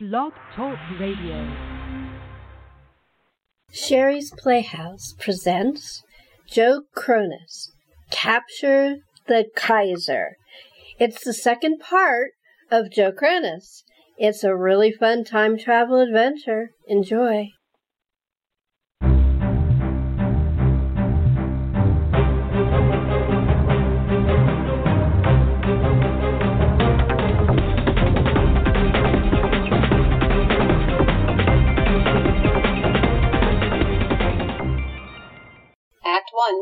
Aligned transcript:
Blog 0.00 0.32
Talk 0.54 0.78
Radio. 1.00 1.44
Sherri's 3.72 4.32
Playhouse 4.38 5.12
presents 5.18 6.04
Joe 6.48 6.82
Kronus, 6.96 7.72
Capture 8.08 8.98
the 9.26 9.46
Kaiser. 9.56 10.36
It's 11.00 11.24
the 11.24 11.34
second 11.34 11.80
part 11.80 12.30
of 12.70 12.92
Joe 12.92 13.10
Kronus. 13.10 13.82
It's 14.16 14.44
a 14.44 14.54
really 14.54 14.92
fun 14.92 15.24
time 15.24 15.58
travel 15.58 16.00
adventure. 16.00 16.70
Enjoy. 16.86 17.48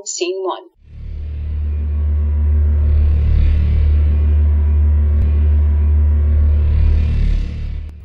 Scene 0.08 0.40
1. 0.40 0.62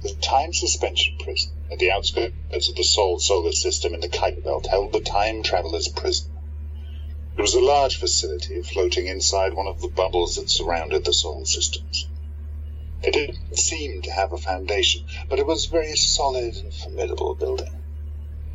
The 0.02 0.16
time 0.20 0.52
suspension 0.52 1.20
prison 1.20 1.52
at 1.72 1.78
the 1.78 1.92
outskirts 1.92 2.70
of 2.70 2.76
the 2.76 2.84
Sol 2.84 3.20
solar 3.20 3.52
system 3.52 3.94
in 3.94 4.00
the 4.00 4.10
Kuiper 4.10 4.44
Belt 4.44 4.66
held 4.66 4.94
the 4.94 5.00
time 5.00 5.44
traveler's 5.44 5.90
prison. 5.90 6.32
It 7.38 7.42
was 7.42 7.54
a 7.54 7.60
large 7.60 7.98
facility 7.98 8.64
floating 8.64 9.06
inside 9.06 9.54
one 9.54 9.68
of 9.68 9.80
the 9.80 9.88
bubbles 9.88 10.38
that 10.38 10.50
surrounded 10.50 11.06
the 11.06 11.14
Sol 11.14 11.46
systems. 11.46 12.08
It 13.04 13.14
didn't 13.14 13.56
seem 13.60 14.02
to 14.02 14.12
have 14.12 14.34
a 14.34 14.40
foundation, 14.40 15.06
but 15.30 15.38
it 15.38 15.46
was 15.46 15.68
a 15.68 15.70
very 15.70 15.96
solid 15.96 16.56
and 16.56 16.74
formidable 16.74 17.36
building. 17.36 17.81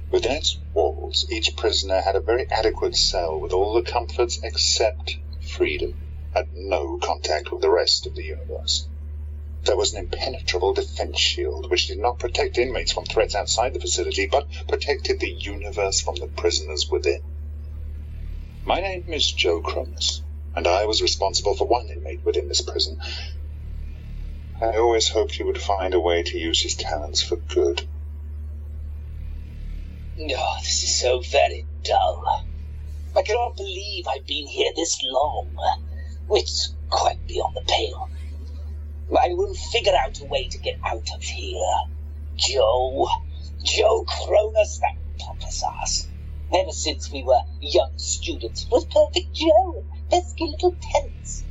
Within 0.09 0.37
its 0.37 0.61
walls, 0.73 1.27
each 1.33 1.57
prisoner 1.57 2.01
had 2.01 2.15
a 2.15 2.21
very 2.21 2.49
adequate 2.49 2.95
cell 2.95 3.41
with 3.41 3.53
all 3.53 3.75
the 3.75 3.83
comforts 3.83 4.39
except 4.41 5.17
freedom 5.41 5.99
and 6.33 6.47
no 6.53 6.97
contact 6.99 7.51
with 7.51 7.61
the 7.61 7.71
rest 7.71 8.07
of 8.07 8.15
the 8.15 8.23
universe. 8.23 8.87
There 9.65 9.77
was 9.77 9.93
an 9.93 9.99
impenetrable 10.05 10.75
defense 10.75 11.19
shield 11.19 11.73
which 11.73 11.89
did 11.89 11.99
not 11.99 12.21
protect 12.21 12.57
inmates 12.57 12.93
from 12.93 13.05
threats 13.07 13.35
outside 13.35 13.75
the 13.75 13.81
facility, 13.81 14.27
but 14.27 14.47
protected 14.69 15.19
the 15.19 15.33
universe 15.41 16.01
from 16.01 16.15
the 16.15 16.29
prisoners 16.29 16.87
within. 16.89 17.23
My 18.65 18.81
name 18.81 19.13
is 19.13 19.33
Joe 19.33 19.61
Kronus, 19.61 20.23
and 20.55 20.69
I 20.69 20.87
was 20.87 21.03
responsible 21.03 21.57
for 21.57 21.67
one 21.67 21.89
inmate 21.89 22.25
within 22.25 22.47
this 22.47 22.63
prison. 22.63 22.97
I 24.61 24.77
always 24.77 25.09
hoped 25.09 25.35
he 25.35 25.43
would 25.43 25.61
find 25.61 25.95
a 25.95 26.01
way 26.01 26.23
to 26.23 26.39
use 26.39 26.63
his 26.63 26.77
talents 26.77 27.23
for 27.23 27.35
good. 27.35 27.89
Oh, 30.19 30.57
this 30.63 30.83
is 30.83 30.99
so 30.99 31.21
very 31.21 31.67
dull. 31.85 32.25
I 33.15 33.21
cannot 33.21 33.55
believe 33.55 34.07
I've 34.09 34.27
been 34.27 34.47
here 34.47 34.73
this 34.75 34.99
long. 35.05 35.55
It's 36.31 36.75
quite 36.89 37.27
beyond 37.27 37.55
the 37.55 37.61
pale. 37.69 38.09
I 39.11 39.35
will 39.35 39.53
figure 39.53 39.93
out 39.95 40.19
a 40.21 40.25
way 40.25 40.49
to 40.49 40.59
get 40.59 40.79
out 40.83 41.07
of 41.15 41.23
here. 41.23 41.77
Joe, 42.35 43.07
Joe 43.63 44.07
Kronus, 44.07 44.79
that 44.81 44.97
pompous 45.19 45.63
ass. 45.83 46.09
Ever 46.51 46.73
since 46.73 47.13
we 47.13 47.23
were 47.23 47.43
young 47.61 47.93
students, 47.99 48.65
it 48.65 48.71
was 48.73 48.87
perfect 48.87 49.35
Joe 49.35 49.85
pesky 50.09 50.45
little 50.45 50.79
tents. 50.81 51.45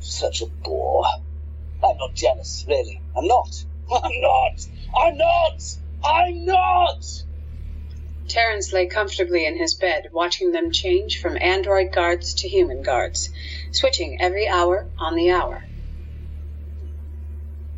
Such 0.00 0.42
a 0.42 0.46
bore. 0.64 1.06
I'm 1.84 1.96
not 1.96 2.16
jealous, 2.16 2.64
really. 2.66 3.00
I'm 3.16 3.28
not. 3.28 3.64
I'm 3.92 4.20
not. 4.20 4.60
I'm 4.96 5.16
not. 5.16 5.62
I'm 6.02 6.44
not. 6.44 7.04
Terence 8.28 8.72
lay 8.74 8.86
comfortably 8.86 9.46
in 9.46 9.56
his 9.56 9.74
bed, 9.74 10.10
watching 10.12 10.52
them 10.52 10.70
change 10.70 11.18
from 11.18 11.38
android 11.40 11.92
guards 11.92 12.34
to 12.34 12.48
human 12.48 12.82
guards, 12.82 13.30
switching 13.72 14.20
every 14.20 14.46
hour 14.46 14.90
on 14.98 15.16
the 15.16 15.30
hour. 15.30 15.62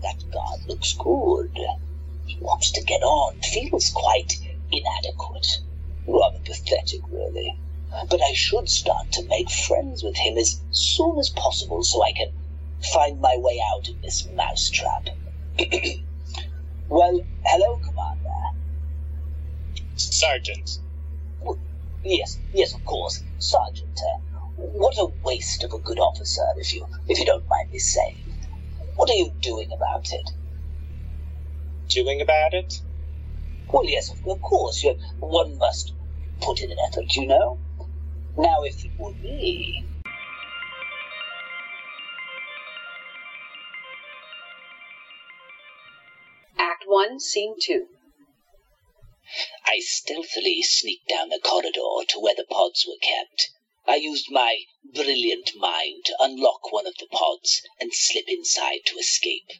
That 0.03 0.23
guard 0.33 0.61
looks 0.67 0.95
good. 0.95 1.57
He 2.27 2.39
wants 2.41 2.73
to 2.73 2.83
get 2.83 3.03
on, 3.03 3.41
feels 3.43 3.91
quite 3.91 4.33
inadequate. 4.73 5.47
Rather 6.07 6.41
pathetic, 6.45 7.01
really. 7.11 7.57
But 8.09 8.21
I 8.21 8.33
should 8.33 8.69
start 8.69 9.13
to 9.13 9.27
make 9.27 9.51
friends 9.51 10.03
with 10.03 10.17
him 10.17 10.37
as 10.37 10.61
soon 10.71 11.19
as 11.19 11.31
possible 11.31 11.85
so 11.85 12.03
I 12.03 12.13
can 12.13 12.33
find 12.93 13.21
my 13.21 13.37
way 13.37 13.61
out 13.73 13.89
of 13.89 14.03
this 14.03 14.27
mousetrap. 14.35 15.09
well, 16.89 17.21
hello, 17.45 17.79
Commander. 17.79 18.20
Sergeant. 20.01 20.71
W- 21.41 21.61
Yes, 22.03 22.41
yes, 22.53 22.75
of 22.75 22.85
course, 22.85 23.23
Sergeant. 23.39 23.99
Uh, 23.99 24.19
what 24.57 24.97
a 24.99 25.09
waste 25.25 25.65
of 25.65 25.73
a 25.73 25.79
good 25.81 25.99
officer, 25.99 26.43
if 26.57 26.75
you 26.75 26.87
if 27.09 27.19
you 27.19 27.27
don't 27.27 27.49
mind 27.49 27.71
me 27.71 27.79
saying. 27.79 28.25
What 28.97 29.11
are 29.11 29.15
you 29.17 29.33
doing 29.43 29.71
about 29.77 30.07
it? 30.13 30.31
Doing 31.91 32.21
about 32.23 32.55
it? 32.55 32.73
Well, 33.73 33.85
yes, 33.87 34.11
of 34.11 34.19
of 34.27 34.41
course. 34.41 34.83
You, 34.83 34.97
one 35.19 35.59
must 35.59 35.93
put 36.41 36.61
in 36.61 36.71
an 36.71 36.79
effort, 36.89 37.15
you 37.17 37.27
know. 37.27 37.61
Now, 38.37 38.63
if 38.65 38.85
it 38.85 38.93
were 38.99 39.15
me, 39.21 39.87
Act 46.59 46.85
1, 46.87 47.21
Scene 47.21 47.57
2. 47.61 47.87
I 49.65 49.79
stealthily 49.79 50.61
sneaked 50.61 51.07
down 51.07 51.29
the 51.29 51.39
corridor 51.39 52.05
to 52.09 52.19
where 52.19 52.35
the 52.35 52.43
pods 52.43 52.85
were 52.85 52.99
kept. 53.01 53.51
I 53.87 53.95
used 53.95 54.29
my 54.29 54.65
brilliant 54.83 55.55
mind 55.55 56.05
to 56.07 56.17
unlock 56.19 56.73
one 56.73 56.87
of 56.87 56.97
the 56.97 57.07
pods 57.07 57.63
and 57.79 57.95
slip 57.95 58.29
inside 58.29 58.81
to 58.87 58.99
escape. 58.99 59.53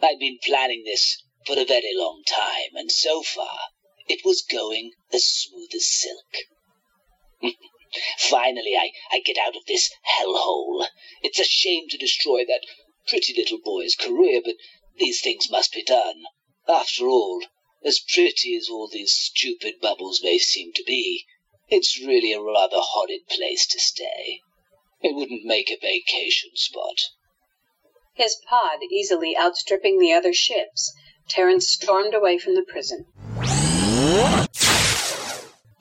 I'd 0.00 0.20
been 0.20 0.38
planning 0.44 0.84
this 0.84 1.16
for 1.44 1.58
a 1.58 1.64
very 1.64 1.92
long 1.94 2.22
time, 2.24 2.76
and 2.76 2.92
so 2.92 3.24
far 3.24 3.70
it 4.06 4.24
was 4.24 4.42
going 4.42 4.92
as 5.12 5.26
smooth 5.26 5.74
as 5.74 5.86
silk. 5.88 6.36
Finally, 8.18 8.76
I, 8.76 8.92
I 9.10 9.18
get 9.18 9.36
out 9.36 9.56
of 9.56 9.64
this 9.66 9.90
hellhole. 10.16 10.86
It's 11.22 11.40
a 11.40 11.44
shame 11.44 11.88
to 11.88 11.98
destroy 11.98 12.44
that 12.44 12.64
pretty 13.08 13.34
little 13.34 13.58
boy's 13.58 13.96
career, 13.96 14.40
but 14.44 14.54
these 14.96 15.20
things 15.20 15.50
must 15.50 15.72
be 15.72 15.82
done. 15.82 16.22
After 16.68 17.08
all, 17.08 17.42
as 17.84 17.98
pretty 17.98 18.54
as 18.56 18.68
all 18.68 18.88
these 18.88 19.12
stupid 19.12 19.80
bubbles 19.80 20.22
may 20.22 20.38
seem 20.38 20.72
to 20.72 20.84
be, 20.84 21.24
it's 21.68 22.00
really 22.00 22.32
a 22.32 22.40
rather 22.40 22.76
horrid 22.78 23.26
place 23.28 23.66
to 23.66 23.80
stay. 23.80 24.40
It 25.00 25.16
wouldn't 25.16 25.44
make 25.44 25.70
a 25.70 25.78
vacation 25.80 26.50
spot. 26.54 27.00
His 28.14 28.36
pod 28.48 28.80
easily 28.90 29.36
outstripping 29.36 29.98
the 29.98 30.12
other 30.12 30.32
ships, 30.32 30.92
Terence 31.28 31.68
stormed 31.68 32.14
away 32.14 32.38
from 32.38 32.54
the 32.54 32.62
prison. 32.62 33.06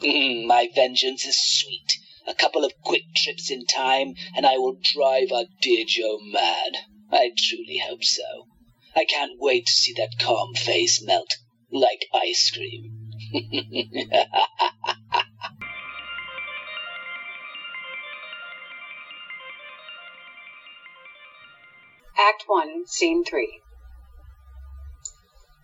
Mm, 0.01 0.45
my 0.45 0.69
vengeance 0.73 1.25
is 1.25 1.37
sweet. 1.37 1.99
A 2.25 2.33
couple 2.33 2.65
of 2.65 2.73
quick 2.81 3.03
trips 3.15 3.51
in 3.51 3.65
time, 3.65 4.15
and 4.35 4.45
I 4.47 4.57
will 4.57 4.77
drive 4.81 5.31
our 5.31 5.45
dear 5.61 5.83
Joe 5.85 6.19
mad. 6.21 6.77
I 7.11 7.31
truly 7.37 7.77
hope 7.77 8.03
so. 8.03 8.47
I 8.95 9.05
can't 9.05 9.39
wait 9.39 9.67
to 9.67 9.71
see 9.71 9.93
that 9.93 10.17
calm 10.19 10.55
face 10.55 11.01
melt 11.03 11.35
like 11.71 12.05
ice 12.13 12.51
cream. 12.51 13.11
Act 22.19 22.43
1, 22.45 22.85
Scene 22.87 23.23
3. 23.23 23.61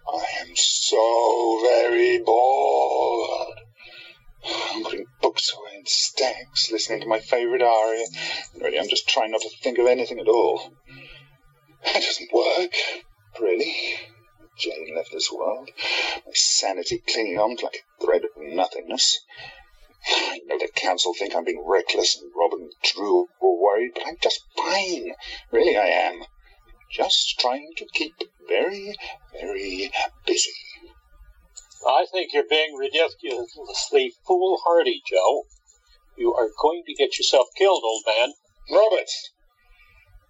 I 0.10 0.26
am 0.42 0.56
so 0.56 1.60
very 1.64 2.20
bored. 2.20 3.60
I'm 4.74 4.84
putting 4.84 5.06
books 5.22 5.54
away 5.54 5.76
in 5.80 5.86
stacks, 5.86 6.72
listening 6.72 7.02
to 7.02 7.08
my 7.08 7.20
favourite 7.20 7.62
aria. 7.62 8.06
Really, 8.60 8.80
I'm 8.80 8.88
just 8.88 9.08
trying 9.10 9.32
not 9.32 9.42
to 9.42 9.50
think 9.62 9.78
of 9.78 9.88
anything 9.88 10.20
at 10.20 10.28
all. 10.28 10.72
It 11.84 12.04
doesn't 12.04 12.34
work, 12.34 12.74
really. 13.40 13.76
Jane 14.58 14.96
left 14.96 15.12
this 15.12 15.32
world, 15.32 15.70
my 16.26 16.34
sanity 16.34 17.04
clinging 17.08 17.38
on 17.38 17.58
like 17.62 17.86
a 18.02 18.06
thread 18.06 18.24
of 18.24 18.32
nothingness. 18.38 19.20
I 20.10 20.40
know 20.46 20.58
the 20.58 20.70
council 20.74 21.14
think 21.14 21.36
I'm 21.36 21.44
being 21.44 21.64
reckless 21.66 22.20
and 22.20 22.32
Rob 22.36 22.54
and 22.54 22.72
Drew 22.84 23.28
are 23.42 23.62
worried, 23.62 23.92
but 23.94 24.08
I'm 24.08 24.18
just 24.22 24.42
fine. 24.56 25.14
Really, 25.52 25.78
I 25.78 25.88
am. 25.88 26.24
Just 26.92 27.40
trying 27.40 27.74
to 27.78 27.86
keep 27.94 28.16
very, 28.48 28.96
very 29.40 29.92
busy. 30.26 30.54
I 31.88 32.06
think 32.12 32.34
you're 32.34 32.48
being 32.50 32.76
ridiculously 32.76 34.14
foolhardy, 34.26 35.02
Joe. 35.08 35.44
You 36.18 36.34
are 36.34 36.50
going 36.60 36.84
to 36.88 36.94
get 36.94 37.18
yourself 37.18 37.48
killed, 37.56 37.84
old 37.84 38.04
man. 38.08 38.34
Robert, 38.72 39.10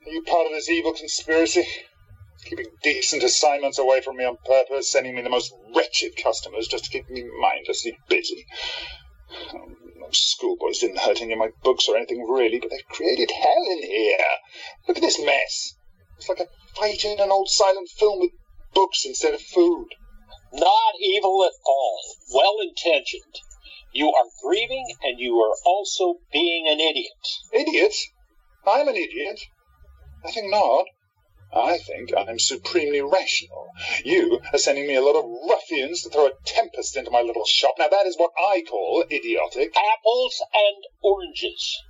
are 0.06 0.12
you 0.12 0.24
part 0.24 0.48
of 0.48 0.52
this 0.52 0.70
evil 0.70 0.94
conspiracy? 0.94 1.66
Keeping 2.48 2.68
decent 2.84 3.24
assignments 3.24 3.80
away 3.80 4.02
from 4.02 4.18
me 4.18 4.24
on 4.24 4.38
purpose, 4.46 4.92
sending 4.92 5.16
me 5.16 5.22
the 5.22 5.30
most 5.30 5.54
wretched 5.76 6.16
customers 6.22 6.68
just 6.68 6.86
to 6.86 6.90
keep 6.90 7.10
me 7.10 7.24
mindlessly 7.40 7.98
busy. 8.10 8.46
Um, 9.54 9.76
schoolboys 10.12 10.80
didn't 10.80 11.00
hurt 11.00 11.22
any 11.22 11.34
of 11.34 11.40
my 11.40 11.50
books 11.64 11.88
or 11.88 11.98
anything 11.98 12.26
really, 12.28 12.60
but 12.60 12.70
they've 12.70 12.88
created 12.90 13.30
hell 13.32 13.66
in 13.72 13.84
here. 13.84 14.18
Look 14.88 14.98
at 14.98 15.04
this 15.04 15.24
mess. 15.24 15.74
It's 16.18 16.30
like 16.30 16.40
a 16.40 16.48
fight 16.76 17.04
in 17.04 17.20
an 17.20 17.32
old 17.32 17.50
silent 17.50 17.90
film 17.90 18.20
with 18.20 18.32
books 18.74 19.06
instead 19.06 19.34
of 19.34 19.42
food. 19.42 19.88
Not 20.54 20.94
evil 21.02 21.44
at 21.46 21.54
all. 21.66 22.00
Well 22.34 22.56
intentioned. 22.62 23.36
You 23.92 24.08
are 24.08 24.26
grieving 24.44 24.86
and 25.04 25.20
you 25.20 25.36
are 25.40 25.56
also 25.66 26.16
being 26.32 26.68
an 26.68 26.80
idiot. 26.80 27.12
Idiot? 27.52 27.94
I'm 28.66 28.88
an 28.88 28.96
idiot? 28.96 29.40
I 30.26 30.32
think 30.32 30.50
not. 30.50 30.86
I 31.54 31.78
think 31.78 32.12
I'm 32.16 32.40
supremely 32.40 33.02
rational. 33.02 33.72
You 34.04 34.42
are 34.52 34.60
sending 34.60 34.88
me 34.88 34.96
a 34.96 35.02
lot 35.02 35.16
of 35.16 35.26
ruffians 35.26 36.04
to 36.04 36.10
throw 36.10 36.28
a 36.28 36.32
tempest 36.46 36.98
into 36.98 37.12
my 37.12 37.22
little 37.22 37.46
shop. 37.46 37.76
Now 37.80 37.88
that 37.88 38.06
is 38.06 38.18
what 38.18 38.32
I 38.38 38.64
call 38.68 39.06
idiotic. 39.10 39.76
Apples 39.76 40.44
and 40.54 40.84
oranges. 41.02 41.82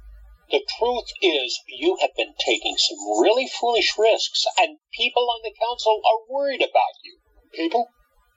The 0.50 0.62
truth 0.80 1.09
is, 1.21 1.59
you 1.68 1.98
have 2.01 2.15
been 2.15 2.33
taking 2.39 2.77
some 2.77 3.21
really 3.21 3.48
foolish 3.48 3.98
risks, 3.98 4.45
and 4.57 4.77
people 4.94 5.24
on 5.30 5.42
the 5.44 5.54
council 5.59 6.01
are 6.06 6.33
worried 6.33 6.62
about 6.62 6.95
you. 7.04 7.18
People? 7.54 7.89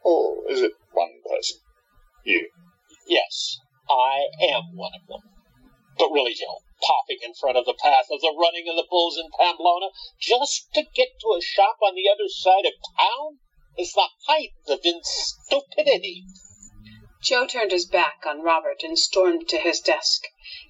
Or 0.02 0.50
is 0.50 0.62
it 0.62 0.72
one 0.93 1.20
person? 1.31 1.58
You. 2.25 2.50
Yes, 3.06 3.58
I 3.88 4.26
am 4.43 4.75
one 4.75 4.93
of 5.00 5.06
them. 5.06 5.20
But 5.99 6.11
really, 6.11 6.34
Joe, 6.34 6.62
popping 6.82 7.19
in 7.23 7.35
front 7.35 7.56
of 7.56 7.65
the 7.65 7.79
path 7.81 8.06
of 8.11 8.21
the 8.21 8.35
running 8.38 8.69
of 8.69 8.77
the 8.77 8.87
bulls 8.88 9.17
in 9.17 9.31
Pamplona 9.38 9.88
just 10.19 10.73
to 10.75 10.82
get 10.94 11.09
to 11.21 11.37
a 11.37 11.43
shop 11.43 11.79
on 11.82 11.94
the 11.94 12.09
other 12.09 12.29
side 12.29 12.67
of 12.67 12.73
town 12.99 13.38
is 13.79 13.93
the 13.93 14.09
height 14.27 14.53
of 14.69 14.81
in 14.85 15.00
stupidity. 15.03 16.25
Joe 17.23 17.47
turned 17.47 17.71
his 17.71 17.87
back 17.87 18.25
on 18.27 18.43
Robert 18.43 18.82
and 18.82 18.99
stormed 18.99 19.49
to 19.49 19.59
his 19.59 19.81
desk. 19.81 20.23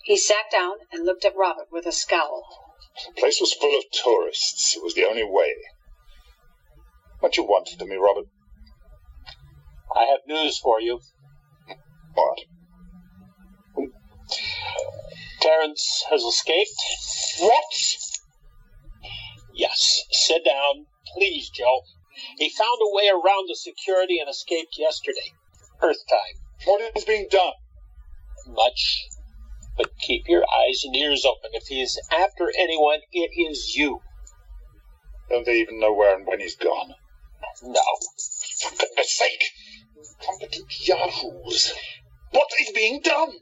He 0.03 0.17
sat 0.17 0.51
down 0.51 0.75
and 0.93 1.05
looked 1.05 1.25
at 1.25 1.37
Robert 1.37 1.69
with 1.71 1.87
a 1.87 1.93
scowl. 1.93 2.45
The 3.07 3.21
place 3.21 3.41
was 3.41 3.55
full 3.55 3.79
of 3.79 3.85
tourists. 3.93 4.77
It 4.77 4.83
was 4.83 4.95
the 4.95 5.07
only 5.07 5.25
way. 5.25 5.55
What 7.21 7.37
you 7.37 7.45
wanted 7.45 7.81
of 7.81 7.89
me, 7.89 7.97
Robert? 7.97 8.27
I 9.95 10.07
have 10.07 10.21
news 10.27 10.59
for 10.59 10.81
you. 10.81 11.01
What? 12.15 12.39
Terence 15.41 16.05
has 16.11 16.23
escaped. 16.23 16.83
What? 17.41 17.65
Yes. 19.55 20.03
Sit 20.11 20.45
down, 20.45 20.87
please, 21.15 21.51
Joe. 21.51 21.81
He 22.37 22.51
found 22.51 22.79
a 22.83 22.95
way 22.95 23.09
around 23.09 23.49
the 23.49 23.57
security 23.57 24.19
and 24.19 24.29
escaped 24.29 24.77
yesterday. 24.79 25.33
Earth 25.81 26.03
time. 26.09 26.43
What 26.67 26.97
is 26.97 27.05
being 27.05 27.29
done? 27.31 27.55
Much. 28.47 29.07
But 29.77 29.97
keep 29.99 30.29
your 30.29 30.45
eyes 30.45 30.83
and 30.85 30.95
ears 30.95 31.25
open. 31.25 31.51
If 31.55 31.69
he 31.69 31.81
is 31.81 31.99
after 32.13 32.53
anyone, 32.59 33.01
it 33.13 33.31
is 33.35 33.75
you. 33.75 34.03
Don't 35.31 35.47
they 35.47 35.61
even 35.61 35.81
know 35.81 35.93
where 35.93 36.17
and 36.17 36.27
when 36.27 36.41
he's 36.41 36.57
gone? 36.57 36.95
No. 37.63 37.81
For 38.61 38.77
goodness 38.77 39.17
sake! 39.17 39.53
Competent 40.25 40.89
yahoos! 40.89 41.73
What 42.31 42.49
is 42.61 42.71
being 42.73 43.01
done? 43.01 43.33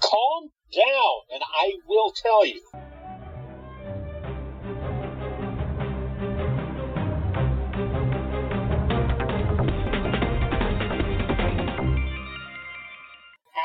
Calm 0.00 0.50
down, 0.72 1.20
and 1.32 1.42
I 1.42 1.74
will 1.86 2.12
tell 2.12 2.44
you. 2.46 2.62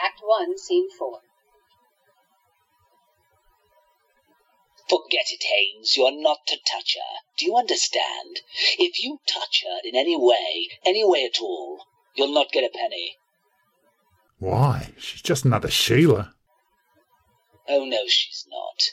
Act 0.03 0.19
1, 0.21 0.57
Scene 0.57 0.89
4. 0.97 1.19
Forget 4.89 5.25
it, 5.31 5.43
Haynes. 5.43 5.95
You 5.95 6.05
are 6.05 6.11
not 6.11 6.39
to 6.47 6.57
touch 6.57 6.95
her. 6.95 7.19
Do 7.37 7.45
you 7.45 7.55
understand? 7.55 8.41
If 8.77 9.01
you 9.03 9.19
touch 9.27 9.63
her 9.63 9.79
in 9.87 9.95
any 9.95 10.17
way, 10.17 10.67
any 10.85 11.03
way 11.03 11.25
at 11.25 11.41
all, 11.41 11.85
you'll 12.15 12.33
not 12.33 12.51
get 12.51 12.63
a 12.63 12.69
penny. 12.69 13.17
Why? 14.39 14.93
She's 14.99 15.21
just 15.21 15.45
another 15.45 15.69
Sheila. 15.69 16.33
Oh, 17.67 17.85
no, 17.85 18.03
she's 18.07 18.45
not. 18.49 18.83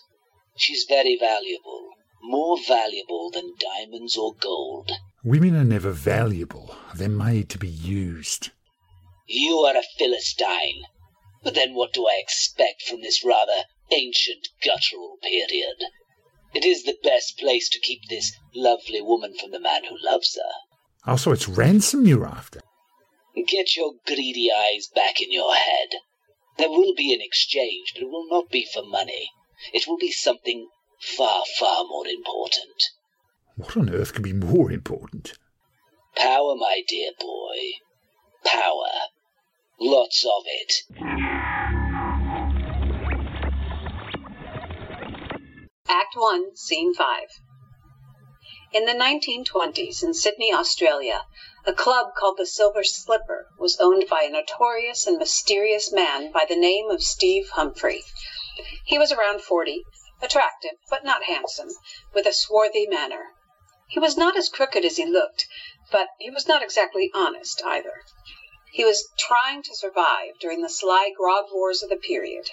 She's 0.56 0.84
very 0.88 1.17
valuable. 1.19 1.90
More 2.22 2.58
valuable 2.67 3.31
than 3.31 3.55
diamonds 3.58 4.17
or 4.17 4.34
gold. 4.34 4.93
Women 5.25 5.56
are 5.56 5.64
never 5.64 5.90
valuable. 5.90 6.76
They're 6.94 7.08
made 7.08 7.49
to 7.50 7.58
be 7.58 7.69
used. 7.69 8.50
You 9.26 9.58
are 9.58 9.76
a 9.76 9.82
Philistine. 9.99 10.84
But 11.43 11.55
then 11.55 11.75
what 11.75 11.93
do 11.93 12.06
I 12.06 12.19
expect 12.20 12.82
from 12.82 13.00
this 13.00 13.25
rather 13.25 13.64
ancient 13.90 14.49
guttural 14.62 15.16
period? 15.23 15.84
It 16.52 16.64
is 16.64 16.82
the 16.82 16.99
best 17.02 17.38
place 17.38 17.69
to 17.70 17.81
keep 17.81 18.08
this 18.08 18.32
lovely 18.55 19.00
woman 19.00 19.34
from 19.38 19.50
the 19.50 19.61
man 19.61 19.84
who 19.84 19.96
loves 20.02 20.37
her. 20.37 21.11
Also, 21.11 21.32
it's 21.32 21.49
ransom 21.49 22.06
you're 22.06 22.26
after. 22.26 22.61
Get 23.34 23.76
your 23.76 23.93
greedy 24.06 24.50
eyes 24.52 24.88
back 24.94 25.23
in 25.23 25.32
your 25.32 25.55
head. 25.55 25.94
There 26.61 26.69
will 26.69 26.93
be 26.95 27.15
an 27.15 27.23
exchange, 27.23 27.95
but 27.95 28.03
it 28.03 28.11
will 28.11 28.29
not 28.29 28.51
be 28.51 28.67
for 28.71 28.83
money. 28.83 29.31
It 29.73 29.87
will 29.89 29.97
be 29.97 30.12
something 30.12 30.69
far, 31.01 31.43
far 31.59 31.85
more 31.85 32.07
important. 32.07 32.83
What 33.57 33.79
on 33.79 33.89
earth 33.89 34.12
could 34.12 34.25
be 34.25 34.35
more 34.35 34.71
important? 34.71 35.33
Power, 36.15 36.55
my 36.57 36.83
dear 36.87 37.12
boy. 37.19 37.57
Power. 38.45 38.91
Lots 39.81 40.23
of 40.27 40.43
it. 40.45 40.73
Act 45.89 46.15
1, 46.15 46.57
Scene 46.57 46.93
5. 46.93 47.23
In 48.75 48.85
the 48.85 48.93
1920s, 48.93 50.03
in 50.03 50.12
Sydney, 50.12 50.53
Australia, 50.53 51.23
a 51.67 51.73
club 51.75 52.15
called 52.17 52.39
the 52.39 52.47
Silver 52.47 52.83
Slipper 52.83 53.47
was 53.59 53.79
owned 53.79 54.09
by 54.09 54.23
a 54.23 54.31
notorious 54.31 55.07
and 55.07 55.19
mysterious 55.19 55.93
man 55.93 56.33
by 56.33 56.47
the 56.49 56.57
name 56.57 56.89
of 56.89 57.03
Steve 57.03 57.51
Humphrey. 57.51 58.03
He 58.87 58.99
was 58.99 59.12
around 59.12 59.43
40, 59.43 59.85
attractive 60.23 60.79
but 60.89 61.05
not 61.05 61.25
handsome, 61.25 61.69
with 62.15 62.25
a 62.25 62.33
swarthy 62.33 62.87
manner. 62.87 63.35
He 63.88 63.99
was 63.99 64.17
not 64.17 64.38
as 64.38 64.49
crooked 64.49 64.87
as 64.87 64.97
he 64.97 65.05
looked, 65.05 65.47
but 65.93 66.09
he 66.19 66.31
was 66.31 66.49
not 66.49 66.62
exactly 66.62 67.11
honest 67.12 67.62
either. 67.62 68.05
He 68.73 68.85
was 68.85 69.11
trying 69.19 69.62
to 69.64 69.76
survive 69.76 70.38
during 70.40 70.62
the 70.62 70.71
sly 70.71 71.11
grog 71.14 71.52
wars 71.52 71.83
of 71.83 71.90
the 71.90 71.97
period. 71.97 72.49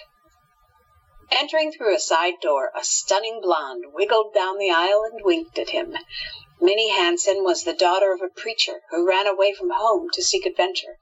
Entering 1.30 1.72
through 1.72 1.94
a 1.94 2.00
side 2.00 2.34
door, 2.40 2.70
a 2.74 2.82
stunning 2.82 3.40
blonde 3.42 3.84
wiggled 3.92 4.32
down 4.34 4.58
the 4.58 4.70
aisle 4.70 5.04
and 5.10 5.24
winked 5.24 5.58
at 5.58 5.70
him. 5.70 5.94
Minnie 6.60 6.90
Hanson 6.90 7.44
was 7.44 7.64
the 7.64 7.74
daughter 7.74 8.12
of 8.12 8.22
a 8.22 8.28
preacher 8.28 8.80
who 8.90 9.06
ran 9.06 9.26
away 9.26 9.52
from 9.52 9.70
home 9.70 10.08
to 10.14 10.22
seek 10.22 10.46
adventure. 10.46 10.98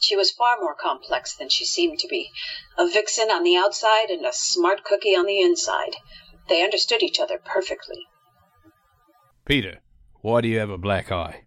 She 0.00 0.16
was 0.16 0.30
far 0.30 0.58
more 0.60 0.74
complex 0.74 1.34
than 1.34 1.48
she 1.48 1.64
seemed 1.64 1.98
to 2.00 2.08
be, 2.08 2.30
a 2.76 2.86
vixen 2.86 3.30
on 3.30 3.42
the 3.42 3.56
outside 3.56 4.10
and 4.10 4.26
a 4.26 4.32
smart 4.32 4.84
cookie 4.84 5.16
on 5.16 5.26
the 5.26 5.40
inside. 5.40 5.96
They 6.48 6.62
understood 6.62 7.02
each 7.02 7.18
other 7.18 7.38
perfectly. 7.42 8.06
Peter, 9.46 9.80
why 10.20 10.42
do 10.42 10.48
you 10.48 10.58
have 10.58 10.70
a 10.70 10.78
black 10.78 11.10
eye? 11.10 11.44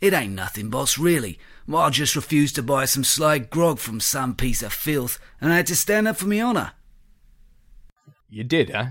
It 0.00 0.14
ain't 0.14 0.34
nothing, 0.34 0.70
boss, 0.70 0.98
really. 0.98 1.38
I 1.72 1.90
just 1.90 2.16
refused 2.16 2.54
to 2.56 2.62
buy 2.62 2.84
some 2.84 3.04
sly 3.04 3.38
grog 3.38 3.78
from 3.78 4.00
some 4.00 4.34
piece 4.34 4.62
of 4.62 4.72
filth, 4.72 5.18
and 5.40 5.52
I 5.52 5.56
had 5.56 5.66
to 5.66 5.76
stand 5.76 6.08
up 6.08 6.16
for 6.16 6.26
me 6.26 6.40
honour. 6.42 6.72
You 8.28 8.44
did, 8.44 8.70
eh? 8.70 8.90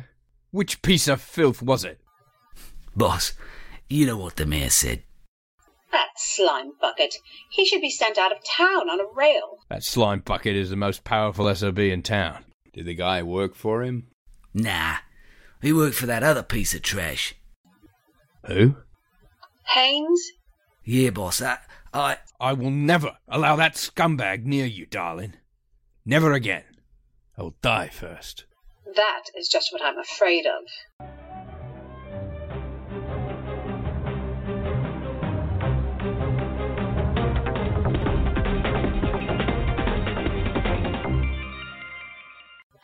Which 0.51 0.81
piece 0.81 1.07
of 1.07 1.21
filth 1.21 1.61
was 1.61 1.83
it? 1.83 1.99
Boss, 2.95 3.33
you 3.89 4.05
know 4.05 4.17
what 4.17 4.35
the 4.35 4.45
mayor 4.45 4.69
said. 4.69 5.03
That 5.91 6.09
slime 6.17 6.71
bucket. 6.79 7.15
He 7.49 7.65
should 7.65 7.81
be 7.81 7.89
sent 7.89 8.17
out 8.17 8.31
of 8.31 8.43
town 8.43 8.89
on 8.89 8.99
a 8.99 9.13
rail. 9.15 9.59
That 9.69 9.83
slime 9.83 10.19
bucket 10.19 10.55
is 10.55 10.69
the 10.69 10.75
most 10.75 11.03
powerful 11.03 11.53
SOB 11.53 11.79
in 11.79 12.01
town. 12.01 12.45
Did 12.73 12.85
the 12.85 12.95
guy 12.95 13.23
work 13.23 13.55
for 13.55 13.83
him? 13.83 14.07
Nah, 14.53 14.97
he 15.61 15.73
worked 15.73 15.95
for 15.95 16.05
that 16.05 16.23
other 16.23 16.43
piece 16.43 16.73
of 16.73 16.81
trash. 16.81 17.35
Who? 18.45 18.75
Haynes? 19.75 20.31
Yeah, 20.83 21.11
boss, 21.11 21.41
I, 21.41 21.59
I... 21.93 22.17
I 22.39 22.53
will 22.53 22.71
never 22.71 23.17
allow 23.27 23.55
that 23.57 23.73
scumbag 23.73 24.45
near 24.45 24.65
you, 24.65 24.85
darling. 24.85 25.33
Never 26.05 26.31
again. 26.33 26.63
I'll 27.37 27.55
die 27.61 27.89
first. 27.89 28.45
That 28.95 29.23
is 29.35 29.47
just 29.47 29.73
what 29.73 29.81
I'm 29.81 29.97
afraid 29.97 30.45
of. 30.45 30.63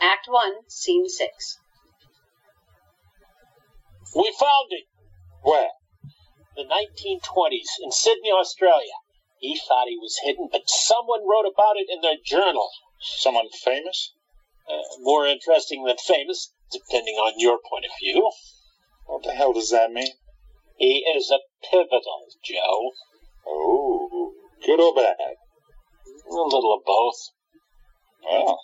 Act 0.01 0.27
1, 0.27 0.53
Scene 0.67 1.07
6. 1.07 1.59
We 4.15 4.33
found 4.39 4.71
him. 4.71 4.85
Where? 5.43 5.69
The 6.55 6.63
1920s 6.63 7.83
in 7.83 7.91
Sydney, 7.91 8.31
Australia. 8.31 8.95
He 9.39 9.59
thought 9.67 9.87
he 9.87 9.97
was 9.97 10.19
hidden, 10.23 10.49
but 10.51 10.69
someone 10.69 11.27
wrote 11.27 11.51
about 11.51 11.77
it 11.77 11.87
in 11.89 12.01
their 12.01 12.17
journal. 12.23 12.69
Someone 12.99 13.49
famous? 13.49 14.13
Uh, 14.67 14.81
more 15.01 15.27
interesting 15.27 15.83
than 15.83 15.97
famous, 15.97 16.51
depending 16.71 17.15
on 17.15 17.33
your 17.37 17.59
point 17.69 17.85
of 17.85 17.91
view. 17.99 18.31
What 19.05 19.23
the 19.23 19.33
hell 19.33 19.53
does 19.53 19.69
that 19.69 19.91
mean? 19.91 20.13
He 20.77 21.05
is 21.15 21.29
a 21.31 21.39
pivotal, 21.69 22.27
Joe. 22.43 22.91
Oh, 23.45 24.33
good 24.65 24.79
or 24.79 24.95
bad? 24.95 25.15
A 25.17 26.33
little 26.33 26.73
of 26.73 26.83
both. 26.85 27.29
Well, 28.23 28.59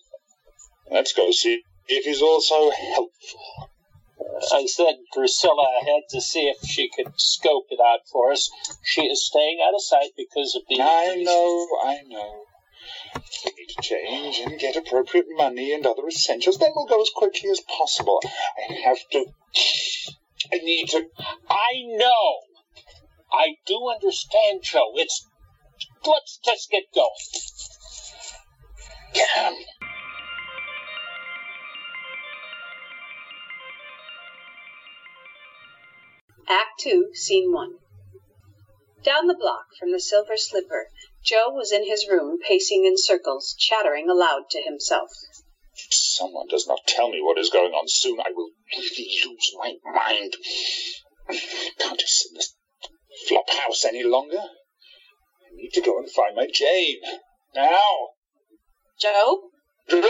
let's 0.90 1.14
go 1.14 1.32
see 1.32 1.62
if 1.88 2.06
he's 2.06 2.22
also 2.22 2.72
helpful. 2.72 3.70
I 4.54 4.66
sent 4.66 5.00
Drusilla 5.14 5.80
ahead 5.82 6.04
to 6.10 6.22
see 6.22 6.48
if 6.48 6.58
she 6.68 6.90
could 6.90 7.20
scope 7.20 7.68
it 7.70 7.80
out 7.80 8.02
for 8.12 8.32
us. 8.32 8.50
She 8.84 9.02
is 9.02 9.26
staying 9.26 9.60
out 9.66 9.74
of 9.74 9.82
sight 9.82 10.12
because 10.16 10.56
of 10.56 10.64
the. 10.70 10.82
I 10.82 11.22
know, 11.24 11.68
I 11.84 12.02
know. 12.08 12.46
We 13.46 13.52
need 13.58 13.70
to 13.70 13.82
change 13.82 14.40
and 14.40 14.60
get 14.60 14.76
appropriate 14.76 15.28
money 15.30 15.74
and 15.74 15.86
other 15.86 16.08
essentials. 16.08 16.58
Then 16.58 16.72
we'll 16.76 16.86
go 16.86 17.02
as 17.02 17.10
quickly 17.16 17.50
as 17.50 17.62
possible. 17.62 18.20
I 18.70 18.74
have 18.86 19.00
to. 19.12 19.26
I 20.52 20.58
need 20.58 20.90
to. 20.90 21.06
I 21.50 21.84
know. 21.88 22.40
I 23.32 23.56
do 23.66 23.90
understand, 23.90 24.62
Joe. 24.64 24.94
It's. 24.96 25.28
Let's 26.06 26.40
just 26.44 26.70
get 26.72 26.84
going. 26.94 27.12
Damn. 29.14 29.56
Act 36.52 36.82
2, 36.82 37.12
Scene 37.14 37.54
1. 37.54 37.78
Down 39.04 39.28
the 39.28 39.34
block 39.40 39.68
from 39.80 39.94
the 39.94 40.02
Silver 40.02 40.36
Slipper, 40.36 40.90
Joe 41.24 41.50
was 41.50 41.72
in 41.72 41.86
his 41.86 42.10
room, 42.10 42.40
pacing 42.46 42.84
in 42.84 42.98
circles, 42.98 43.56
chattering 43.58 44.10
aloud 44.10 44.50
to 44.50 44.62
himself. 44.62 45.12
If 45.74 45.94
someone 45.94 46.48
does 46.50 46.68
not 46.68 46.86
tell 46.86 47.10
me 47.10 47.22
what 47.22 47.38
is 47.38 47.50
going 47.50 47.72
on 47.72 47.88
soon, 47.88 48.20
I 48.20 48.32
will 48.36 48.50
really 48.76 49.08
lose 49.26 49.56
my 49.58 49.76
mind. 49.96 50.36
I 51.30 51.40
can't 51.80 51.98
just 51.98 52.18
sit 52.18 52.32
in 52.32 52.36
this 52.36 52.54
flop 53.30 53.50
house 53.50 53.86
any 53.86 54.04
longer. 54.04 54.42
I 54.42 55.56
need 55.56 55.72
to 55.72 55.82
go 55.82 56.00
and 56.00 56.12
find 56.12 56.36
my 56.36 56.48
Jane. 56.54 57.00
Now! 57.56 58.10
Joe? 59.00 59.52
Drew! 59.88 60.02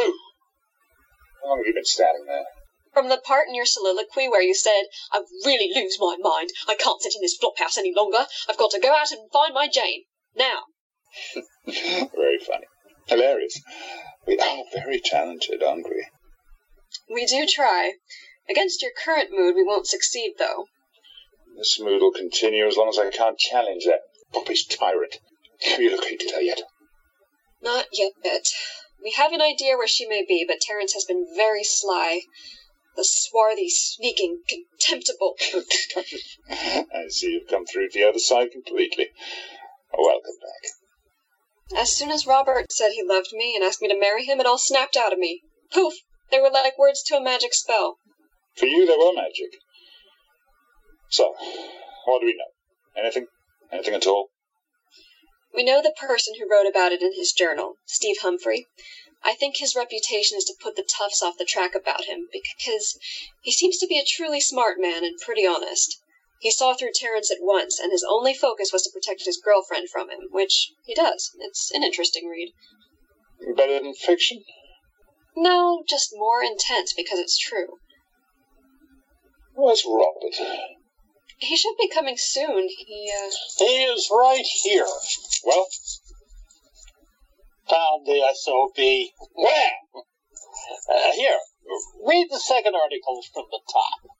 How 1.43 1.49
long 1.49 1.59
have 1.59 1.67
you 1.67 1.73
been 1.75 1.85
standing 1.85 2.25
there? 2.25 2.45
From 2.93 3.07
the 3.07 3.17
part 3.17 3.47
in 3.47 3.55
your 3.55 3.65
soliloquy 3.65 4.27
where 4.27 4.41
you 4.41 4.53
said, 4.53 4.83
I 5.11 5.23
really 5.45 5.71
lose 5.73 5.97
my 5.99 6.17
mind. 6.19 6.49
I 6.67 6.75
can't 6.75 7.01
sit 7.01 7.15
in 7.15 7.21
this 7.21 7.37
flop 7.37 7.57
house 7.57 7.77
any 7.77 7.93
longer. 7.95 8.27
I've 8.49 8.57
got 8.57 8.71
to 8.71 8.79
go 8.79 8.93
out 8.93 9.11
and 9.11 9.31
find 9.31 9.53
my 9.53 9.67
Jane. 9.67 10.03
Now. 10.35 10.63
very 11.65 12.39
funny. 12.39 12.67
Hilarious. 13.07 13.61
We 14.27 14.37
are 14.39 14.63
very 14.73 14.99
talented, 14.99 15.63
aren't 15.63 15.89
we? 15.89 16.05
We 17.09 17.25
do 17.25 17.47
try. 17.47 17.93
Against 18.49 18.81
your 18.81 18.91
current 18.91 19.31
mood, 19.31 19.55
we 19.55 19.63
won't 19.63 19.87
succeed, 19.87 20.33
though. 20.37 20.65
This 21.57 21.79
mood 21.79 22.01
will 22.01 22.11
continue 22.11 22.67
as 22.67 22.75
long 22.75 22.89
as 22.89 22.97
I 22.97 23.09
can't 23.09 23.37
challenge 23.37 23.85
that 23.85 24.01
popish 24.33 24.67
tyrant. 24.67 25.19
Have 25.61 25.79
you 25.79 25.91
located 25.91 26.31
her 26.31 26.41
yet? 26.41 26.61
Not 27.61 27.87
yet. 27.93 28.13
But 28.23 28.47
we 29.03 29.11
have 29.11 29.31
an 29.31 29.41
idea 29.41 29.77
where 29.77 29.87
she 29.87 30.07
may 30.07 30.25
be, 30.27 30.45
but 30.47 30.59
Terence 30.61 30.93
has 30.93 31.05
been 31.05 31.25
very 31.35 31.63
sly. 31.63 32.21
The 33.01 33.07
swarthy, 33.09 33.67
sneaking, 33.67 34.43
contemptible. 34.47 35.35
I 36.51 37.07
see 37.09 37.31
you've 37.31 37.49
come 37.49 37.65
through 37.65 37.89
to 37.89 37.97
the 37.97 38.07
other 38.07 38.19
side 38.19 38.51
completely. 38.51 39.09
Welcome 39.91 40.37
back. 40.39 41.79
As 41.81 41.97
soon 41.97 42.11
as 42.11 42.27
Robert 42.27 42.71
said 42.71 42.91
he 42.91 43.01
loved 43.01 43.33
me 43.33 43.55
and 43.55 43.63
asked 43.63 43.81
me 43.81 43.87
to 43.87 43.99
marry 43.99 44.25
him, 44.25 44.39
it 44.39 44.45
all 44.45 44.59
snapped 44.59 44.95
out 44.95 45.11
of 45.11 45.17
me. 45.17 45.41
Poof! 45.73 45.95
They 46.29 46.39
were 46.39 46.51
like 46.51 46.77
words 46.77 47.01
to 47.07 47.17
a 47.17 47.23
magic 47.23 47.55
spell. 47.55 47.97
For 48.55 48.67
you, 48.67 48.85
they 48.85 48.95
were 48.95 49.13
magic. 49.15 49.49
So, 51.09 51.33
what 52.05 52.19
do 52.19 52.27
we 52.27 52.35
know? 52.35 53.01
Anything? 53.01 53.25
Anything 53.71 53.95
at 53.95 54.05
all? 54.05 54.27
We 55.55 55.63
know 55.63 55.81
the 55.81 55.95
person 55.99 56.35
who 56.35 56.47
wrote 56.47 56.69
about 56.69 56.91
it 56.91 57.01
in 57.01 57.15
his 57.15 57.31
journal, 57.31 57.77
Steve 57.87 58.17
Humphrey. 58.21 58.67
I 59.23 59.35
think 59.35 59.57
his 59.57 59.75
reputation 59.75 60.37
is 60.37 60.45
to 60.45 60.55
put 60.61 60.75
the 60.75 60.83
toughs 60.83 61.21
off 61.21 61.37
the 61.37 61.45
track 61.45 61.75
about 61.75 62.05
him, 62.05 62.27
because 62.31 62.97
he 63.41 63.51
seems 63.51 63.77
to 63.77 63.87
be 63.87 63.99
a 63.99 64.05
truly 64.05 64.41
smart 64.41 64.79
man 64.79 65.03
and 65.03 65.19
pretty 65.19 65.45
honest. 65.45 65.97
He 66.39 66.49
saw 66.49 66.73
through 66.73 66.93
Terence 66.95 67.29
at 67.29 67.37
once, 67.39 67.79
and 67.79 67.91
his 67.91 68.03
only 68.07 68.33
focus 68.33 68.71
was 68.73 68.81
to 68.83 68.91
protect 68.91 69.25
his 69.25 69.37
girlfriend 69.37 69.89
from 69.89 70.09
him, 70.09 70.21
which 70.31 70.71
he 70.85 70.95
does. 70.95 71.31
It's 71.39 71.69
an 71.71 71.83
interesting 71.83 72.27
read. 72.27 72.51
Better 73.55 73.79
than 73.79 73.93
fiction? 73.93 74.43
No, 75.35 75.83
just 75.87 76.09
more 76.13 76.43
intense 76.43 76.93
because 76.93 77.19
it's 77.19 77.37
true. 77.37 77.77
Where's 79.53 79.85
Robert? 79.85 80.35
He 81.37 81.57
should 81.57 81.75
be 81.79 81.89
coming 81.89 82.17
soon. 82.17 82.67
He, 82.69 83.11
uh. 83.15 83.29
He 83.59 83.83
is 83.83 84.09
right 84.11 84.45
here. 84.63 84.87
Well? 85.43 85.67
Found 87.71 88.05
the 88.05 88.21
SOB. 88.33 88.75
Where? 89.33 89.71
Uh, 89.95 91.11
here. 91.13 91.37
Read 92.05 92.27
the 92.29 92.39
second 92.39 92.75
article 92.75 93.21
from 93.33 93.45
the 93.49 93.61
top. 93.71 94.11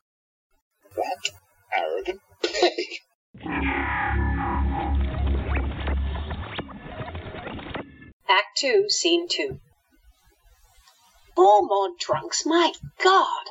That 0.96 1.32
arrogant 1.76 2.22
pig. 2.42 2.88
Act 8.30 8.58
2, 8.60 8.86
Scene 8.88 9.28
2. 9.28 9.60
Four 11.36 11.64
more 11.64 11.90
drunks? 12.00 12.46
My 12.46 12.72
God! 13.04 13.48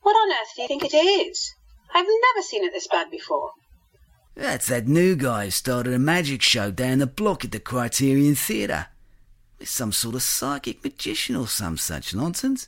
What 0.00 0.14
on 0.14 0.32
earth 0.32 0.52
do 0.56 0.62
you 0.62 0.68
think 0.68 0.84
it 0.84 0.96
is? 0.96 1.52
I've 1.92 2.06
never 2.06 2.42
seen 2.42 2.64
it 2.64 2.72
this 2.72 2.88
bad 2.88 3.10
before. 3.10 3.50
That's 4.34 4.68
that 4.68 4.88
new 4.88 5.14
guy 5.14 5.44
who 5.44 5.50
started 5.50 5.92
a 5.92 5.98
magic 5.98 6.40
show 6.40 6.70
down 6.70 7.00
the 7.00 7.06
block 7.06 7.44
at 7.44 7.52
the 7.52 7.60
Criterion 7.60 8.34
Theatre. 8.34 8.86
He's 9.62 9.70
some 9.70 9.92
sort 9.92 10.16
of 10.16 10.22
psychic 10.22 10.82
magician 10.82 11.36
or 11.36 11.46
some 11.46 11.76
such 11.76 12.16
nonsense. 12.16 12.66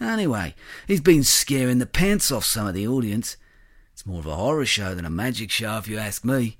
Anyway, 0.00 0.54
he's 0.86 1.00
been 1.00 1.24
scaring 1.24 1.80
the 1.80 1.84
pants 1.84 2.30
off 2.30 2.44
some 2.44 2.68
of 2.68 2.74
the 2.74 2.86
audience. 2.86 3.36
It's 3.92 4.06
more 4.06 4.20
of 4.20 4.26
a 4.26 4.36
horror 4.36 4.66
show 4.66 4.94
than 4.94 5.04
a 5.04 5.10
magic 5.10 5.50
show, 5.50 5.78
if 5.78 5.88
you 5.88 5.98
ask 5.98 6.24
me. 6.24 6.58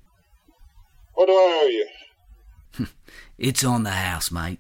What 1.14 1.26
do 1.26 1.32
I 1.32 1.60
owe 1.62 1.68
you? 1.68 2.86
it's 3.38 3.62
on 3.62 3.84
the 3.84 3.92
house, 3.92 4.32
mate. 4.32 4.58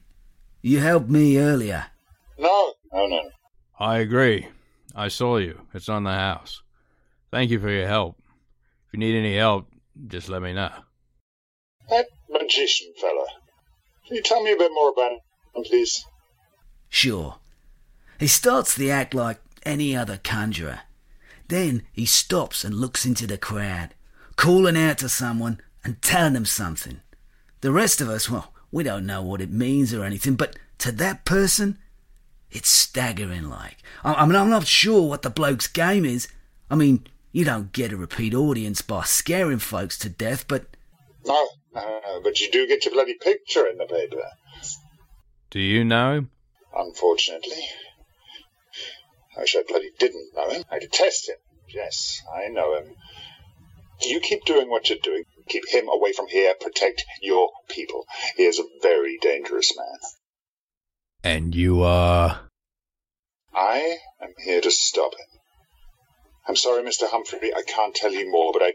You 0.62 0.78
helped 0.78 1.08
me 1.08 1.36
earlier. 1.36 1.86
No, 2.38 2.74
no, 2.92 3.08
no. 3.08 3.30
I 3.80 3.98
agree. 3.98 4.46
I 4.94 5.08
saw 5.08 5.38
you. 5.38 5.62
It's 5.74 5.88
on 5.88 6.04
the 6.04 6.12
house. 6.12 6.62
Thank 7.32 7.50
you 7.50 7.58
for 7.58 7.70
your 7.70 7.88
help. 7.88 8.22
If 8.86 8.92
you 8.92 9.00
need 9.00 9.18
any 9.18 9.36
help, 9.36 9.66
just 10.06 10.28
let 10.28 10.42
me 10.42 10.52
know. 10.52 10.70
That 11.88 12.06
magician 12.30 12.92
fella. 13.00 13.26
Can 14.06 14.16
you 14.16 14.22
tell 14.22 14.42
me 14.42 14.52
a 14.52 14.56
bit 14.56 14.70
more 14.72 14.90
about 14.90 15.12
him, 15.12 15.64
please? 15.64 16.04
Sure. 16.88 17.36
He 18.18 18.26
starts 18.26 18.74
the 18.74 18.90
act 18.90 19.14
like 19.14 19.40
any 19.64 19.96
other 19.96 20.18
conjurer. 20.22 20.80
Then 21.48 21.82
he 21.92 22.06
stops 22.06 22.64
and 22.64 22.74
looks 22.74 23.04
into 23.04 23.26
the 23.26 23.38
crowd, 23.38 23.94
calling 24.36 24.76
out 24.76 24.98
to 24.98 25.08
someone 25.08 25.60
and 25.84 26.00
telling 26.02 26.34
them 26.34 26.46
something. 26.46 27.00
The 27.60 27.72
rest 27.72 28.00
of 28.00 28.08
us, 28.08 28.30
well, 28.30 28.52
we 28.70 28.82
don't 28.82 29.06
know 29.06 29.22
what 29.22 29.40
it 29.40 29.50
means 29.50 29.92
or 29.92 30.04
anything, 30.04 30.34
but 30.34 30.56
to 30.78 30.92
that 30.92 31.24
person, 31.24 31.78
it's 32.50 32.70
staggering 32.70 33.48
like. 33.48 33.78
I, 34.04 34.14
I 34.14 34.26
mean, 34.26 34.36
I'm 34.36 34.50
not 34.50 34.66
sure 34.66 35.08
what 35.08 35.22
the 35.22 35.30
bloke's 35.30 35.66
game 35.66 36.04
is. 36.04 36.28
I 36.70 36.74
mean, 36.74 37.06
you 37.32 37.44
don't 37.44 37.72
get 37.72 37.92
a 37.92 37.96
repeat 37.96 38.34
audience 38.34 38.82
by 38.82 39.04
scaring 39.04 39.58
folks 39.58 39.98
to 39.98 40.08
death, 40.08 40.46
but. 40.48 40.66
No, 41.24 41.48
no, 41.76 42.20
but 42.22 42.40
you 42.40 42.50
do 42.50 42.66
get 42.66 42.84
your 42.84 42.94
bloody 42.94 43.14
picture 43.14 43.66
in 43.66 43.78
the 43.78 43.86
paper. 43.86 44.22
Do 45.50 45.60
you 45.60 45.84
know 45.84 46.14
him? 46.14 46.30
Unfortunately. 46.74 47.62
I 49.36 49.40
wish 49.40 49.56
I 49.56 49.62
bloody 49.68 49.90
didn't 49.98 50.34
know 50.34 50.50
him. 50.50 50.64
I 50.70 50.78
detest 50.78 51.28
him. 51.28 51.36
Yes, 51.68 52.22
I 52.34 52.48
know 52.48 52.76
him. 52.76 52.94
You 54.02 54.20
keep 54.20 54.44
doing 54.44 54.68
what 54.68 54.88
you're 54.88 54.98
doing. 55.02 55.24
Keep 55.48 55.68
him 55.68 55.88
away 55.88 56.12
from 56.12 56.26
here. 56.28 56.54
Protect 56.60 57.04
your 57.22 57.50
people. 57.68 58.04
He 58.36 58.44
is 58.44 58.58
a 58.58 58.64
very 58.82 59.18
dangerous 59.20 59.76
man. 59.76 59.98
And 61.22 61.54
you 61.54 61.82
are. 61.82 62.40
I 63.54 63.98
am 64.20 64.34
here 64.44 64.60
to 64.60 64.70
stop 64.70 65.12
him. 65.12 65.40
I'm 66.46 66.56
sorry, 66.56 66.82
Mr. 66.82 67.08
Humphrey, 67.08 67.52
I 67.54 67.62
can't 67.62 67.94
tell 67.94 68.12
you 68.12 68.30
more, 68.30 68.52
but 68.52 68.62
I. 68.62 68.72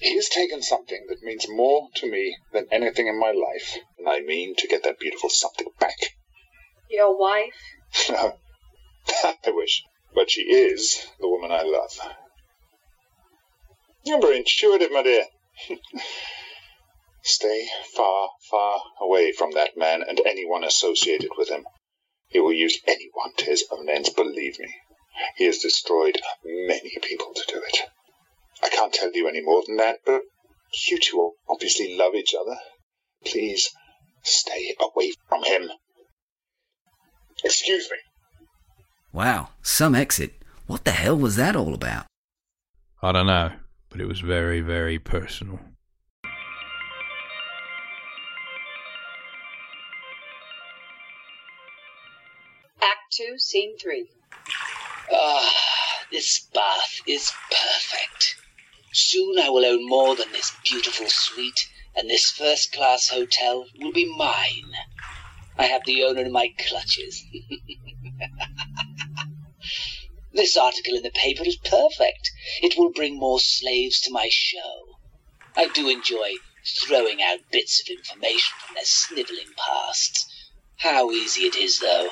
He 0.00 0.16
has 0.16 0.28
taken 0.28 0.62
something 0.62 1.06
that 1.08 1.22
means 1.22 1.48
more 1.48 1.88
to 1.96 2.10
me 2.10 2.36
than 2.52 2.66
anything 2.70 3.06
in 3.06 3.18
my 3.18 3.30
life, 3.30 3.78
and 3.98 4.08
I 4.08 4.20
mean 4.20 4.54
to 4.56 4.66
get 4.66 4.82
that 4.82 4.98
beautiful 4.98 5.30
something 5.30 5.68
back. 5.78 5.96
Your 6.90 7.16
wife? 7.16 7.54
No, 8.08 8.38
I 9.24 9.50
wish. 9.50 9.82
But 10.14 10.30
she 10.30 10.42
is 10.42 11.06
the 11.18 11.28
woman 11.28 11.50
I 11.50 11.62
love. 11.62 11.98
You're 14.04 14.20
very 14.20 14.38
intuitive, 14.38 14.92
my 14.92 15.02
dear. 15.02 15.24
Stay 17.22 17.66
far, 17.94 18.30
far 18.50 18.82
away 19.00 19.32
from 19.32 19.52
that 19.52 19.76
man 19.76 20.02
and 20.02 20.20
anyone 20.26 20.62
associated 20.62 21.30
with 21.36 21.48
him. 21.48 21.64
He 22.28 22.40
will 22.40 22.52
use 22.52 22.80
anyone 22.86 23.32
to 23.38 23.44
his 23.44 23.64
own 23.70 23.88
ends, 23.88 24.10
believe 24.10 24.58
me. 24.58 24.74
He 25.36 25.44
has 25.44 25.58
destroyed 25.58 26.20
many 26.44 26.98
people 27.00 27.32
to 27.32 27.44
do 27.46 27.62
it. 27.62 27.78
I 28.62 28.68
can't 28.68 28.92
tell 28.92 29.12
you 29.12 29.28
any 29.28 29.40
more 29.42 29.62
than 29.66 29.76
that, 29.76 29.98
but 30.04 30.22
you 30.88 30.98
two 30.98 31.32
obviously 31.48 31.96
love 31.96 32.14
each 32.14 32.34
other. 32.34 32.56
Please 33.24 33.70
stay 34.22 34.74
away 34.80 35.12
from 35.28 35.44
him. 35.44 35.70
Excuse 37.44 37.90
me. 37.90 37.98
Wow, 39.12 39.50
some 39.62 39.94
exit. 39.94 40.34
What 40.66 40.84
the 40.84 40.92
hell 40.92 41.16
was 41.16 41.36
that 41.36 41.56
all 41.56 41.74
about? 41.74 42.06
I 43.02 43.12
don't 43.12 43.26
know, 43.26 43.52
but 43.90 44.00
it 44.00 44.06
was 44.06 44.20
very, 44.20 44.60
very 44.60 44.98
personal. 44.98 45.60
Act 52.82 53.12
2, 53.12 53.38
Scene 53.38 53.76
3. 53.78 54.08
Ah, 55.12 55.50
this 56.10 56.48
bath 56.54 57.00
is 57.06 57.30
perfect. 57.50 58.36
Soon 58.96 59.40
I 59.40 59.50
will 59.50 59.64
own 59.64 59.84
more 59.84 60.14
than 60.14 60.30
this 60.30 60.52
beautiful 60.62 61.08
suite, 61.08 61.68
and 61.96 62.08
this 62.08 62.30
first 62.30 62.70
class 62.70 63.08
hotel 63.08 63.68
will 63.76 63.90
be 63.90 64.04
mine. 64.04 64.72
I 65.56 65.66
have 65.66 65.84
the 65.84 66.04
owner 66.04 66.20
in 66.20 66.30
my 66.30 66.54
clutches. 66.56 67.24
this 70.32 70.56
article 70.56 70.94
in 70.94 71.02
the 71.02 71.10
paper 71.10 71.42
is 71.42 71.56
perfect. 71.56 72.30
It 72.62 72.78
will 72.78 72.92
bring 72.92 73.18
more 73.18 73.40
slaves 73.40 74.00
to 74.02 74.12
my 74.12 74.28
show. 74.30 75.00
I 75.56 75.66
do 75.66 75.88
enjoy 75.88 76.34
throwing 76.64 77.20
out 77.20 77.50
bits 77.50 77.80
of 77.80 77.88
information 77.88 78.54
from 78.64 78.76
their 78.76 78.84
sniveling 78.84 79.54
pasts. 79.56 80.24
How 80.76 81.10
easy 81.10 81.46
it 81.46 81.56
is, 81.56 81.80
though. 81.80 82.10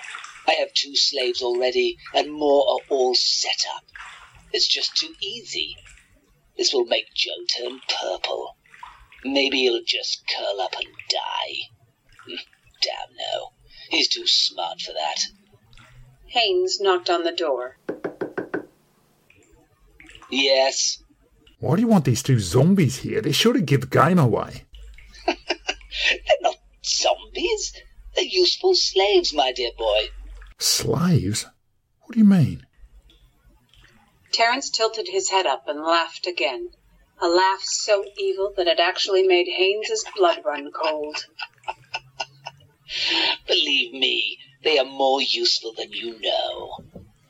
I 0.49 0.55
have 0.55 0.75
two 0.75 0.97
slaves 0.97 1.43
already, 1.43 1.99
and 2.13 2.33
more 2.33 2.69
are 2.69 2.81
all 2.89 3.15
set 3.15 3.67
up. 3.73 3.85
It's 4.53 4.67
just 4.67 4.97
too 4.97 5.15
easy. 5.21 5.77
This 6.57 6.73
will 6.73 6.85
make 6.85 7.15
Joe 7.15 7.31
turn 7.57 7.81
purple. 8.01 8.57
Maybe 9.25 9.59
he'll 9.59 9.83
just 9.85 10.23
curl 10.29 10.61
up 10.61 10.75
and 10.75 10.89
die. 11.11 11.55
Hmm, 12.27 12.35
damn 12.81 13.17
no. 13.17 13.53
He's 13.89 14.09
too 14.09 14.27
smart 14.27 14.81
for 14.81 14.93
that. 14.93 15.21
Haynes 16.27 16.81
knocked 16.81 17.11
on 17.11 17.25
the 17.25 17.33
door. 17.33 17.79
Yes. 20.31 21.03
Why 21.61 21.77
do 21.77 21.83
you 21.83 21.89
want 21.89 22.05
these 22.05 22.23
two 22.23 22.41
zombies 22.41 22.97
here? 22.97 23.21
They 23.21 23.33
sure 23.33 23.53
to 23.53 23.61
give 23.61 23.91
game 23.91 24.19
away. 24.19 24.65
They're 25.27 25.37
not 26.41 26.57
zombies. 26.85 27.73
They're 28.15 28.25
useful 28.25 28.75
slaves, 28.75 29.33
my 29.33 29.53
dear 29.53 29.71
boy. 29.77 30.09
Slaves? 30.59 31.47
What 32.01 32.15
do 32.15 32.19
you 32.19 32.25
mean? 32.25 32.67
Terence 34.33 34.71
tilted 34.71 35.09
his 35.09 35.29
head 35.29 35.47
up 35.47 35.69
and 35.69 35.83
laughed 35.83 36.27
again. 36.27 36.71
A 37.21 37.29
laugh 37.29 37.63
so 37.63 38.05
evil 38.17 38.53
that 38.57 38.67
it 38.67 38.81
actually 38.81 39.23
made 39.23 39.47
Haynes's 39.47 40.05
blood 40.17 40.43
run 40.45 40.73
cold. 40.73 41.27
Believe 43.47 43.93
me, 43.93 44.39
they 44.65 44.79
are 44.79 44.85
more 44.85 45.21
useful 45.21 45.73
than 45.75 45.93
you 45.93 46.19
know. 46.19 46.79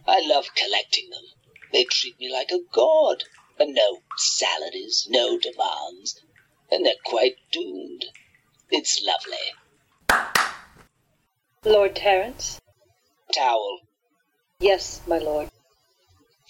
I 0.06 0.20
love 0.24 0.54
collecting 0.54 1.10
them. 1.10 1.24
They 1.72 1.84
treat 1.84 2.18
me 2.20 2.32
like 2.32 2.50
a 2.52 2.60
god. 2.72 3.24
And 3.58 3.74
no 3.74 3.98
salaries, 4.16 5.06
no 5.10 5.38
demands. 5.38 6.20
And 6.70 6.86
they're 6.86 6.94
quite 7.04 7.36
doomed. 7.50 8.04
It's 8.70 9.04
lovely. 9.04 9.52
Lord 11.64 11.94
Terence? 11.94 12.60
Towel. 13.32 13.80
Yes, 14.58 15.00
my 15.06 15.18
lord. 15.18 15.50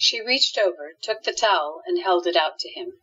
She 0.05 0.19
reached 0.19 0.57
over, 0.57 0.97
took 1.01 1.23
the 1.23 1.31
towel, 1.31 1.81
and 1.85 2.03
held 2.03 2.27
it 2.27 2.35
out 2.35 2.59
to 2.59 2.69
him. 2.69 2.99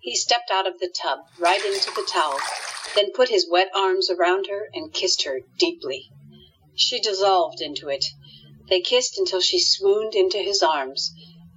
He 0.00 0.16
stepped 0.16 0.50
out 0.50 0.66
of 0.66 0.80
the 0.80 0.88
tub, 0.88 1.20
right 1.38 1.64
into 1.64 1.92
the 1.92 2.04
towel, 2.10 2.40
then 2.96 3.12
put 3.12 3.28
his 3.28 3.48
wet 3.48 3.70
arms 3.72 4.10
around 4.10 4.48
her 4.48 4.68
and 4.74 4.92
kissed 4.92 5.22
her 5.22 5.42
deeply. 5.58 6.10
She 6.74 6.98
dissolved 6.98 7.60
into 7.60 7.88
it. 7.88 8.04
They 8.68 8.80
kissed 8.80 9.16
until 9.16 9.40
she 9.40 9.60
swooned 9.60 10.16
into 10.16 10.38
his 10.38 10.60
arms. 10.60 11.12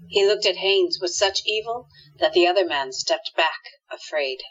He 0.10 0.28
looked 0.28 0.46
at 0.46 0.58
Haynes 0.58 1.00
with 1.02 1.16
such 1.16 1.42
evil 1.44 1.88
that 2.20 2.34
the 2.34 2.46
other 2.46 2.64
man 2.64 2.92
stepped 2.92 3.36
back, 3.36 3.62
afraid. 3.90 4.44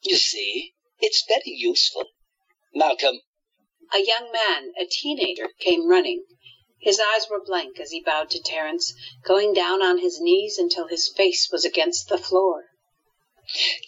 You 0.00 0.16
see, 0.16 0.72
it's 1.00 1.26
very 1.28 1.42
useful. 1.44 2.06
Malcolm. 2.74 3.20
A 3.92 3.98
young 3.98 4.32
man, 4.32 4.72
a 4.80 4.86
teenager, 4.86 5.50
came 5.60 5.86
running. 5.86 6.24
His 6.80 7.00
eyes 7.00 7.28
were 7.28 7.44
blank 7.44 7.80
as 7.80 7.90
he 7.90 8.00
bowed 8.00 8.30
to 8.30 8.40
Terence, 8.40 8.94
going 9.24 9.52
down 9.52 9.82
on 9.82 9.98
his 9.98 10.20
knees 10.20 10.58
until 10.58 10.86
his 10.86 11.08
face 11.08 11.48
was 11.50 11.64
against 11.64 12.08
the 12.08 12.18
floor. 12.18 12.70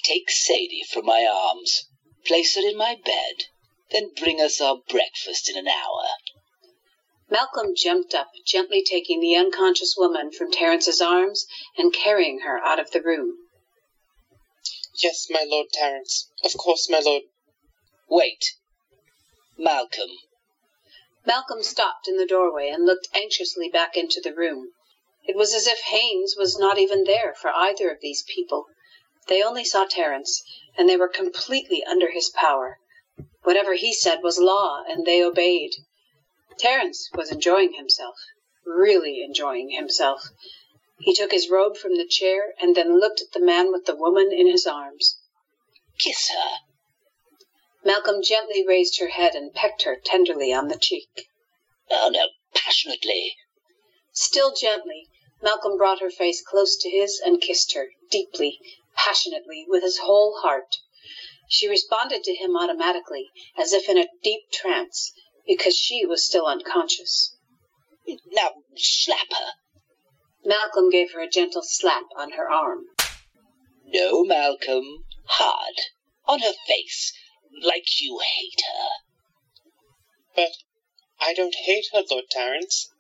Take 0.05 0.31
Sadie 0.31 0.85
from 0.91 1.07
my 1.07 1.25
arms, 1.25 1.85
place 2.25 2.57
her 2.57 2.63
in 2.63 2.77
my 2.77 2.97
bed, 2.97 3.45
then 3.91 4.13
bring 4.15 4.41
us 4.41 4.61
our 4.61 4.79
breakfast 4.89 5.49
in 5.49 5.57
an 5.57 5.69
hour. 5.69 6.05
Malcolm 7.29 7.75
jumped 7.77 8.13
up, 8.13 8.33
gently 8.45 8.83
taking 8.83 9.21
the 9.21 9.37
unconscious 9.37 9.95
woman 9.97 10.33
from 10.33 10.51
Terence's 10.51 11.01
arms 11.01 11.47
and 11.77 11.93
carrying 11.93 12.41
her 12.41 12.59
out 12.59 12.81
of 12.81 12.91
the 12.91 13.01
room. 13.01 13.37
Yes, 15.01 15.29
my 15.31 15.45
lord 15.47 15.69
Terence. 15.73 16.29
Of 16.45 16.55
course, 16.55 16.91
my 16.91 16.99
lord. 16.99 17.23
Wait. 18.09 18.45
Malcolm. 19.57 20.11
Malcolm 21.27 21.63
stopped 21.63 22.09
in 22.09 22.17
the 22.17 22.27
doorway 22.27 22.69
and 22.69 22.87
looked 22.87 23.09
anxiously 23.13 23.69
back 23.69 23.97
into 23.97 24.21
the 24.21 24.35
room. 24.35 24.73
It 25.23 25.37
was 25.37 25.55
as 25.55 25.67
if 25.67 25.81
Haynes 25.81 26.35
was 26.37 26.59
not 26.59 26.79
even 26.79 27.05
there 27.05 27.35
for 27.35 27.51
either 27.51 27.91
of 27.91 28.01
these 28.01 28.23
people. 28.23 28.67
They 29.27 29.43
only 29.43 29.65
saw 29.65 29.85
Terence, 29.85 30.43
and 30.77 30.89
they 30.89 30.97
were 30.97 31.09
completely 31.09 31.85
under 31.85 32.11
his 32.11 32.31
power. 32.31 32.81
Whatever 33.43 33.75
he 33.75 33.93
said 33.93 34.23
was 34.23 34.39
law, 34.39 34.83
and 34.89 35.05
they 35.05 35.23
obeyed. 35.23 35.73
Terence 36.57 37.11
was 37.15 37.31
enjoying 37.31 37.75
himself, 37.75 38.17
really 38.65 39.23
enjoying 39.23 39.71
himself. 39.71 40.23
He 40.99 41.15
took 41.15 41.33
his 41.33 41.51
robe 41.51 41.77
from 41.77 41.97
the 41.97 42.07
chair 42.07 42.55
and 42.59 42.75
then 42.75 42.99
looked 42.99 43.21
at 43.21 43.33
the 43.33 43.41
man 43.41 43.71
with 43.71 43.85
the 43.85 43.95
woman 43.95 44.33
in 44.33 44.47
his 44.47 44.67
arms. 44.67 45.21
Kiss 45.99 46.31
her. 46.31 46.51
Malcolm 47.85 48.23
gently 48.23 48.67
raised 48.67 48.99
her 49.01 49.09
head 49.09 49.35
and 49.35 49.55
pecked 49.55 49.83
her 49.83 49.97
tenderly 49.97 50.53
on 50.53 50.69
the 50.69 50.79
cheek. 50.79 51.29
Oh, 51.91 52.11
no, 52.13 52.29
passionately. 52.55 53.37
Still 54.13 54.55
gently, 54.55 55.09
Malcolm 55.43 55.79
brought 55.79 56.01
her 56.01 56.11
face 56.11 56.43
close 56.43 56.77
to 56.77 56.91
his 56.91 57.21
and 57.25 57.41
kissed 57.41 57.73
her, 57.75 57.89
deeply, 58.11 58.61
passionately, 58.95 59.65
with 59.67 59.83
his 59.83 59.99
whole 59.99 60.41
heart. 60.41 60.77
She 61.49 61.69
responded 61.69 62.23
to 62.25 62.35
him 62.35 62.57
automatically, 62.57 63.31
as 63.57 63.73
if 63.73 63.89
in 63.89 63.97
a 63.97 64.09
deep 64.23 64.51
trance, 64.53 65.13
because 65.47 65.75
she 65.75 66.05
was 66.05 66.25
still 66.25 66.47
unconscious. 66.47 67.35
Now 68.27 68.51
slap 68.77 69.33
her. 69.33 69.53
Malcolm 70.45 70.91
gave 70.91 71.13
her 71.13 71.21
a 71.21 71.29
gentle 71.29 71.63
slap 71.63 72.05
on 72.17 72.33
her 72.33 72.51
arm. 72.51 72.85
No, 73.87 74.23
Malcolm. 74.23 75.05
Hard. 75.25 75.77
On 76.27 76.41
her 76.41 76.53
face. 76.67 77.13
Like 77.63 78.01
you 78.01 78.19
hate 78.19 78.63
her. 78.67 78.89
But 80.37 80.53
I 81.21 81.35
don't 81.35 81.55
hate 81.55 81.87
her, 81.93 82.03
Lord 82.11 82.25
Terence. 82.31 82.93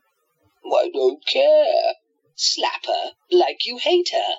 I 0.64 0.90
don't 0.92 1.24
care. 1.24 1.94
Slap 2.34 2.86
her 2.86 3.12
like 3.30 3.66
you 3.66 3.78
hate 3.78 4.10
her. 4.12 4.36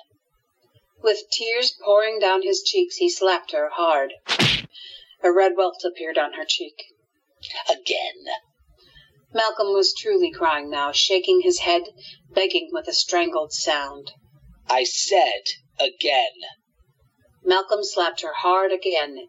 With 1.02 1.30
tears 1.30 1.72
pouring 1.84 2.18
down 2.18 2.42
his 2.42 2.62
cheeks, 2.62 2.96
he 2.96 3.10
slapped 3.10 3.52
her 3.52 3.70
hard. 3.70 4.14
A 5.22 5.32
red 5.32 5.56
welt 5.56 5.82
appeared 5.84 6.18
on 6.18 6.34
her 6.34 6.44
cheek. 6.44 6.84
Again. 7.68 8.24
Malcolm 9.32 9.72
was 9.72 9.94
truly 9.94 10.30
crying 10.30 10.70
now, 10.70 10.92
shaking 10.92 11.40
his 11.40 11.60
head, 11.60 11.82
begging 12.30 12.68
with 12.70 12.86
a 12.86 12.92
strangled 12.92 13.52
sound. 13.52 14.12
I 14.68 14.84
said 14.84 15.44
again. 15.80 16.34
Malcolm 17.44 17.82
slapped 17.82 18.22
her 18.22 18.32
hard 18.34 18.72
again, 18.72 19.28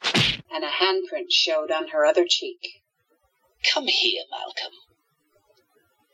and 0.51 0.63
a 0.63 0.69
handprint 0.69 1.31
showed 1.31 1.71
on 1.71 1.87
her 1.87 2.05
other 2.05 2.25
cheek. 2.27 2.83
Come 3.73 3.87
here, 3.87 4.23
Malcolm. 4.29 4.73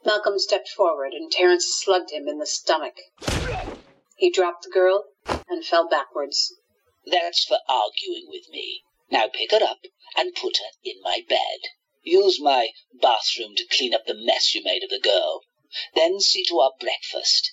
Malcolm 0.05 0.39
stepped 0.39 0.69
forward, 0.69 1.13
and 1.13 1.31
Terence 1.31 1.65
slugged 1.67 2.11
him 2.11 2.27
in 2.27 2.37
the 2.37 2.45
stomach. 2.45 2.95
He 4.15 4.29
dropped 4.29 4.63
the 4.63 4.69
girl 4.69 5.05
and 5.47 5.65
fell 5.65 5.89
backwards. 5.89 6.53
That's 7.05 7.43
for 7.43 7.59
arguing 7.67 8.27
with 8.29 8.49
me. 8.49 8.83
Now 9.11 9.27
pick 9.27 9.51
her 9.51 9.63
up 9.63 9.79
and 10.15 10.35
put 10.35 10.57
her 10.57 10.71
in 10.83 11.01
my 11.01 11.25
bed. 11.27 11.59
Use 12.03 12.39
my 12.41 12.69
bathroom 12.93 13.55
to 13.55 13.67
clean 13.67 13.93
up 13.93 14.05
the 14.05 14.13
mess 14.13 14.55
you 14.55 14.63
made 14.63 14.83
of 14.83 14.89
the 14.89 14.99
girl. 14.99 15.41
Then 15.95 16.19
see 16.19 16.43
to 16.45 16.59
our 16.59 16.71
breakfast. 16.79 17.51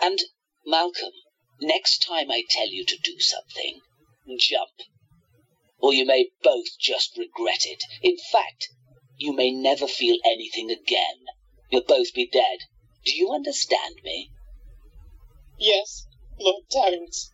And, 0.00 0.20
Malcolm, 0.64 1.12
Next 1.66 2.04
time 2.06 2.30
I 2.30 2.42
tell 2.50 2.68
you 2.68 2.84
to 2.84 2.98
do 3.02 3.18
something, 3.20 3.80
jump. 4.38 4.68
Or 5.78 5.94
you 5.94 6.04
may 6.04 6.28
both 6.42 6.78
just 6.78 7.16
regret 7.16 7.64
it. 7.64 7.82
In 8.02 8.18
fact, 8.30 8.68
you 9.16 9.32
may 9.32 9.50
never 9.50 9.86
feel 9.86 10.18
anything 10.26 10.70
again. 10.70 11.24
You'll 11.70 11.84
both 11.88 12.12
be 12.12 12.28
dead. 12.30 12.58
Do 13.06 13.16
you 13.16 13.32
understand 13.32 13.94
me? 14.04 14.30
Yes, 15.58 16.06
Lord 16.38 16.64
Terence. 16.70 17.32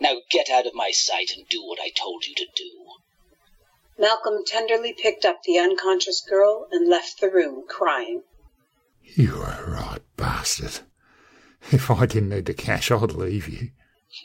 Now 0.00 0.14
get 0.30 0.48
out 0.48 0.66
of 0.66 0.72
my 0.72 0.90
sight 0.90 1.32
and 1.36 1.46
do 1.46 1.62
what 1.62 1.78
I 1.78 1.90
told 1.90 2.24
you 2.24 2.34
to 2.36 2.46
do. 2.56 2.86
Malcolm 3.98 4.44
tenderly 4.46 4.94
picked 4.94 5.26
up 5.26 5.42
the 5.42 5.58
unconscious 5.58 6.24
girl 6.26 6.68
and 6.70 6.88
left 6.88 7.20
the 7.20 7.28
room 7.28 7.64
crying. 7.68 8.22
You 9.02 9.34
are 9.42 9.62
a 9.62 9.70
right 9.70 10.02
bastard. 10.16 10.87
If 11.72 11.90
I 11.90 12.06
didn't 12.06 12.30
need 12.30 12.46
the 12.46 12.54
cash, 12.54 12.90
I'd 12.90 13.12
leave 13.12 13.46
you. 13.46 13.72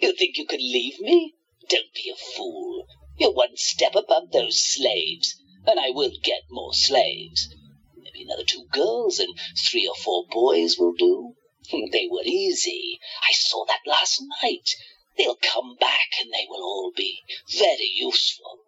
you 0.00 0.14
think 0.16 0.38
you 0.38 0.46
can 0.46 0.60
leave 0.60 1.00
me? 1.00 1.34
Don't 1.68 1.92
be 1.92 2.08
a 2.08 2.36
fool. 2.36 2.86
You're 3.18 3.32
one 3.32 3.56
step 3.56 3.96
above 3.96 4.30
those 4.30 4.60
slaves, 4.60 5.34
and 5.66 5.80
I 5.80 5.90
will 5.90 6.12
get 6.22 6.42
more 6.52 6.72
slaves. 6.72 7.52
Maybe 7.96 8.22
another 8.22 8.44
two 8.44 8.66
girls 8.70 9.18
and 9.18 9.36
three 9.58 9.88
or 9.88 9.96
four 9.96 10.24
boys 10.30 10.78
will 10.78 10.94
do. 10.94 11.34
They 11.90 12.06
were 12.08 12.22
easy. 12.24 13.00
I 13.28 13.32
saw 13.32 13.64
that 13.66 13.80
last 13.84 14.22
night. 14.40 14.70
They'll 15.18 15.34
come 15.34 15.74
back 15.80 16.10
and 16.20 16.32
they 16.32 16.46
will 16.48 16.62
all 16.62 16.92
be 16.96 17.24
very 17.50 17.90
useful. 17.96 18.60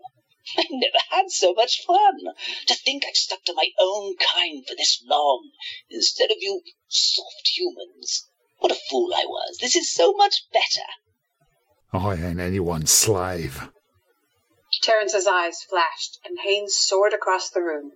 I 0.58 0.64
never 0.70 0.98
had 1.10 1.30
so 1.30 1.54
much 1.54 1.84
fun. 1.86 2.18
To 2.66 2.74
think 2.74 3.04
I've 3.06 3.16
stuck 3.16 3.44
to 3.44 3.54
my 3.54 3.70
own 3.80 4.16
kind 4.16 4.66
for 4.66 4.74
this 4.74 5.02
long, 5.06 5.50
instead 5.90 6.30
of 6.30 6.36
you 6.40 6.62
soft 6.88 7.48
humans. 7.56 8.28
What 8.58 8.72
a 8.72 8.80
fool 8.90 9.12
I 9.14 9.24
was. 9.26 9.58
This 9.60 9.76
is 9.76 9.92
so 9.92 10.12
much 10.12 10.44
better. 10.52 10.86
I 11.92 12.14
ain't 12.14 12.40
anyone's 12.40 12.90
slave. 12.90 13.68
Terence's 14.82 15.26
eyes 15.26 15.62
flashed, 15.62 16.18
and 16.24 16.40
Haynes 16.40 16.76
soared 16.76 17.14
across 17.14 17.50
the 17.50 17.62
room. 17.62 17.92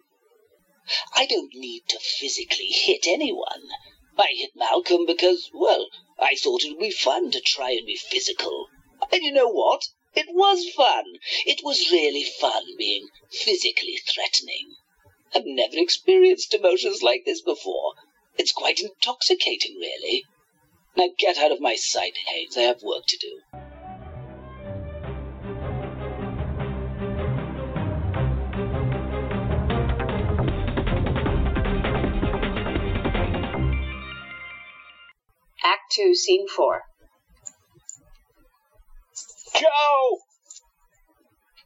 I 1.14 1.26
don't 1.26 1.54
need 1.54 1.82
to 1.88 1.98
physically 1.98 2.70
hit 2.70 3.06
anyone. 3.06 3.68
I 4.16 4.28
hit 4.32 4.52
Malcolm 4.56 5.04
because, 5.04 5.50
well, 5.52 5.88
I 6.18 6.34
thought 6.36 6.64
it 6.64 6.70
would 6.70 6.80
be 6.80 6.90
fun 6.90 7.30
to 7.32 7.40
try 7.40 7.72
and 7.72 7.86
be 7.86 7.96
physical. 7.96 8.68
And 9.12 9.22
you 9.22 9.32
know 9.32 9.48
what? 9.48 9.82
It 10.20 10.34
was 10.34 10.68
fun. 10.70 11.20
It 11.46 11.60
was 11.62 11.92
really 11.92 12.24
fun 12.24 12.76
being 12.76 13.06
physically 13.30 14.00
threatening. 14.04 14.74
I've 15.32 15.46
never 15.46 15.76
experienced 15.76 16.52
emotions 16.52 17.04
like 17.04 17.24
this 17.24 17.40
before. 17.40 17.92
It's 18.36 18.50
quite 18.50 18.80
intoxicating, 18.80 19.76
really. 19.76 20.24
Now 20.96 21.10
get 21.16 21.38
out 21.38 21.52
of 21.52 21.60
my 21.60 21.76
sight, 21.76 22.16
Haynes. 22.26 22.56
I 22.56 22.62
have 22.62 22.82
work 22.82 23.04
to 23.06 23.16
do. 23.16 23.42
Act 35.62 35.92
2, 35.92 36.12
Scene 36.16 36.48
4. 36.48 36.87
Joe! 39.54 40.18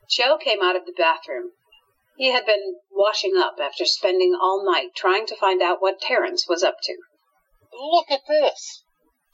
Joe 0.09 0.37
came 0.37 0.63
out 0.63 0.77
of 0.77 0.85
the 0.85 0.93
bathroom. 0.93 1.53
He 2.17 2.31
had 2.31 2.45
been 2.45 2.81
washing 2.91 3.37
up 3.37 3.59
after 3.59 3.87
spending 3.87 4.35
all 4.35 4.65
night 4.65 4.95
trying 4.95 5.27
to 5.27 5.37
find 5.37 5.63
out 5.63 5.81
what 5.81 6.01
Terence 6.01 6.47
was 6.47 6.63
up 6.63 6.77
to. 6.83 6.97
Look 7.73 8.11
at 8.11 8.27
this. 8.29 8.85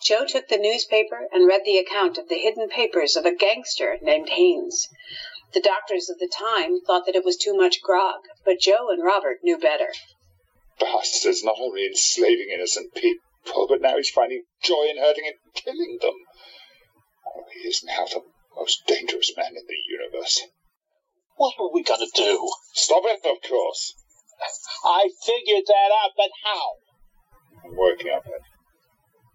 Joe 0.01 0.25
took 0.25 0.47
the 0.47 0.57
newspaper 0.57 1.29
and 1.33 1.49
read 1.49 1.65
the 1.65 1.79
account 1.79 2.19
of 2.19 2.29
the 2.29 2.39
hidden 2.39 2.69
papers 2.69 3.17
of 3.17 3.27
a 3.27 3.35
gangster 3.35 3.99
named 4.01 4.29
Haynes. 4.29 4.89
The 5.53 5.61
doctors 5.61 6.09
of 6.09 6.19
the 6.19 6.29
time 6.29 6.81
thought 6.81 7.07
that 7.07 7.17
it 7.17 7.25
was 7.25 7.37
too 7.37 7.55
much 7.55 7.83
grog, 7.83 8.21
but 8.45 8.61
Joe 8.61 8.91
and 8.91 9.03
Robert 9.03 9.43
knew 9.43 9.59
better. 9.59 9.93
Bastard's 10.79 11.43
not 11.43 11.59
only 11.59 11.87
enslaving 11.87 12.51
innocent 12.51 12.95
people, 12.95 13.67
but 13.67 13.81
now 13.81 13.97
he's 13.97 14.11
finding 14.11 14.45
joy 14.63 14.87
in 14.89 14.99
hurting 14.99 15.27
and 15.27 15.55
killing 15.55 15.99
them. 16.01 16.15
Oh, 17.27 17.45
he 17.53 17.69
is 17.69 17.83
now 17.83 18.05
the 18.05 18.23
most 18.59 18.83
dangerous 18.87 19.33
man 19.37 19.55
in 19.55 19.65
the 19.67 19.81
universe. 19.89 20.43
What 21.37 21.55
are 21.61 21.73
we 21.73 21.85
going 21.85 22.01
to 22.01 22.11
do? 22.15 22.51
Stop 22.75 23.05
it, 23.07 23.21
of 23.25 23.49
course. 23.49 23.95
I 24.85 25.09
figured 25.25 25.65
that 25.67 25.91
out, 26.03 26.11
but 26.17 26.31
how? 26.45 26.67
I'm 27.65 27.77
working 27.77 28.09
on 28.09 28.23
it. 28.27 28.43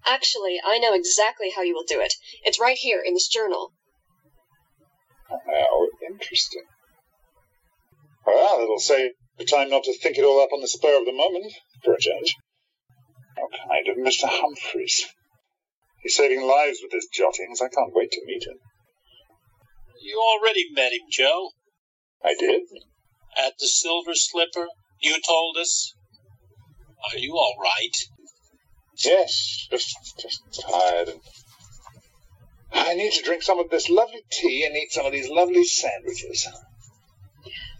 Actually, 0.05 0.59
I 0.65 0.79
know 0.79 0.93
exactly 0.93 1.51
how 1.55 1.61
you 1.61 1.73
will 1.73 1.87
do 1.87 2.01
it. 2.01 2.13
It's 2.43 2.59
right 2.59 2.77
here 2.77 3.01
in 3.03 3.13
this 3.13 3.29
journal. 3.29 3.71
How 5.29 5.87
interesting. 6.09 6.63
Well, 8.25 8.61
it'll 8.61 8.79
save 8.79 9.11
the 9.37 9.45
time 9.45 9.69
not 9.69 9.83
to 9.85 9.97
think 9.97 10.17
it 10.17 10.23
all 10.23 10.41
up 10.41 10.51
on 10.53 10.61
the 10.61 10.67
spur 10.67 10.99
of 10.99 11.05
the 11.05 11.13
moment, 11.13 11.53
for 11.83 11.93
a 11.93 11.99
change. 11.99 12.35
How 13.37 13.47
kind 13.47 13.87
of 13.87 13.97
Mr. 13.97 14.27
Humphreys. 14.27 15.07
He's 16.01 16.15
saving 16.15 16.45
lives 16.45 16.79
with 16.83 16.91
his 16.91 17.07
jottings. 17.11 17.61
I 17.61 17.69
can't 17.69 17.95
wait 17.95 18.11
to 18.11 18.25
meet 18.25 18.43
him. 18.43 18.59
You 20.03 20.21
already 20.21 20.65
met 20.69 20.91
him, 20.91 21.07
Joe. 21.09 21.51
I 22.21 22.35
did? 22.37 22.63
At 23.37 23.53
the 23.57 23.67
Silver 23.67 24.13
Slipper, 24.13 24.67
you 24.99 25.15
told 25.25 25.55
us. 25.55 25.95
Are 27.09 27.17
you 27.17 27.35
all 27.37 27.55
right? 27.63 27.95
Yes, 28.97 29.67
just, 29.71 29.95
just 30.19 30.41
tired 30.69 31.07
and. 31.07 31.21
I 32.73 32.95
need 32.95 33.13
to 33.13 33.23
drink 33.23 33.43
some 33.43 33.59
of 33.59 33.69
this 33.69 33.89
lovely 33.89 34.23
tea 34.29 34.65
and 34.65 34.75
eat 34.75 34.91
some 34.91 35.05
of 35.05 35.13
these 35.13 35.29
lovely 35.29 35.63
sandwiches. 35.63 36.49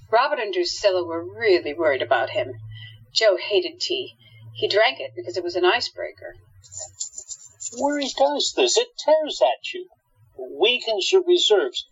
Robert 0.09 0.39
and 0.39 0.53
Drusilla 0.53 1.03
were 1.03 1.25
really 1.25 1.73
worried 1.73 2.01
about 2.01 2.29
him. 2.29 2.53
Joe 3.13 3.35
hated 3.35 3.81
tea. 3.81 4.13
He 4.53 4.69
drank 4.69 5.01
it 5.01 5.11
because 5.13 5.35
it 5.35 5.43
was 5.43 5.57
an 5.57 5.65
icebreaker. 5.65 6.35
Worry 7.77 8.07
does 8.17 8.53
this. 8.55 8.77
It 8.77 8.87
tears 8.97 9.41
at 9.41 9.73
you, 9.73 9.89
weakens 10.37 11.11
your 11.11 11.23
reserves. 11.27 11.85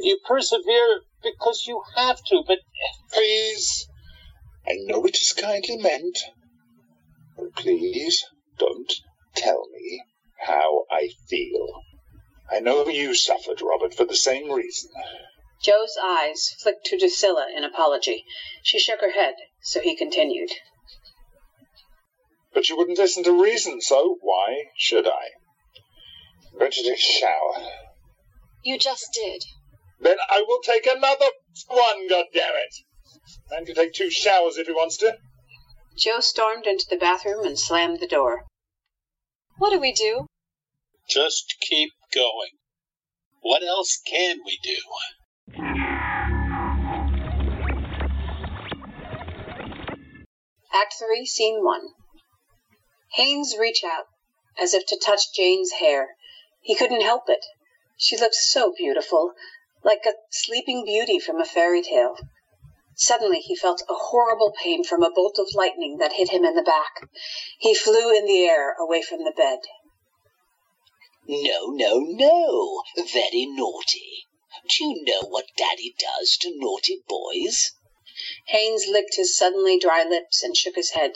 You 0.00 0.18
persevere 0.26 1.00
because 1.22 1.64
you 1.66 1.82
have 1.96 2.18
to, 2.26 2.42
but. 2.46 2.58
Please, 3.12 3.88
I 4.66 4.76
know 4.84 5.04
it 5.04 5.16
is 5.16 5.32
kindly 5.32 5.76
meant, 5.78 6.18
but 7.36 7.54
please 7.56 8.24
don't 8.58 8.92
tell 9.34 9.68
me 9.72 10.02
how 10.38 10.84
I 10.90 11.10
feel. 11.28 11.82
I 12.50 12.60
know 12.60 12.86
you 12.88 13.14
suffered, 13.14 13.60
Robert, 13.60 13.94
for 13.94 14.04
the 14.04 14.16
same 14.16 14.50
reason. 14.50 14.90
Joe's 15.62 15.98
eyes 16.02 16.54
flicked 16.62 16.86
to 16.86 16.98
Drusilla 16.98 17.48
in 17.54 17.64
apology. 17.64 18.24
She 18.62 18.78
shook 18.78 19.00
her 19.00 19.12
head, 19.12 19.34
so 19.60 19.80
he 19.80 19.96
continued. 19.96 20.50
But 22.54 22.68
you 22.68 22.76
wouldn't 22.76 22.98
listen 22.98 23.24
to 23.24 23.42
reason, 23.42 23.80
so 23.80 24.18
why 24.20 24.64
should 24.76 25.06
I? 25.06 25.30
I'm 26.52 26.58
going 26.58 26.72
to 26.72 26.82
take 26.82 26.98
shower. 26.98 27.68
You 28.62 28.78
just 28.78 29.12
did. 29.12 29.44
Then 30.00 30.16
I 30.30 30.42
will 30.46 30.60
take 30.62 30.86
another 30.86 31.30
one, 31.66 32.08
goddammit! 32.08 32.74
Man 33.50 33.66
can 33.66 33.74
take 33.74 33.92
two 33.92 34.10
showers 34.10 34.56
if 34.56 34.66
he 34.66 34.72
wants 34.72 34.96
to. 34.98 35.18
Joe 35.96 36.20
stormed 36.20 36.66
into 36.66 36.86
the 36.88 36.96
bathroom 36.96 37.44
and 37.44 37.58
slammed 37.58 37.98
the 38.00 38.06
door. 38.06 38.44
What 39.56 39.70
do 39.70 39.80
we 39.80 39.92
do? 39.92 40.26
Just 41.08 41.56
keep 41.60 41.90
going. 42.14 42.50
What 43.40 43.62
else 43.62 44.00
can 44.06 44.38
we 44.44 44.58
do? 44.62 44.76
Act 50.72 50.94
3, 50.98 51.26
Scene 51.26 51.64
1. 51.64 51.80
Haynes 53.14 53.56
reached 53.58 53.84
out, 53.84 54.04
as 54.60 54.74
if 54.74 54.86
to 54.86 55.00
touch 55.04 55.32
Jane's 55.34 55.72
hair. 55.72 56.16
He 56.60 56.76
couldn't 56.76 57.00
help 57.00 57.24
it. 57.28 57.44
She 57.96 58.16
looked 58.16 58.36
so 58.36 58.72
beautiful, 58.76 59.32
like 59.82 60.04
a 60.06 60.14
sleeping 60.30 60.84
beauty 60.84 61.18
from 61.18 61.40
a 61.40 61.44
fairy 61.44 61.82
tale. 61.82 62.16
Suddenly 62.96 63.40
he 63.40 63.54
felt 63.54 63.82
a 63.88 63.94
horrible 63.94 64.52
pain 64.52 64.82
from 64.82 65.02
a 65.02 65.10
bolt 65.10 65.38
of 65.38 65.54
lightning 65.54 65.98
that 65.98 66.14
hit 66.14 66.30
him 66.30 66.44
in 66.44 66.54
the 66.54 66.62
back. 66.62 67.08
He 67.58 67.74
flew 67.74 68.10
in 68.10 68.26
the 68.26 68.44
air 68.44 68.74
away 68.74 69.02
from 69.02 69.24
the 69.24 69.32
bed. 69.36 69.60
No, 71.28 71.66
no, 71.66 71.98
no. 72.00 72.82
Very 72.96 73.46
naughty. 73.46 74.26
Do 74.68 74.84
you 74.84 75.04
know 75.04 75.28
what 75.28 75.54
Daddy 75.56 75.94
does 75.98 76.36
to 76.38 76.50
naughty 76.56 77.04
boys? 77.06 77.72
Haynes 78.46 78.86
licked 78.88 79.14
his 79.14 79.36
suddenly 79.36 79.78
dry 79.78 80.02
lips 80.02 80.42
and 80.42 80.56
shook 80.56 80.74
his 80.74 80.90
head. 80.90 81.12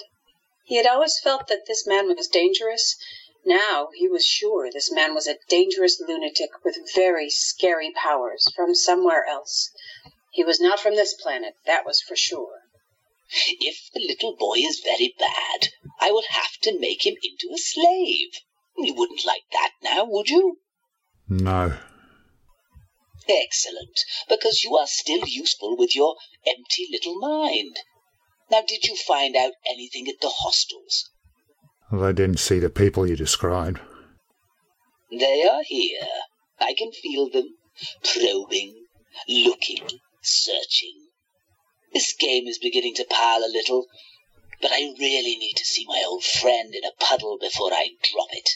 He 0.64 0.76
had 0.76 0.86
always 0.86 1.18
felt 1.18 1.48
that 1.48 1.66
this 1.66 1.86
man 1.86 2.14
was 2.14 2.28
dangerous. 2.28 2.96
Now 3.44 3.88
he 3.96 4.06
was 4.06 4.24
sure 4.24 4.70
this 4.70 4.92
man 4.92 5.14
was 5.14 5.26
a 5.26 5.38
dangerous 5.48 6.00
lunatic 6.00 6.50
with 6.64 6.92
very 6.94 7.28
scary 7.28 7.90
powers 7.90 8.46
from 8.54 8.74
somewhere 8.74 9.26
else. 9.26 9.72
He 10.30 10.44
was 10.44 10.60
not 10.60 10.78
from 10.78 10.94
this 10.94 11.14
planet, 11.14 11.56
that 11.66 11.84
was 11.84 12.00
for 12.00 12.14
sure. 12.14 12.60
If 13.48 13.90
the 13.92 14.00
little 14.00 14.36
boy 14.36 14.58
is 14.58 14.78
very 14.78 15.14
bad, 15.18 15.70
I 15.98 16.12
will 16.12 16.22
have 16.28 16.56
to 16.62 16.78
make 16.78 17.04
him 17.04 17.16
into 17.22 17.52
a 17.52 17.58
slave. 17.58 18.40
You 18.76 18.94
wouldn't 18.94 19.24
like 19.24 19.44
that 19.50 19.72
now, 19.82 20.04
would 20.04 20.28
you? 20.28 20.60
No. 21.28 21.78
Excellent, 23.28 24.04
because 24.28 24.62
you 24.62 24.76
are 24.76 24.86
still 24.86 25.26
useful 25.26 25.76
with 25.76 25.96
your 25.96 26.16
empty 26.46 26.86
little 26.90 27.18
mind. 27.18 27.76
Now, 28.50 28.60
did 28.60 28.84
you 28.84 28.94
find 28.94 29.34
out 29.34 29.54
anything 29.66 30.08
at 30.08 30.20
the 30.20 30.28
hostels? 30.28 31.10
They 31.92 32.14
didn't 32.14 32.38
see 32.38 32.58
the 32.58 32.70
people 32.70 33.06
you 33.06 33.16
described. 33.16 33.78
They 35.10 35.46
are 35.46 35.62
here. 35.62 36.08
I 36.58 36.72
can 36.72 36.90
feel 36.90 37.28
them, 37.28 37.54
probing, 38.02 38.86
looking, 39.28 40.00
searching. 40.22 41.08
This 41.92 42.14
game 42.14 42.46
is 42.46 42.58
beginning 42.58 42.94
to 42.94 43.04
pile 43.04 43.40
a 43.40 43.52
little, 43.52 43.88
but 44.62 44.72
I 44.72 44.94
really 44.98 45.36
need 45.36 45.52
to 45.56 45.66
see 45.66 45.84
my 45.86 46.02
old 46.06 46.24
friend 46.24 46.74
in 46.74 46.82
a 46.82 46.92
puddle 46.98 47.36
before 47.38 47.74
I 47.74 47.90
drop 48.02 48.28
it. 48.32 48.48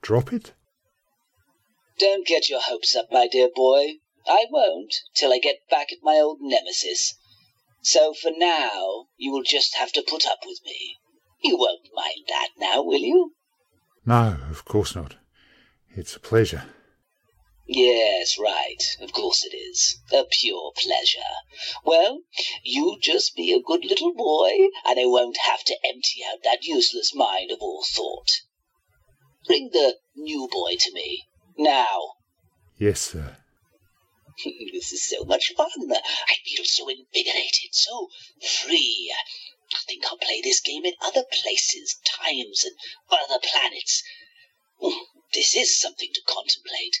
Drop 0.00 0.32
it? 0.32 0.54
Don't 1.98 2.26
get 2.26 2.48
your 2.48 2.60
hopes 2.62 2.96
up, 2.96 3.12
my 3.12 3.28
dear 3.28 3.50
boy. 3.54 3.96
I 4.26 4.46
won't 4.50 4.94
till 5.14 5.30
I 5.30 5.40
get 5.40 5.68
back 5.68 5.92
at 5.92 5.98
my 6.02 6.14
old 6.14 6.38
nemesis. 6.40 7.12
So 7.82 8.14
for 8.14 8.30
now, 8.34 9.08
you 9.18 9.30
will 9.30 9.42
just 9.42 9.74
have 9.74 9.92
to 9.92 10.02
put 10.02 10.26
up 10.26 10.38
with 10.46 10.60
me. 10.64 10.96
You 11.42 11.56
won't 11.56 11.88
mind 11.94 12.26
that 12.28 12.48
now, 12.58 12.82
will 12.82 13.00
you? 13.00 13.34
No, 14.04 14.38
of 14.50 14.64
course 14.64 14.94
not. 14.94 15.16
It's 15.90 16.14
a 16.16 16.20
pleasure. 16.20 16.64
Yes, 17.66 18.36
right. 18.36 18.82
Of 19.00 19.12
course 19.12 19.44
it 19.44 19.56
is. 19.56 20.00
A 20.12 20.24
pure 20.24 20.72
pleasure. 20.76 21.34
Well, 21.84 22.22
you 22.64 22.98
just 23.00 23.36
be 23.36 23.52
a 23.52 23.62
good 23.62 23.84
little 23.84 24.12
boy, 24.12 24.70
and 24.84 24.98
I 24.98 25.06
won't 25.06 25.36
have 25.36 25.62
to 25.64 25.78
empty 25.84 26.24
out 26.28 26.42
that 26.42 26.64
useless 26.64 27.14
mind 27.14 27.52
of 27.52 27.60
all 27.60 27.84
thought. 27.84 28.30
Bring 29.46 29.70
the 29.72 29.98
new 30.16 30.48
boy 30.50 30.76
to 30.80 30.92
me. 30.92 31.28
Now. 31.56 32.14
Yes, 32.76 33.00
sir. 33.00 33.36
this 34.72 34.92
is 34.92 35.08
so 35.08 35.24
much 35.24 35.52
fun. 35.56 35.68
I 35.92 36.34
feel 36.44 36.64
so 36.64 36.88
invigorated, 36.88 37.72
so 37.72 38.08
free. 38.62 39.14
I 39.72 39.78
think 39.86 40.04
I'll 40.06 40.18
play 40.18 40.40
this 40.40 40.60
game 40.60 40.84
in 40.84 40.94
other 41.00 41.22
places, 41.22 41.96
times, 42.04 42.64
and 42.64 42.76
other 43.08 43.38
planets. 43.38 44.02
Hmm, 44.80 45.04
this 45.32 45.54
is 45.54 45.78
something 45.78 46.12
to 46.12 46.22
contemplate. 46.22 47.00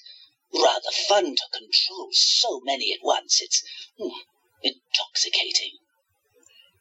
Rather 0.52 0.90
fun 0.90 1.34
to 1.34 1.44
control 1.52 2.10
so 2.12 2.60
many 2.60 2.92
at 2.92 3.02
once. 3.02 3.40
It's 3.42 3.64
hmm, 3.98 4.20
intoxicating. 4.62 5.78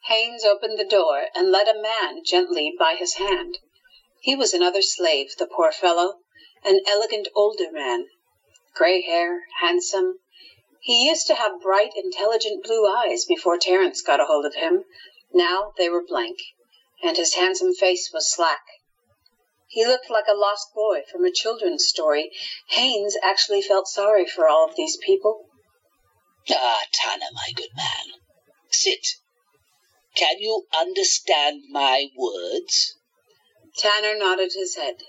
Haynes 0.06 0.46
opened 0.46 0.78
the 0.78 0.86
door 0.86 1.30
and 1.36 1.52
led 1.52 1.68
a 1.68 1.82
man 1.82 2.24
gently 2.24 2.74
by 2.78 2.96
his 2.96 3.16
hand. 3.16 3.58
He 4.22 4.36
was 4.36 4.54
another 4.54 4.82
slave, 4.82 5.36
the 5.38 5.48
poor 5.48 5.72
fellow, 5.72 6.20
an 6.64 6.82
elegant 6.88 7.28
older 7.36 7.72
man, 7.72 8.10
gray 8.76 9.02
hair, 9.02 9.46
handsome. 9.60 10.20
He 10.82 11.08
used 11.08 11.28
to 11.28 11.36
have 11.36 11.62
bright, 11.62 11.94
intelligent 11.96 12.64
blue 12.64 12.86
eyes 12.86 13.26
before 13.26 13.58
Terence 13.58 14.02
got 14.02 14.20
a 14.20 14.26
hold 14.26 14.46
of 14.46 14.56
him. 14.56 14.86
Now 15.34 15.74
they 15.78 15.90
were 15.90 16.04
blank, 16.04 16.40
and 17.04 17.16
his 17.16 17.36
handsome 17.36 17.74
face 17.74 18.12
was 18.12 18.32
slack. 18.32 18.64
He 19.68 19.86
looked 19.86 20.10
like 20.10 20.28
a 20.28 20.34
lost 20.34 20.74
boy 20.74 21.04
from 21.12 21.24
a 21.24 21.32
children's 21.32 21.88
story. 21.88 22.32
Haynes 22.70 23.16
actually 23.22 23.62
felt 23.62 23.88
sorry 23.88 24.26
for 24.26 24.48
all 24.48 24.66
of 24.68 24.76
these 24.76 24.98
people. 24.98 25.46
Ah, 26.50 26.84
Tanner, 26.92 27.30
my 27.34 27.52
good 27.56 27.70
man. 27.76 28.20
Sit. 28.72 29.16
Can 30.16 30.40
you 30.40 30.66
understand 30.76 31.64
my 31.70 32.08
words? 32.18 32.96
Tanner 33.78 34.18
nodded 34.18 34.54
his 34.54 34.76
head. 34.76 35.04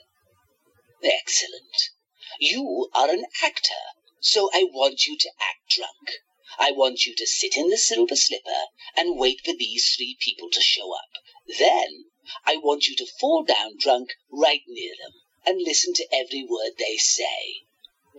Excellent. 1.03 1.91
You 2.39 2.91
are 2.95 3.09
an 3.09 3.25
actor, 3.43 3.83
so 4.21 4.51
I 4.53 4.65
want 4.65 5.07
you 5.07 5.17
to 5.17 5.31
act 5.41 5.71
drunk. 5.71 6.21
I 6.59 6.73
want 6.73 7.07
you 7.07 7.15
to 7.15 7.27
sit 7.27 7.57
in 7.57 7.69
the 7.69 7.79
silver 7.79 8.17
slipper 8.17 8.65
and 8.97 9.19
wait 9.19 9.41
for 9.45 9.53
these 9.53 9.95
three 9.95 10.17
people 10.19 10.51
to 10.51 10.61
show 10.61 10.93
up. 10.93 11.11
Then 11.59 12.07
I 12.45 12.57
want 12.57 12.87
you 12.87 12.97
to 12.97 13.07
fall 13.21 13.45
down 13.45 13.77
drunk 13.79 14.15
right 14.31 14.63
near 14.67 14.93
them 15.01 15.13
and 15.47 15.63
listen 15.63 15.95
to 15.95 16.07
every 16.13 16.45
word 16.49 16.73
they 16.79 16.97
say. 16.97 17.63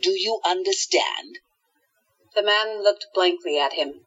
Do 0.02 0.12
you 0.12 0.39
understand? 0.46 1.39
The 2.34 2.44
man 2.44 2.82
looked 2.82 3.08
blankly 3.13 3.60
at 3.60 3.74
him. 3.74 4.06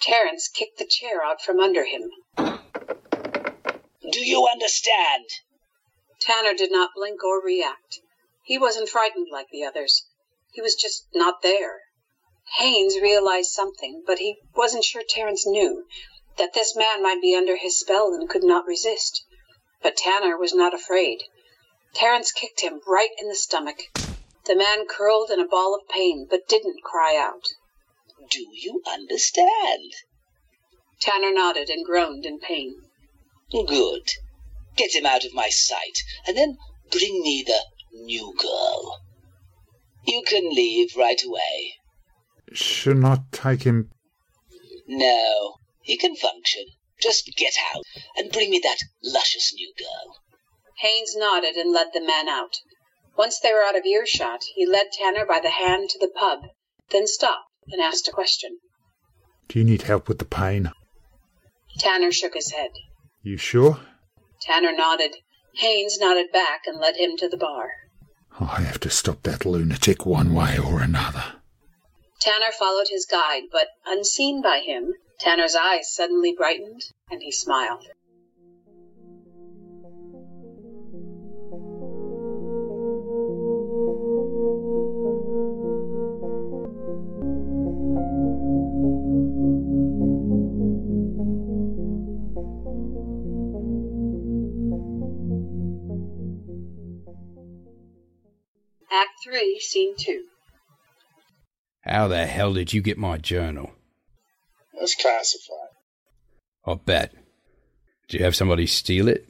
Terence 0.00 0.48
kicked 0.48 0.78
the 0.78 0.86
chair 0.86 1.22
out 1.22 1.40
from 1.40 1.60
under 1.60 1.84
him. 1.84 2.10
Do 2.36 4.20
you 4.20 4.46
understand? 4.46 5.24
Tanner 6.20 6.54
did 6.54 6.70
not 6.70 6.90
blink 6.94 7.24
or 7.24 7.42
react. 7.42 8.00
He 8.42 8.58
wasn't 8.58 8.90
frightened 8.90 9.28
like 9.32 9.48
the 9.50 9.64
others. 9.64 10.06
He 10.52 10.60
was 10.60 10.74
just 10.74 11.06
not 11.14 11.42
there. 11.42 11.80
Haynes 12.58 13.00
realized 13.00 13.50
something, 13.50 14.02
but 14.06 14.18
he 14.18 14.36
wasn't 14.54 14.84
sure 14.84 15.02
Terence 15.02 15.46
knew 15.46 15.86
that 16.36 16.52
this 16.52 16.76
man 16.76 17.02
might 17.02 17.22
be 17.22 17.34
under 17.34 17.56
his 17.56 17.78
spell 17.78 18.12
and 18.12 18.28
could 18.28 18.44
not 18.44 18.66
resist. 18.66 19.24
But 19.82 19.96
Tanner 19.96 20.36
was 20.36 20.52
not 20.52 20.74
afraid. 20.74 21.24
Terence 21.94 22.32
kicked 22.32 22.60
him 22.60 22.80
right 22.86 23.10
in 23.18 23.28
the 23.28 23.34
stomach. 23.34 23.82
The 24.44 24.54
man 24.54 24.86
curled 24.86 25.30
in 25.30 25.40
a 25.40 25.46
ball 25.46 25.74
of 25.74 25.88
pain, 25.88 26.26
but 26.28 26.48
didn't 26.48 26.82
cry 26.82 27.16
out. 27.16 27.46
Do 28.30 28.46
you 28.52 28.82
understand? 28.86 29.92
Tanner 31.00 31.32
nodded 31.32 31.70
and 31.70 31.84
groaned 31.84 32.26
in 32.26 32.40
pain. 32.40 32.74
Good. 33.50 34.10
Get 34.76 34.94
him 34.94 35.06
out 35.06 35.24
of 35.24 35.32
my 35.32 35.48
sight, 35.48 35.98
and 36.26 36.36
then 36.36 36.58
bring 36.90 37.22
me 37.22 37.42
the 37.46 37.64
new 37.92 38.34
girl. 38.36 39.00
You 40.06 40.22
can 40.26 40.50
leave 40.50 40.96
right 40.96 41.22
away. 41.22 41.74
Should 42.54 42.98
not 42.98 43.32
take 43.32 43.64
him. 43.64 43.90
No, 44.86 45.56
he 45.82 45.96
can 45.96 46.14
function. 46.14 46.64
Just 47.00 47.30
get 47.36 47.54
out 47.74 47.82
and 48.16 48.30
bring 48.30 48.50
me 48.50 48.60
that 48.62 48.78
luscious 49.02 49.52
new 49.54 49.72
girl. 49.76 50.16
Haynes 50.78 51.16
nodded 51.16 51.56
and 51.56 51.72
led 51.72 51.88
the 51.92 52.00
man 52.00 52.28
out. 52.28 52.56
Once 53.16 53.40
they 53.40 53.52
were 53.52 53.64
out 53.64 53.76
of 53.76 53.84
earshot, 53.84 54.44
he 54.54 54.66
led 54.66 54.92
Tanner 54.92 55.26
by 55.26 55.40
the 55.40 55.50
hand 55.50 55.90
to 55.90 55.98
the 55.98 56.12
pub, 56.14 56.40
then 56.90 57.06
stopped 57.06 57.50
and 57.68 57.82
asked 57.82 58.08
a 58.08 58.12
question. 58.12 58.58
Do 59.48 59.58
you 59.58 59.64
need 59.64 59.82
help 59.82 60.08
with 60.08 60.18
the 60.18 60.24
pain? 60.24 60.70
Tanner 61.78 62.12
shook 62.12 62.34
his 62.34 62.52
head. 62.52 62.70
You 63.22 63.36
sure? 63.36 63.80
Tanner 64.42 64.72
nodded. 64.72 65.16
Haynes 65.56 65.98
nodded 65.98 66.30
back 66.32 66.62
and 66.66 66.78
led 66.78 66.96
him 66.96 67.16
to 67.18 67.28
the 67.28 67.36
bar. 67.36 67.70
I 68.38 68.62
have 68.62 68.80
to 68.80 68.90
stop 68.90 69.22
that 69.24 69.44
lunatic 69.44 70.06
one 70.06 70.34
way 70.34 70.58
or 70.58 70.80
another. 70.80 71.34
Tanner 72.24 72.52
followed 72.52 72.88
his 72.88 73.04
guide, 73.04 73.42
but 73.52 73.68
unseen 73.84 74.40
by 74.40 74.60
him, 74.60 74.94
Tanner's 75.20 75.54
eyes 75.54 75.94
suddenly 75.94 76.32
brightened 76.32 76.80
and 77.10 77.20
he 77.20 77.30
smiled. 77.30 77.86
Act 98.90 99.10
3, 99.24 99.60
Scene 99.60 99.94
2. 99.98 100.24
How 101.84 102.08
the 102.08 102.26
hell 102.26 102.54
did 102.54 102.72
you 102.72 102.80
get 102.80 102.96
my 102.96 103.18
journal? 103.18 103.70
It's 104.74 104.94
classified. 104.94 105.74
I'll 106.66 106.76
bet. 106.76 107.12
Did 108.08 108.18
you 108.18 108.24
have 108.24 108.34
somebody 108.34 108.66
steal 108.66 109.08
it? 109.08 109.28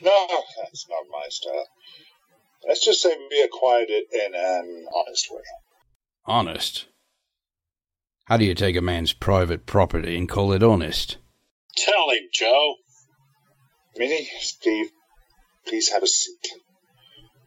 No, 0.00 0.26
that's 0.62 0.86
not 0.88 1.04
my 1.10 1.26
style. 1.28 1.66
Let's 2.68 2.84
just 2.84 3.02
say 3.02 3.16
we 3.30 3.42
acquired 3.42 3.88
it 3.90 4.06
in 4.12 4.34
an 4.34 4.86
honest 4.94 5.28
way. 5.30 5.42
Honest? 6.24 6.86
How 8.26 8.36
do 8.36 8.44
you 8.44 8.54
take 8.54 8.76
a 8.76 8.80
man's 8.80 9.12
private 9.12 9.66
property 9.66 10.16
and 10.16 10.28
call 10.28 10.52
it 10.52 10.62
honest? 10.62 11.16
Tell 11.76 12.10
him, 12.10 12.28
Joe. 12.32 12.74
Minnie, 13.96 14.28
Steve, 14.40 14.86
please 15.66 15.90
have 15.90 16.02
a 16.02 16.08
seat. 16.08 16.48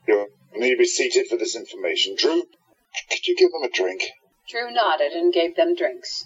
You'll 0.07 0.27
need 0.55 0.71
to 0.71 0.77
be 0.77 0.85
seated 0.85 1.27
for 1.27 1.37
this 1.37 1.55
information. 1.55 2.15
Drew, 2.17 2.43
could 3.09 3.27
you 3.27 3.35
give 3.35 3.51
them 3.51 3.63
a 3.63 3.69
drink? 3.69 4.03
Drew 4.49 4.71
nodded 4.71 5.13
and 5.13 5.33
gave 5.33 5.55
them 5.55 5.75
drinks. 5.75 6.25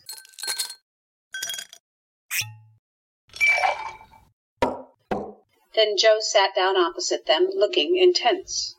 Then 5.76 5.98
Joe 5.98 6.20
sat 6.20 6.56
down 6.56 6.78
opposite 6.78 7.26
them, 7.26 7.50
looking 7.54 7.98
intense. 7.98 8.76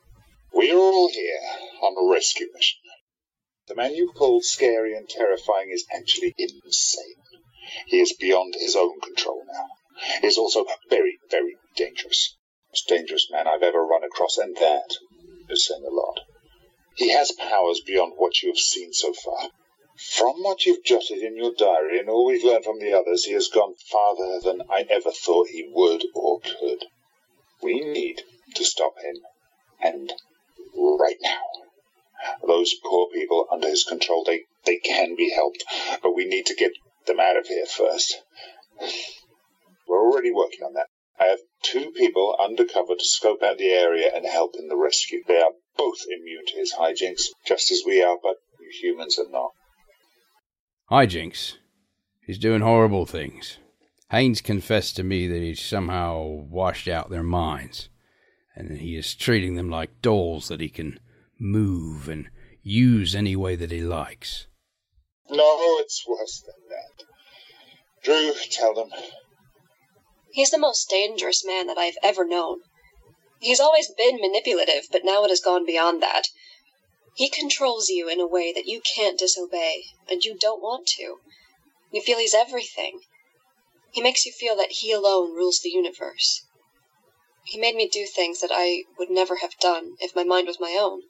We're 0.52 0.76
all 0.76 1.08
here 1.08 1.40
on 1.82 1.96
a 1.98 2.12
rescue 2.12 2.46
mission. 2.54 2.78
The 3.66 3.74
man 3.74 3.94
you 3.94 4.12
called 4.12 4.44
scary 4.44 4.94
and 4.94 5.08
terrifying 5.08 5.70
is 5.70 5.84
actually 5.92 6.34
insane. 6.38 7.16
He 7.86 8.00
is 8.00 8.12
beyond 8.12 8.54
his 8.54 8.76
own 8.76 9.00
control 9.00 9.42
now. 9.50 9.66
He 10.20 10.26
is 10.26 10.38
also 10.38 10.66
very, 10.88 11.18
very 11.30 11.56
dangerous. 11.74 12.36
Most 12.70 12.88
dangerous 12.88 13.28
man 13.30 13.48
I've 13.48 13.62
ever 13.62 13.84
run 13.84 14.04
across, 14.04 14.38
and 14.38 14.54
that 14.56 14.96
is 15.48 15.66
saying 15.66 15.84
a 15.84 15.90
lot. 15.90 16.13
He 16.94 17.10
has 17.10 17.32
powers 17.32 17.80
beyond 17.80 18.14
what 18.16 18.42
you 18.42 18.50
have 18.50 18.58
seen 18.58 18.92
so 18.92 19.12
far. 19.12 19.50
From 19.96 20.42
what 20.42 20.66
you've 20.66 20.84
jotted 20.84 21.18
in 21.18 21.36
your 21.36 21.52
diary 21.52 21.98
and 21.98 22.08
all 22.08 22.26
we've 22.26 22.44
learned 22.44 22.64
from 22.64 22.78
the 22.78 22.92
others, 22.92 23.24
he 23.24 23.32
has 23.32 23.48
gone 23.48 23.74
farther 23.74 24.40
than 24.40 24.62
I 24.70 24.86
ever 24.90 25.10
thought 25.10 25.48
he 25.48 25.68
would 25.70 26.04
or 26.14 26.40
could. 26.40 26.84
We 27.62 27.80
need 27.80 28.22
to 28.54 28.64
stop 28.64 28.98
him, 28.98 29.16
and 29.80 30.12
right 30.74 31.16
now. 31.20 31.42
Those 32.46 32.74
poor 32.74 33.08
people 33.10 33.46
under 33.50 33.68
his 33.68 33.84
control, 33.84 34.24
they, 34.24 34.44
they 34.64 34.78
can 34.78 35.14
be 35.14 35.30
helped, 35.30 35.64
but 36.02 36.14
we 36.14 36.24
need 36.24 36.46
to 36.46 36.54
get 36.54 36.72
them 37.06 37.20
out 37.20 37.36
of 37.36 37.46
here 37.46 37.66
first. 37.66 38.22
We're 39.86 40.00
already 40.00 40.32
working 40.32 40.62
on 40.64 40.74
that. 40.74 40.86
I 41.18 41.26
have 41.26 41.40
two 41.62 41.90
people 41.92 42.36
undercover 42.38 42.94
to 42.94 43.04
scope 43.04 43.42
out 43.42 43.58
the 43.58 43.68
area 43.68 44.10
and 44.14 44.26
help 44.26 44.54
in 44.58 44.68
the 44.68 44.76
rescue. 44.76 45.22
They 45.26 45.40
are 45.40 45.52
both 45.76 45.98
immune 46.08 46.46
to 46.46 46.56
his 46.56 46.74
hijinks, 46.74 47.28
just 47.46 47.70
as 47.70 47.82
we 47.86 48.02
are, 48.02 48.16
but 48.22 48.36
you 48.60 48.70
humans 48.70 49.18
are 49.18 49.30
not. 49.30 49.50
Hijinks. 50.90 51.54
He's 52.26 52.38
doing 52.38 52.62
horrible 52.62 53.06
things. 53.06 53.58
Haynes 54.10 54.40
confessed 54.40 54.96
to 54.96 55.02
me 55.02 55.26
that 55.28 55.42
he's 55.42 55.60
somehow 55.60 56.22
washed 56.22 56.88
out 56.88 57.10
their 57.10 57.22
minds, 57.22 57.88
and 58.54 58.70
that 58.70 58.78
he 58.78 58.96
is 58.96 59.14
treating 59.14 59.56
them 59.56 59.68
like 59.68 60.02
dolls 60.02 60.48
that 60.48 60.60
he 60.60 60.68
can 60.68 61.00
move 61.38 62.08
and 62.08 62.28
use 62.62 63.14
any 63.14 63.36
way 63.36 63.56
that 63.56 63.70
he 63.70 63.80
likes. 63.80 64.46
No, 65.28 65.78
it's 65.80 66.04
worse 66.06 66.42
than 66.44 66.54
that. 66.70 67.04
Drew, 68.04 68.32
tell 68.50 68.74
them. 68.74 68.90
He's 70.32 70.50
the 70.50 70.58
most 70.58 70.88
dangerous 70.88 71.44
man 71.44 71.66
that 71.66 71.78
I've 71.78 71.98
ever 72.02 72.26
known. 72.26 72.60
He's 73.44 73.60
always 73.60 73.90
been 73.90 74.22
manipulative, 74.22 74.88
but 74.90 75.04
now 75.04 75.22
it 75.24 75.28
has 75.28 75.42
gone 75.42 75.66
beyond 75.66 76.02
that. 76.02 76.28
He 77.14 77.28
controls 77.28 77.90
you 77.90 78.08
in 78.08 78.18
a 78.18 78.26
way 78.26 78.54
that 78.54 78.64
you 78.64 78.80
can't 78.80 79.18
disobey, 79.18 79.84
and 80.08 80.24
you 80.24 80.34
don't 80.34 80.62
want 80.62 80.86
to. 80.96 81.20
You 81.92 82.00
feel 82.00 82.16
he's 82.16 82.32
everything. 82.32 83.02
He 83.92 84.00
makes 84.00 84.24
you 84.24 84.32
feel 84.32 84.56
that 84.56 84.72
he 84.72 84.92
alone 84.92 85.34
rules 85.34 85.60
the 85.60 85.68
universe. 85.68 86.40
He 87.44 87.58
made 87.58 87.74
me 87.74 87.86
do 87.86 88.06
things 88.06 88.40
that 88.40 88.50
I 88.50 88.84
would 88.96 89.10
never 89.10 89.36
have 89.36 89.58
done 89.58 89.98
if 90.00 90.16
my 90.16 90.24
mind 90.24 90.46
was 90.46 90.58
my 90.58 90.78
own. 90.80 91.02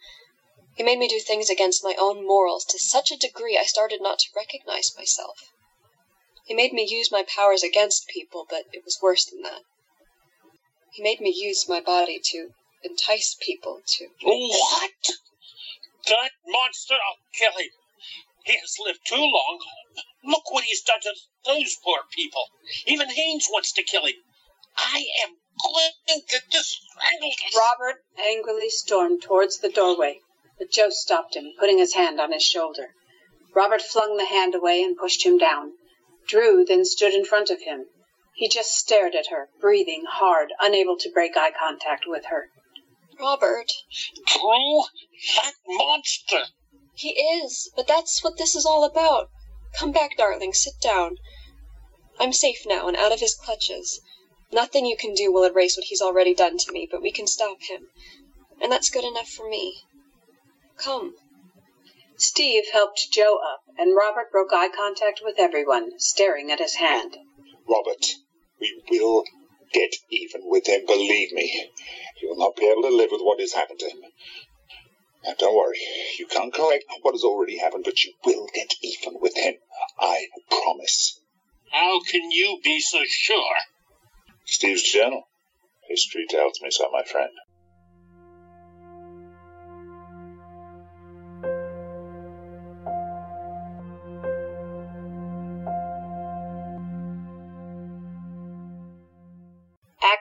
He 0.77 0.83
made 0.83 0.99
me 0.99 1.07
do 1.07 1.21
things 1.21 1.49
against 1.49 1.85
my 1.85 1.95
own 1.95 2.27
morals 2.27 2.65
to 2.65 2.81
such 2.81 3.13
a 3.13 3.17
degree 3.17 3.57
I 3.57 3.63
started 3.63 4.03
not 4.03 4.19
to 4.19 4.33
recognize 4.35 4.97
myself. 4.97 5.53
He 6.47 6.53
made 6.53 6.73
me 6.73 6.85
use 6.85 7.13
my 7.13 7.23
powers 7.23 7.63
against 7.63 8.09
people, 8.09 8.45
but 8.51 8.65
it 8.73 8.85
was 8.85 8.99
worse 9.01 9.25
than 9.25 9.43
that. 9.43 9.63
He 10.95 11.03
made 11.03 11.21
me 11.21 11.31
use 11.31 11.69
my 11.69 11.81
body 11.81 12.21
to 12.27 12.55
entice 12.85 13.35
people 13.41 13.83
to. 13.85 14.09
Oh, 14.25 14.49
what? 14.49 15.11
That 16.07 16.31
monster! 16.47 16.95
I'll 16.95 17.19
kill 17.33 17.51
him. 17.59 17.71
He 18.45 18.57
has 18.59 18.79
lived 18.79 19.01
too 19.05 19.17
long. 19.17 19.59
Look 20.23 20.53
what 20.53 20.63
he's 20.63 20.83
done 20.83 21.01
to 21.01 21.15
those 21.45 21.75
poor 21.83 22.03
people. 22.13 22.49
Even 22.87 23.11
Haynes 23.11 23.49
wants 23.51 23.73
to 23.73 23.83
kill 23.83 24.07
him. 24.07 24.23
I 24.77 25.05
am 25.25 25.37
going 25.61 25.91
to 26.29 26.63
strangle 26.63 27.31
him. 27.41 27.51
Robert 27.57 28.05
angrily 28.17 28.71
stormed 28.71 29.21
towards 29.21 29.59
the 29.59 29.71
doorway, 29.71 30.21
but 30.59 30.71
Joe 30.71 30.91
stopped 30.91 31.35
him, 31.35 31.55
putting 31.59 31.79
his 31.79 31.95
hand 31.95 32.21
on 32.21 32.31
his 32.31 32.45
shoulder. 32.45 32.95
Robert 33.53 33.83
flung 33.83 34.17
the 34.17 34.27
hand 34.27 34.55
away 34.55 34.81
and 34.85 34.97
pushed 34.97 35.27
him 35.27 35.39
down. 35.39 35.73
Drew 36.29 36.65
then 36.65 36.85
stood 36.85 37.15
in 37.15 37.25
front 37.25 37.51
of 37.51 37.63
him. 37.63 37.89
He 38.37 38.49
just 38.49 38.75
stared 38.75 39.15
at 39.15 39.29
her, 39.29 39.49
breathing 39.61 40.05
hard, 40.09 40.53
unable 40.59 40.97
to 40.99 41.11
break 41.11 41.37
eye 41.37 41.53
contact 41.53 42.05
with 42.07 42.25
her. 42.27 42.51
Robert. 43.21 43.71
Drew, 44.27 44.83
that 45.37 45.55
monster. 45.69 46.47
He 46.95 47.11
is, 47.11 47.71
but 47.77 47.87
that's 47.87 48.25
what 48.25 48.37
this 48.37 48.57
is 48.57 48.67
all 48.67 48.83
about. 48.83 49.31
Come 49.79 49.93
back, 49.93 50.17
darling, 50.17 50.53
sit 50.53 50.75
down. 50.81 51.19
I'm 52.19 52.33
safe 52.33 52.67
now 52.67 52.89
and 52.89 52.97
out 52.97 53.13
of 53.13 53.21
his 53.21 53.35
clutches. 53.35 54.01
Nothing 54.51 54.85
you 54.85 54.97
can 54.97 55.15
do 55.15 55.33
will 55.33 55.45
erase 55.45 55.77
what 55.77 55.87
he's 55.87 56.03
already 56.03 56.35
done 56.35 56.59
to 56.59 56.73
me, 56.73 56.89
but 56.91 57.03
we 57.03 57.13
can 57.13 57.29
stop 57.29 57.63
him. 57.63 57.89
And 58.61 58.73
that's 58.73 58.91
good 58.91 59.05
enough 59.05 59.29
for 59.29 59.49
me. 59.49 59.83
Come. 60.77 61.15
Steve 62.17 62.65
helped 62.73 63.13
Joe 63.13 63.39
up, 63.39 63.63
and 63.79 63.97
Robert 63.97 64.33
broke 64.33 64.53
eye 64.53 64.69
contact 64.69 65.21
with 65.23 65.39
everyone, 65.39 66.01
staring 66.01 66.51
at 66.51 66.59
his 66.59 66.75
hand. 66.75 67.17
Robert, 67.69 68.17
we 68.91 69.01
will 69.01 69.25
get 69.73 69.95
even 70.11 70.43
with 70.45 70.67
him, 70.67 70.87
believe 70.87 71.33
me. 71.33 71.71
You 72.23 72.29
will 72.31 72.39
not 72.39 72.57
be 72.57 72.67
able 72.67 72.83
to 72.83 72.97
live 72.97 73.11
with 73.11 73.21
what 73.23 73.41
has 73.41 73.53
happened 73.53 73.81
to 73.81 73.87
him. 73.87 73.99
Now, 75.25 75.35
don't 75.39 75.57
worry. 75.57 75.79
You 76.19 76.27
can't 76.27 76.53
correct 76.53 76.85
what 77.03 77.15
has 77.15 77.25
already 77.25 77.59
happened, 77.59 77.85
but 77.85 78.05
you 78.05 78.13
will 78.25 78.47
get 78.55 78.75
even 78.83 79.15
with 79.21 79.37
him. 79.37 79.55
I 79.99 80.27
promise. 80.51 81.21
How 81.71 82.01
can 82.03 82.31
you 82.31 82.61
be 82.63 82.81
so 82.81 83.01
sure? 83.07 83.57
Steve's 84.45 84.83
journal. 84.83 85.23
History 85.89 86.27
tells 86.29 86.61
me 86.63 86.71
so, 86.71 86.91
my 86.91 87.03
friend. 87.03 87.31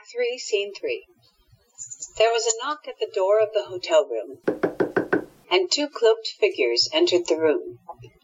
Act 0.03 0.11
3, 0.11 0.37
Scene 0.37 0.73
3. 0.73 1.05
There 2.17 2.33
was 2.33 2.45
a 2.45 2.57
knock 2.61 2.89
at 2.89 2.99
the 2.99 3.09
door 3.15 3.39
of 3.39 3.53
the 3.53 3.63
hotel 3.63 4.05
room, 4.05 4.39
and 5.49 5.71
two 5.71 5.87
cloaked 5.87 6.27
figures 6.27 6.89
entered 6.91 7.25
the 7.25 7.39
room. 7.39 7.79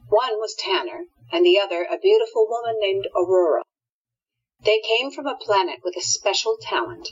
One 0.10 0.39
was 0.39 0.56
Tanner, 0.56 1.06
and 1.32 1.46
the 1.46 1.58
other 1.58 1.86
a 1.86 1.98
beautiful 1.98 2.46
woman 2.50 2.76
named 2.82 3.08
Aurora. 3.15 3.63
They 4.60 4.82
came 4.82 5.10
from 5.10 5.26
a 5.26 5.38
planet 5.38 5.80
with 5.82 5.96
a 5.96 6.02
special 6.02 6.58
talent, 6.62 7.08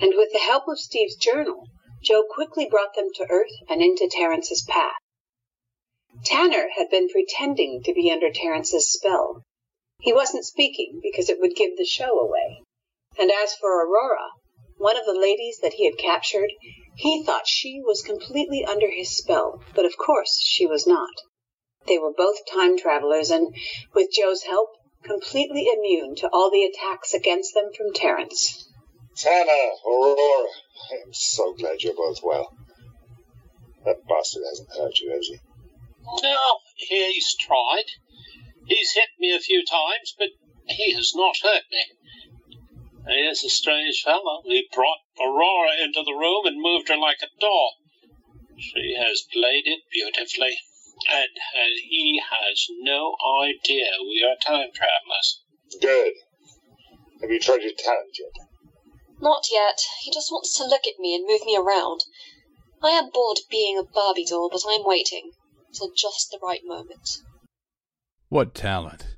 and 0.00 0.14
with 0.16 0.32
the 0.32 0.38
help 0.38 0.68
of 0.68 0.78
Steve's 0.78 1.16
journal, 1.16 1.66
Joe 2.02 2.24
quickly 2.30 2.64
brought 2.64 2.94
them 2.94 3.10
to 3.16 3.30
Earth 3.30 3.52
and 3.68 3.82
into 3.82 4.08
Terrence's 4.10 4.62
path. 4.62 5.02
Tanner 6.24 6.70
had 6.76 6.88
been 6.88 7.10
pretending 7.10 7.82
to 7.82 7.92
be 7.92 8.10
under 8.10 8.32
Terrence's 8.32 8.90
spell. 8.90 9.42
He 10.00 10.14
wasn't 10.14 10.46
speaking 10.46 11.00
because 11.02 11.28
it 11.28 11.38
would 11.40 11.54
give 11.54 11.76
the 11.76 11.84
show 11.84 12.18
away. 12.18 12.62
And 13.18 13.32
as 13.32 13.54
for 13.54 13.84
Aurora, 13.84 14.30
one 14.76 14.96
of 14.96 15.04
the 15.04 15.18
ladies 15.18 15.58
that 15.58 15.74
he 15.74 15.86
had 15.86 15.98
captured, 15.98 16.52
he 16.96 17.24
thought 17.24 17.48
she 17.48 17.80
was 17.84 18.02
completely 18.02 18.64
under 18.64 18.88
his 18.90 19.16
spell, 19.16 19.62
but 19.74 19.84
of 19.84 19.96
course 19.96 20.38
she 20.40 20.66
was 20.66 20.86
not. 20.86 21.10
They 21.86 21.98
were 21.98 22.12
both 22.12 22.46
time 22.46 22.78
travelers 22.78 23.30
and, 23.30 23.54
with 23.94 24.12
Joe's 24.12 24.44
help, 24.44 24.70
completely 25.02 25.68
immune 25.72 26.14
to 26.16 26.28
all 26.32 26.50
the 26.50 26.64
attacks 26.64 27.14
against 27.14 27.54
them 27.54 27.72
from 27.76 27.92
Terrence. 27.92 28.68
Tanner, 29.16 29.72
Aurora, 29.84 30.48
I 30.92 30.94
am 31.04 31.12
so 31.12 31.54
glad 31.54 31.82
you're 31.82 31.94
both 31.94 32.22
well. 32.22 32.54
That 33.84 34.06
bastard 34.06 34.44
hasn't 34.48 34.70
hurt 34.76 34.98
you, 35.00 35.10
has 35.10 35.26
he? 35.26 35.40
No, 36.22 36.38
he's 36.76 37.34
tried. 37.36 37.86
He's 38.66 38.92
hit 38.92 39.08
me 39.18 39.34
a 39.34 39.40
few 39.40 39.64
times, 39.64 40.14
but 40.16 40.28
he 40.66 40.92
has 40.92 41.12
not 41.14 41.36
hurt 41.42 41.64
me. 41.72 41.84
He 43.08 43.20
is 43.24 43.42
a 43.44 43.48
strange 43.48 44.02
fellow. 44.02 44.42
He 44.44 44.68
brought 44.72 44.98
Aurora 45.18 45.82
into 45.82 46.02
the 46.04 46.12
room 46.12 46.46
and 46.46 46.60
moved 46.60 46.88
her 46.88 46.96
like 46.96 47.18
a 47.22 47.40
doll. 47.40 47.72
She 48.58 48.94
has 48.98 49.24
played 49.32 49.66
it 49.66 49.80
beautifully, 49.90 50.58
and, 51.10 51.30
and 51.54 51.72
he 51.88 52.20
has 52.20 52.66
no 52.80 53.16
idea 53.42 53.86
we 54.02 54.22
are 54.22 54.36
time 54.36 54.68
travelers. 54.74 55.42
Good. 55.80 56.12
Have 57.22 57.30
you 57.30 57.40
tried 57.40 57.62
your 57.62 57.72
talent 57.72 58.18
yet? 58.18 58.46
Not 59.20 59.44
yet. 59.50 59.80
He 60.02 60.12
just 60.12 60.30
wants 60.30 60.56
to 60.58 60.64
look 60.64 60.86
at 60.86 60.98
me 60.98 61.14
and 61.14 61.26
move 61.26 61.44
me 61.44 61.56
around. 61.56 62.04
I 62.82 62.90
am 62.90 63.10
bored 63.10 63.38
being 63.50 63.78
a 63.78 63.82
Barbie 63.82 64.26
doll, 64.26 64.50
but 64.50 64.62
I'm 64.68 64.84
waiting 64.84 65.32
till 65.72 65.92
just 65.96 66.30
the 66.30 66.38
right 66.42 66.62
moment. 66.64 67.08
What 68.28 68.54
talent? 68.54 69.16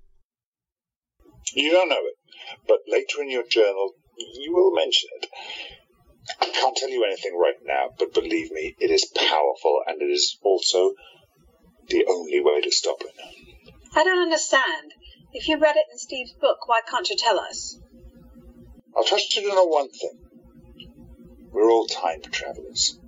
You 1.55 1.73
don't 1.73 1.89
know 1.89 1.97
it, 1.97 2.15
but 2.67 2.79
later 2.89 3.23
in 3.23 3.31
your 3.31 3.47
journal 3.47 3.95
you 4.17 4.55
will 4.55 4.73
mention 4.75 5.09
it. 5.21 5.27
I 6.41 6.47
can't 6.47 6.77
tell 6.77 6.91
you 6.91 7.05
anything 7.05 7.37
right 7.37 7.59
now, 7.65 7.91
but 7.99 8.15
believe 8.15 8.51
me, 8.53 8.77
it 8.79 8.91
is 8.91 9.11
powerful 9.17 9.81
and 9.87 10.01
it 10.01 10.11
is 10.11 10.39
also 10.43 10.93
the 11.89 12.07
only 12.09 12.41
way 12.41 12.61
to 12.61 12.71
stop 12.71 13.01
it. 13.01 13.15
I 13.95 14.05
don't 14.05 14.23
understand. 14.23 14.93
If 15.33 15.49
you 15.49 15.59
read 15.59 15.77
it 15.77 15.87
in 15.91 15.99
Steve's 15.99 16.33
book, 16.35 16.69
why 16.69 16.81
can't 16.89 17.09
you 17.09 17.17
tell 17.17 17.39
us? 17.39 17.79
I'll 18.97 19.05
trust 19.05 19.35
you 19.37 19.43
to 19.43 19.49
know 19.49 19.65
one 19.65 19.89
thing. 19.89 20.19
We're 21.53 21.71
all 21.71 21.87
time 21.87 22.21
travelers. 22.23 22.99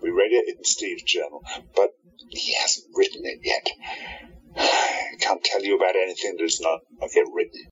We 0.00 0.10
read 0.10 0.32
it 0.32 0.56
in 0.56 0.64
Steve's 0.64 1.02
journal, 1.02 1.42
but 1.74 1.90
he 2.28 2.54
hasn't 2.54 2.86
written 2.94 3.22
it 3.24 3.40
yet. 3.42 3.70
I 4.56 5.16
can't 5.18 5.42
tell 5.42 5.62
you 5.62 5.76
about 5.76 5.96
anything 5.96 6.36
that's 6.38 6.58
does 6.58 6.60
not 6.60 6.80
yet 7.14 7.26
written. 7.32 7.62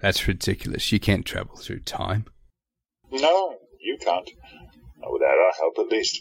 That's 0.00 0.28
ridiculous. 0.28 0.92
You 0.92 1.00
can't 1.00 1.24
travel 1.24 1.56
through 1.56 1.80
time. 1.80 2.26
No, 3.10 3.56
you 3.80 3.98
can't. 3.98 4.30
Not 4.98 5.12
without 5.12 5.38
our 5.38 5.52
help, 5.58 5.78
at 5.78 5.92
least. 5.92 6.20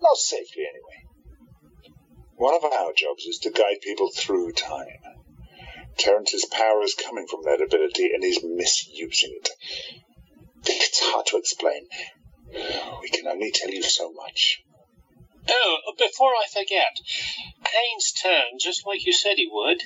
Not 0.00 0.16
safely, 0.16 0.64
anyway. 0.68 1.94
One 2.36 2.54
of 2.54 2.64
our 2.64 2.92
jobs 2.94 3.24
is 3.24 3.38
to 3.40 3.50
guide 3.50 3.80
people 3.82 4.10
through 4.14 4.52
time. 4.52 4.98
Terrence's 5.98 6.44
power 6.44 6.82
is 6.82 6.94
coming 6.94 7.26
from 7.26 7.42
that 7.44 7.62
ability, 7.62 8.10
and 8.12 8.22
he's 8.22 8.44
misusing 8.44 9.38
it. 9.40 9.50
It's 10.66 11.00
hard 11.00 11.26
to 11.26 11.38
explain. 11.38 11.86
We 13.00 13.08
can 13.08 13.26
only 13.26 13.50
tell 13.52 13.70
you 13.70 13.82
so 13.82 14.12
much. 14.12 14.62
Oh, 15.48 15.78
before 15.98 16.32
I 16.32 16.46
forget, 16.52 16.96
Haynes 17.64 18.12
turned 18.12 18.60
just 18.60 18.86
like 18.86 19.06
you 19.06 19.12
said 19.12 19.36
he 19.36 19.48
would. 19.50 19.82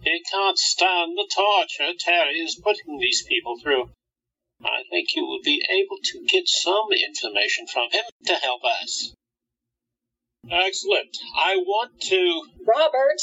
He 0.00 0.22
can't 0.30 0.58
stand 0.58 1.16
the 1.16 1.28
torture 1.34 1.92
Terry 1.98 2.40
is 2.40 2.60
putting 2.62 2.98
these 2.98 3.24
people 3.26 3.58
through. 3.58 3.90
I 4.62 4.82
think 4.90 5.14
you 5.14 5.24
will 5.24 5.42
be 5.42 5.62
able 5.68 5.98
to 6.02 6.24
get 6.26 6.48
some 6.48 6.92
information 6.92 7.66
from 7.66 7.90
him 7.90 8.04
to 8.26 8.34
help 8.34 8.62
us. 8.64 9.14
Excellent. 10.50 11.16
I 11.36 11.56
want 11.56 12.00
to. 12.02 12.42
Robert! 12.66 13.20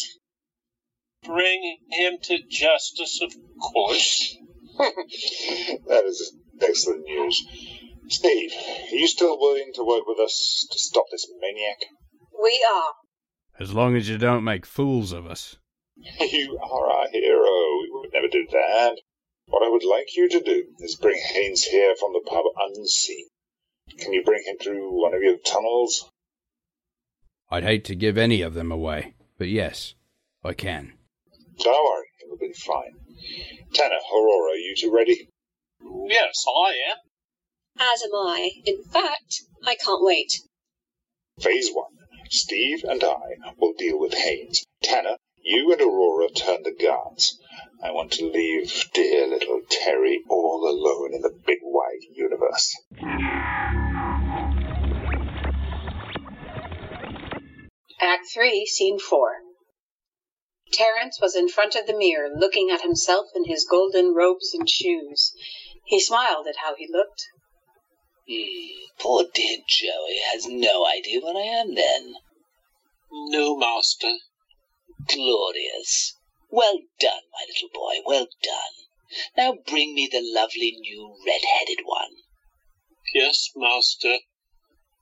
Bring 1.24 1.78
him 1.90 2.18
to 2.24 2.40
justice, 2.50 3.22
of 3.22 3.34
course. 3.60 4.38
that 4.78 6.04
is 6.06 6.36
excellent 6.62 7.06
news. 7.06 7.46
Steve, 8.10 8.52
are 8.92 8.96
you 8.96 9.08
still 9.08 9.40
willing 9.40 9.72
to 9.76 9.84
work 9.84 10.06
with 10.06 10.20
us 10.20 10.68
to 10.72 10.78
stop 10.80 11.06
this 11.12 11.28
maniac? 11.40 11.86
We 12.42 12.66
are. 12.76 12.94
As 13.60 13.74
long 13.74 13.96
as 13.96 14.10
you 14.10 14.18
don't 14.18 14.44
make 14.44 14.66
fools 14.66 15.14
of 15.14 15.26
us. 15.26 15.58
You 16.20 16.60
are 16.62 16.92
our 16.92 17.08
hero. 17.12 17.82
We 17.82 17.90
would 17.92 18.14
never 18.14 18.28
do 18.28 18.46
that. 18.52 18.96
What 19.48 19.64
I 19.64 19.70
would 19.70 19.84
like 19.84 20.16
you 20.16 20.30
to 20.30 20.42
do 20.42 20.66
is 20.80 20.96
bring 20.96 21.22
Haynes 21.34 21.64
here 21.64 21.96
from 22.00 22.14
the 22.14 22.22
pub 22.26 22.46
unseen. 22.58 23.28
Can 23.98 24.14
you 24.14 24.24
bring 24.24 24.44
him 24.46 24.58
through 24.58 25.02
one 25.02 25.14
of 25.14 25.22
your 25.22 25.38
tunnels? 25.38 26.10
I'd 27.50 27.64
hate 27.64 27.86
to 27.86 27.96
give 27.96 28.18
any 28.18 28.42
of 28.42 28.54
them 28.54 28.72
away, 28.72 29.14
but 29.38 29.48
yes, 29.48 29.94
I 30.44 30.54
can. 30.54 30.94
Don't 31.60 31.86
worry, 31.86 32.08
it'll 32.26 32.38
be 32.38 32.54
fine. 32.54 32.96
Tanner, 33.74 34.00
Aurora, 34.12 34.54
are 34.54 34.56
you 34.56 34.76
two 34.76 34.92
ready? 34.94 35.30
Yes, 36.08 36.46
I 36.48 36.74
am. 36.92 36.98
As 37.80 38.02
am 38.04 38.14
I. 38.14 38.50
In 38.66 38.84
fact, 38.84 39.44
I 39.66 39.76
can't 39.76 40.04
wait. 40.04 40.40
Phase 41.40 41.70
one. 41.72 41.92
Steve 42.30 42.84
and 42.84 43.04
I 43.04 43.36
will 43.58 43.74
deal 43.78 44.00
with 44.00 44.14
Haynes. 44.14 44.64
Tanner, 44.82 45.18
you 45.44 45.72
and 45.72 45.82
Aurora 45.82 46.30
turn 46.30 46.64
the 46.64 46.72
guards. 46.72 47.38
I 47.84 47.92
want 47.92 48.12
to 48.14 48.26
leave 48.26 48.90
dear 48.94 49.28
little 49.28 49.60
Terry 49.70 50.22
all 50.30 50.68
alone 50.68 51.14
in 51.14 51.22
the 51.22 51.38
big 51.46 51.60
wide 51.62 52.04
universe. 52.14 52.74
Act 58.00 58.24
3, 58.34 58.66
Scene 58.66 59.00
4. 59.00 59.34
Terrence 60.72 61.20
was 61.22 61.36
in 61.36 61.50
front 61.50 61.76
of 61.76 61.86
the 61.88 61.98
mirror 61.98 62.30
looking 62.36 62.70
at 62.72 62.82
himself 62.82 63.28
in 63.36 63.46
his 63.46 63.66
golden 63.70 64.14
robes 64.14 64.54
and 64.54 64.68
shoes. 64.70 65.34
He 65.86 66.00
smiled 66.00 66.48
at 66.48 66.56
how 66.64 66.76
he 66.76 66.88
looked. 66.92 67.28
Hmm, 68.28 68.86
poor 69.00 69.26
dear 69.34 69.58
Joey 69.68 70.20
has 70.32 70.48
no 70.48 70.86
idea 70.86 71.20
what 71.20 71.36
I 71.36 71.42
am 71.42 71.76
then. 71.76 72.16
No, 73.12 73.58
master. 73.58 74.14
Glorious. 75.08 76.18
Well 76.50 76.80
done, 77.00 77.24
my 77.32 77.46
little 77.48 77.70
boy, 77.74 78.02
well 78.06 78.28
done. 78.42 78.74
Now 79.36 79.54
bring 79.68 79.94
me 79.94 80.08
the 80.12 80.22
lovely 80.24 80.72
new 80.80 81.16
red-headed 81.26 81.86
one. 81.86 82.16
Yes, 83.14 83.52
master. 83.56 84.20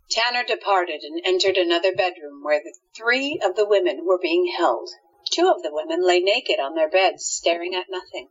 Tanner 0.09 0.43
departed 0.43 1.03
and 1.03 1.21
entered 1.23 1.57
another 1.57 1.95
bedroom 1.95 2.43
where 2.43 2.61
the 2.61 2.75
three 2.95 3.39
of 3.43 3.55
the 3.55 3.65
women 3.65 4.05
were 4.05 4.19
being 4.19 4.53
held. 4.57 4.89
Two 5.31 5.49
of 5.49 5.61
the 5.63 5.73
women 5.73 6.05
lay 6.05 6.19
naked 6.19 6.59
on 6.59 6.75
their 6.75 6.89
beds, 6.89 7.25
staring 7.25 7.73
at 7.73 7.89
nothing. 7.89 8.27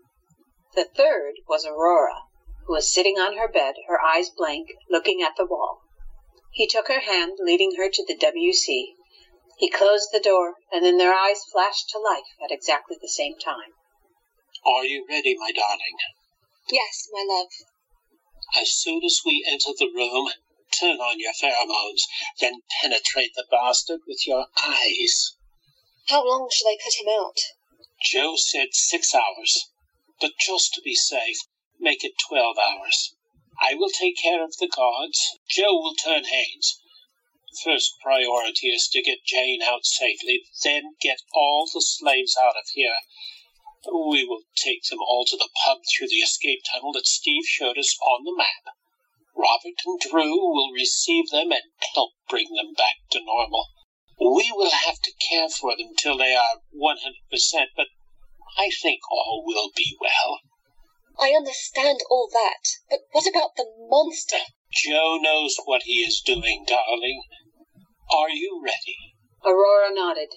The 0.74 0.84
third 0.84 1.34
was 1.48 1.64
Aurora, 1.64 2.24
who 2.66 2.74
was 2.74 2.92
sitting 2.92 3.18
on 3.18 3.38
her 3.38 3.48
bed, 3.48 3.76
her 3.88 4.00
eyes 4.00 4.28
blank, 4.28 4.68
looking 4.90 5.22
at 5.22 5.36
the 5.36 5.46
wall. 5.46 5.80
He 6.52 6.66
took 6.66 6.88
her 6.88 7.00
hand, 7.00 7.38
leading 7.40 7.76
her 7.76 7.88
to 7.88 8.04
the 8.04 8.16
WC. 8.16 8.96
He 9.60 9.68
closed 9.68 10.08
the 10.10 10.20
door, 10.20 10.54
and 10.72 10.82
then 10.82 10.96
their 10.96 11.12
eyes 11.12 11.44
flashed 11.52 11.90
to 11.90 11.98
life 11.98 12.32
at 12.42 12.50
exactly 12.50 12.96
the 12.98 13.10
same 13.10 13.38
time. 13.38 13.74
Are 14.64 14.86
you 14.86 15.04
ready, 15.06 15.36
my 15.36 15.52
darling? 15.52 15.98
Yes, 16.70 17.08
my 17.12 17.26
love. 17.28 17.48
As 18.58 18.72
soon 18.72 19.04
as 19.04 19.20
we 19.22 19.44
enter 19.46 19.72
the 19.78 19.92
room, 19.94 20.32
turn 20.72 20.96
on 20.96 21.20
your 21.20 21.34
pheromones, 21.34 22.04
then 22.40 22.62
penetrate 22.80 23.34
the 23.34 23.44
bastard 23.50 24.00
with 24.06 24.26
your 24.26 24.46
eyes. 24.66 25.36
How 26.08 26.26
long 26.26 26.48
shall 26.50 26.68
I 26.68 26.78
put 26.82 26.94
him 26.98 27.12
out? 27.12 27.36
Joe 28.02 28.36
said 28.36 28.68
six 28.72 29.14
hours, 29.14 29.68
but 30.22 30.38
just 30.40 30.72
to 30.72 30.80
be 30.80 30.94
safe, 30.94 31.36
make 31.78 32.02
it 32.02 32.14
twelve 32.30 32.56
hours. 32.56 33.14
I 33.60 33.74
will 33.74 33.90
take 33.90 34.16
care 34.16 34.42
of 34.42 34.56
the 34.56 34.68
guards. 34.74 35.38
Joe 35.50 35.74
will 35.74 35.96
turn 35.96 36.24
Haynes. 36.24 36.80
First 37.64 37.98
priority 38.00 38.68
is 38.68 38.86
to 38.88 39.02
get 39.02 39.24
Jane 39.24 39.60
out 39.60 39.84
safely, 39.84 40.44
then 40.62 40.94
get 41.00 41.20
all 41.34 41.66
the 41.66 41.80
slaves 41.80 42.36
out 42.40 42.56
of 42.56 42.68
here. 42.72 42.96
We 43.92 44.24
will 44.24 44.44
take 44.54 44.84
them 44.84 45.00
all 45.00 45.24
to 45.24 45.36
the 45.36 45.48
pub 45.64 45.78
through 45.84 46.08
the 46.08 46.22
escape 46.22 46.62
tunnel 46.72 46.92
that 46.92 47.06
Steve 47.06 47.44
showed 47.46 47.76
us 47.76 47.96
on 48.00 48.24
the 48.24 48.36
map. 48.36 48.74
Robert 49.34 49.80
and 49.84 49.98
Drew 49.98 50.36
will 50.36 50.70
receive 50.72 51.30
them 51.30 51.50
and 51.50 51.62
help 51.94 52.12
bring 52.28 52.54
them 52.54 52.72
back 52.74 52.96
to 53.10 53.24
normal. 53.24 53.66
We 54.20 54.52
will 54.52 54.70
have 54.70 55.00
to 55.00 55.12
care 55.28 55.48
for 55.48 55.76
them 55.76 55.94
till 55.96 56.18
they 56.18 56.36
are 56.36 56.60
100%, 56.72 57.66
but 57.74 57.88
I 58.58 58.70
think 58.70 59.00
all 59.10 59.42
will 59.44 59.70
be 59.74 59.96
well. 60.00 60.40
I 61.18 61.34
understand 61.34 62.00
all 62.10 62.28
that, 62.32 62.68
but 62.88 63.00
what 63.12 63.26
about 63.26 63.56
the 63.56 63.66
monster? 63.88 64.40
Joe 64.72 65.18
knows 65.20 65.56
what 65.64 65.82
he 65.82 66.00
is 66.00 66.20
doing, 66.24 66.64
darling. 66.66 67.22
Are 68.12 68.30
you 68.30 68.62
ready? 68.64 69.14
Aurora 69.44 69.92
nodded. 69.92 70.28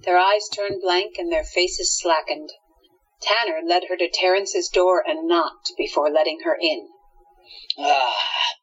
Their 0.00 0.18
eyes 0.18 0.48
turned 0.48 0.82
blank 0.82 1.18
and 1.18 1.30
their 1.30 1.44
faces 1.44 1.96
slackened. 1.96 2.50
Tanner 3.22 3.60
led 3.64 3.84
her 3.88 3.96
to 3.96 4.10
Terrence's 4.10 4.68
door 4.68 5.02
and 5.06 5.28
knocked 5.28 5.72
before 5.78 6.10
letting 6.10 6.40
her 6.40 6.56
in. 6.60 6.88
Ah, 7.78 8.54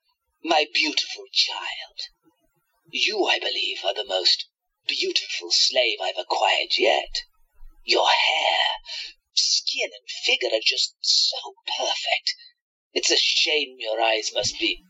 my 0.44 0.66
beautiful 0.74 1.26
child. 1.32 2.00
You, 2.92 3.24
I 3.26 3.40
believe, 3.40 3.80
are 3.86 3.94
the 3.94 4.06
most 4.06 4.48
beautiful 4.88 5.52
slave 5.52 6.00
I've 6.02 6.20
acquired 6.20 6.78
yet. 6.78 7.24
Your 7.86 8.08
hair, 8.08 8.60
skin, 9.34 9.90
and 9.94 10.10
figure 10.10 10.56
are 10.56 10.62
just 10.64 10.96
so 11.02 11.38
perfect. 11.78 12.36
It's 12.94 13.10
a 13.12 13.18
shame 13.18 13.78
your 13.80 14.02
eyes 14.02 14.32
must 14.34 14.60
be, 14.60 14.84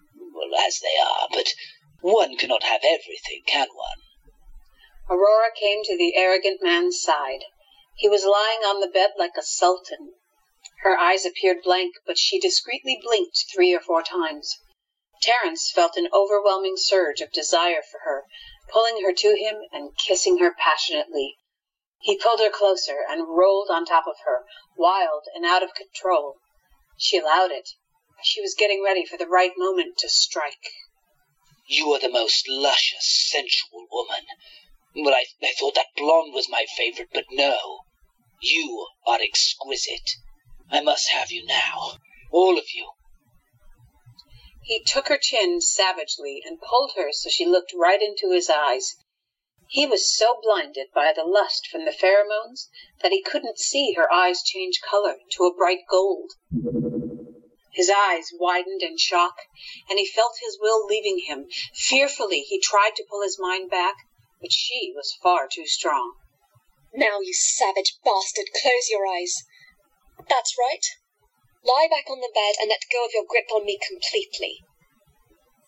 as 0.60 0.80
they 0.80 1.02
are, 1.02 1.28
but 1.32 1.54
one 2.02 2.36
cannot 2.38 2.64
have 2.64 2.82
everything, 2.84 3.44
can 3.46 3.68
one? 3.74 4.02
Aurora 5.10 5.52
came 5.54 5.84
to 5.84 5.98
the 5.98 6.16
arrogant 6.16 6.62
man's 6.62 7.02
side. 7.02 7.46
He 7.96 8.10
was 8.10 8.26
lying 8.26 8.64
on 8.64 8.80
the 8.80 8.88
bed 8.88 9.14
like 9.18 9.38
a 9.38 9.44
sultan. 9.44 10.14
Her 10.82 10.98
eyes 10.98 11.26
appeared 11.26 11.64
blank, 11.64 11.96
but 12.06 12.18
she 12.18 12.40
discreetly 12.40 13.00
blinked 13.02 13.46
three 13.54 13.74
or 13.74 13.80
four 13.80 14.04
times. 14.04 14.58
Terrence 15.22 15.72
felt 15.72 15.96
an 15.96 16.10
overwhelming 16.12 16.76
surge 16.76 17.22
of 17.22 17.32
desire 17.32 17.82
for 17.82 18.00
her, 18.04 18.26
pulling 18.70 19.02
her 19.04 19.14
to 19.14 19.36
him 19.36 19.62
and 19.72 19.98
kissing 19.98 20.40
her 20.40 20.54
passionately. 20.54 21.38
He 22.00 22.18
pulled 22.18 22.42
her 22.42 22.50
closer 22.50 23.06
and 23.08 23.30
rolled 23.30 23.70
on 23.70 23.86
top 23.86 24.08
of 24.08 24.18
her, 24.26 24.44
wild 24.76 25.24
and 25.34 25.46
out 25.46 25.64
of 25.64 25.74
control. 25.74 26.36
She 26.98 27.18
allowed 27.18 27.52
it. 27.52 27.70
She 28.26 28.40
was 28.40 28.56
getting 28.56 28.82
ready 28.82 29.06
for 29.06 29.18
the 29.18 29.28
right 29.28 29.52
moment 29.58 29.98
to 29.98 30.08
strike. 30.08 30.72
You 31.68 31.94
are 31.94 32.00
the 32.00 32.10
most 32.10 32.48
luscious, 32.48 33.06
sensual 33.30 33.86
woman. 33.92 34.26
Well, 34.96 35.14
I, 35.14 35.26
I 35.42 35.54
thought 35.60 35.76
that 35.76 35.94
blonde 35.98 36.34
was 36.34 36.48
my 36.48 36.66
favorite, 36.78 37.10
but 37.12 37.26
no. 37.32 37.80
You 38.42 38.88
are 39.06 39.22
exquisite. 39.22 40.12
I 40.70 40.80
must 40.80 41.10
have 41.10 41.32
you 41.32 41.46
now. 41.46 41.98
All 42.32 42.58
of 42.58 42.74
you. 42.74 42.92
He 44.64 44.82
took 44.82 45.10
her 45.10 45.18
chin 45.18 45.60
savagely 45.60 46.42
and 46.46 46.62
pulled 46.62 46.94
her 46.96 47.12
so 47.12 47.30
she 47.30 47.46
looked 47.46 47.74
right 47.74 48.02
into 48.02 48.32
his 48.32 48.50
eyes. 48.50 48.96
He 49.68 49.86
was 49.86 50.16
so 50.16 50.40
blinded 50.42 50.88
by 50.94 51.12
the 51.12 51.26
lust 51.26 51.68
from 51.68 51.84
the 51.84 51.92
pheromones 51.92 52.70
that 53.02 53.12
he 53.12 53.22
couldn't 53.22 53.60
see 53.60 53.94
her 53.94 54.12
eyes 54.14 54.42
change 54.44 54.80
color 54.80 55.18
to 55.32 55.44
a 55.44 55.54
bright 55.54 55.82
gold. 55.90 56.32
His 57.74 57.90
eyes 57.90 58.30
widened 58.34 58.84
in 58.84 58.98
shock, 58.98 59.36
and 59.90 59.98
he 59.98 60.06
felt 60.06 60.38
his 60.40 60.60
will 60.60 60.86
leaving 60.86 61.24
him. 61.26 61.50
Fearfully, 61.74 62.42
he 62.42 62.60
tried 62.60 62.96
to 62.98 63.06
pull 63.10 63.24
his 63.24 63.40
mind 63.40 63.72
back, 63.72 63.96
but 64.40 64.54
she 64.54 64.94
was 64.96 65.18
far 65.24 65.48
too 65.52 65.66
strong. 65.66 66.14
Now, 66.94 67.20
you 67.20 67.34
savage 67.34 67.98
bastard, 68.06 68.52
close 68.62 68.90
your 68.90 69.08
eyes. 69.08 69.44
That's 70.30 70.56
right. 70.60 70.86
Lie 71.64 71.88
back 71.90 72.10
on 72.12 72.20
the 72.20 72.32
bed 72.32 72.56
and 72.60 72.70
let 72.70 72.86
go 72.92 73.06
of 73.06 73.14
your 73.14 73.26
grip 73.28 73.52
on 73.52 73.66
me 73.66 73.80
completely. 73.80 74.60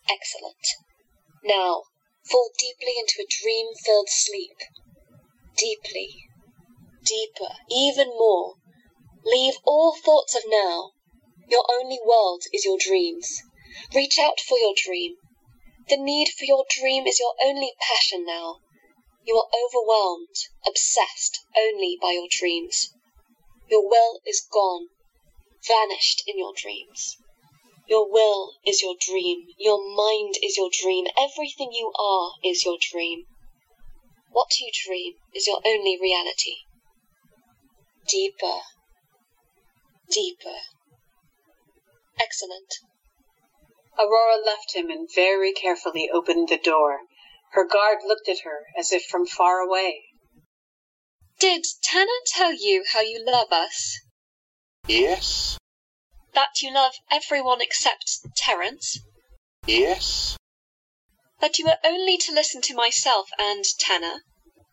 Excellent. 0.08 0.66
Now, 1.42 1.82
fall 2.22 2.50
deeply 2.56 2.94
into 2.98 3.20
a 3.20 3.26
dream 3.26 3.74
filled 3.84 4.08
sleep. 4.10 4.58
Deeply. 5.56 6.28
Deeper. 7.04 7.56
Even 7.68 8.08
more. 8.10 8.54
Leave 9.24 9.54
all 9.64 9.96
thoughts 9.96 10.36
of 10.36 10.42
now. 10.46 10.92
Your 11.48 11.64
only 11.70 12.00
world 12.04 12.42
is 12.52 12.64
your 12.64 12.76
dreams. 12.78 13.42
Reach 13.94 14.18
out 14.18 14.40
for 14.40 14.58
your 14.58 14.74
dream. 14.76 15.16
The 15.88 15.96
need 15.96 16.28
for 16.30 16.44
your 16.44 16.64
dream 16.68 17.06
is 17.06 17.20
your 17.20 17.34
only 17.44 17.72
passion 17.80 18.24
now. 18.24 18.56
You 19.24 19.36
are 19.36 19.48
overwhelmed, 19.64 20.34
obsessed 20.66 21.38
only 21.56 21.96
by 22.02 22.12
your 22.12 22.26
dreams. 22.28 22.90
Your 23.68 23.88
will 23.88 24.20
is 24.26 24.40
gone, 24.40 24.88
vanished 25.64 26.24
in 26.26 26.36
your 26.36 26.52
dreams. 26.52 27.16
Your 27.88 28.10
will 28.10 28.54
is 28.64 28.82
your 28.82 28.96
dream. 28.98 29.46
Your 29.58 29.78
mind 29.94 30.34
is 30.42 30.56
your 30.56 30.70
dream. 30.72 31.06
Everything 31.16 31.70
you 31.72 31.92
are 31.96 32.32
is 32.42 32.64
your 32.64 32.78
dream. 32.80 33.26
What 34.30 34.58
you 34.58 34.70
dream 34.84 35.14
is 35.32 35.46
your 35.46 35.60
only 35.64 35.96
reality. 36.00 36.56
Deeper, 38.08 38.60
deeper. 40.10 40.58
Excellent. 42.20 42.74
Aurora 43.98 44.36
left 44.44 44.74
him 44.74 44.90
and 44.90 45.08
very 45.14 45.52
carefully 45.52 46.10
opened 46.12 46.48
the 46.48 46.58
door. 46.58 47.00
Her 47.52 47.64
guard 47.64 47.98
looked 48.04 48.28
at 48.28 48.40
her 48.40 48.66
as 48.78 48.92
if 48.92 49.04
from 49.06 49.26
far 49.26 49.60
away. 49.60 50.04
Did 51.38 51.64
Tanner 51.82 52.20
tell 52.26 52.52
you 52.52 52.84
how 52.92 53.00
you 53.00 53.22
love 53.24 53.52
us? 53.52 53.98
Yes, 54.86 55.58
That 56.34 56.60
you 56.62 56.72
love 56.72 56.94
everyone 57.10 57.60
except 57.60 58.26
Terrence? 58.36 58.98
yes, 59.66 60.36
That 61.40 61.58
you 61.58 61.68
are 61.68 61.78
only 61.84 62.16
to 62.18 62.32
listen 62.32 62.62
to 62.62 62.74
myself 62.74 63.28
and 63.38 63.64
Tanner? 63.78 64.22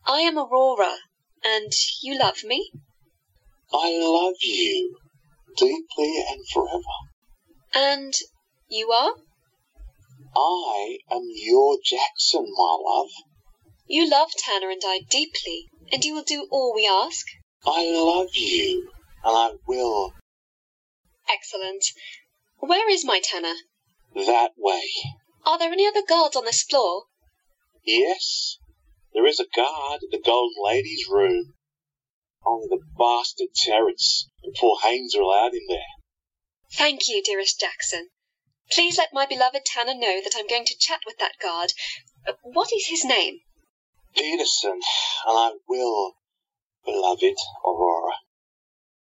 I 0.06 0.20
am 0.20 0.38
Aurora, 0.38 0.98
and 1.42 1.72
you 2.02 2.18
love 2.18 2.44
me? 2.44 2.70
I 3.72 3.90
love 3.98 4.34
you 4.40 4.98
deeply 5.56 6.24
and 6.28 6.46
forever. 6.48 6.82
And 7.74 8.14
you 8.68 8.90
are? 8.92 9.14
I 10.36 10.98
am 11.10 11.22
your 11.34 11.78
Jackson, 11.84 12.46
my 12.56 12.78
love. 12.80 13.10
You 13.86 14.08
love 14.08 14.30
Tanner 14.36 14.70
and 14.70 14.82
I 14.84 15.00
deeply, 15.10 15.68
and 15.92 16.04
you 16.04 16.14
will 16.14 16.22
do 16.22 16.46
all 16.50 16.72
we 16.74 16.86
ask? 16.86 17.26
I 17.66 17.84
love 17.90 18.34
you, 18.34 18.90
and 19.24 19.36
I 19.36 19.50
will 19.66 20.14
Excellent. 21.32 21.84
Where 22.58 22.88
is 22.88 23.04
my 23.04 23.20
Tanner? 23.20 23.54
that 24.14 24.52
way. 24.56 24.88
Are 25.44 25.58
there 25.58 25.72
any 25.72 25.86
other 25.86 26.02
guards 26.06 26.36
on 26.36 26.44
this 26.44 26.62
floor? 26.62 27.04
Yes, 27.84 28.58
there 29.12 29.26
is 29.26 29.40
a 29.40 29.46
guard 29.56 30.00
in 30.02 30.10
the 30.10 30.22
Golden 30.24 30.62
Lady's 30.62 31.08
room. 31.08 31.54
Only 32.46 32.68
the 32.68 32.82
bastard 32.98 33.48
Terrence 33.54 34.28
and 34.42 34.54
poor 34.54 34.78
Haynes 34.82 35.14
are 35.16 35.22
allowed 35.22 35.54
in 35.54 35.66
there. 35.68 35.93
Thank 36.76 37.06
you, 37.06 37.22
dearest 37.22 37.60
Jackson. 37.60 38.08
Please 38.70 38.98
let 38.98 39.12
my 39.12 39.26
beloved 39.26 39.64
Tanner 39.64 39.94
know 39.94 40.20
that 40.20 40.34
I'm 40.36 40.48
going 40.48 40.64
to 40.64 40.76
chat 40.76 41.00
with 41.06 41.18
that 41.18 41.38
guard. 41.40 41.72
Uh, 42.26 42.32
What 42.42 42.72
is 42.72 42.88
his 42.88 43.04
name? 43.04 43.40
Peterson, 44.16 44.80
and 45.26 45.38
I 45.38 45.52
will, 45.68 46.14
beloved 46.84 47.36
Aurora. 47.64 48.14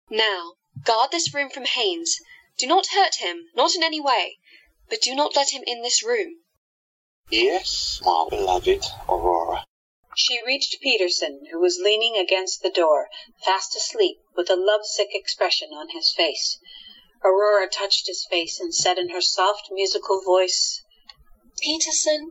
Now, 0.08 0.54
guard 0.82 1.12
this 1.12 1.32
room 1.32 1.50
from 1.50 1.64
Haynes. 1.64 2.16
Do 2.58 2.66
not 2.66 2.88
hurt 2.88 3.16
him, 3.16 3.46
not 3.54 3.74
in 3.76 3.84
any 3.84 4.00
way, 4.00 4.38
but 4.88 5.00
do 5.00 5.14
not 5.14 5.36
let 5.36 5.50
him 5.50 5.62
in 5.64 5.82
this 5.82 6.02
room. 6.04 6.42
Yes, 7.30 8.00
my 8.04 8.26
beloved 8.28 8.84
Aurora. 9.08 9.64
She 10.16 10.40
reached 10.44 10.80
Peterson, 10.82 11.46
who 11.52 11.60
was 11.60 11.78
leaning 11.80 12.16
against 12.16 12.62
the 12.62 12.70
door, 12.70 13.08
fast 13.44 13.76
asleep, 13.76 14.18
with 14.34 14.50
a 14.50 14.56
lovesick 14.56 15.10
expression 15.12 15.68
on 15.68 15.90
his 15.90 16.12
face. 16.12 16.58
Aurora 17.24 17.68
touched 17.68 18.06
his 18.06 18.26
face 18.30 18.58
and 18.60 18.74
said 18.74 18.98
in 18.98 19.10
her 19.10 19.20
soft, 19.20 19.68
musical 19.70 20.22
voice, 20.22 20.82
Peterson, 21.60 22.30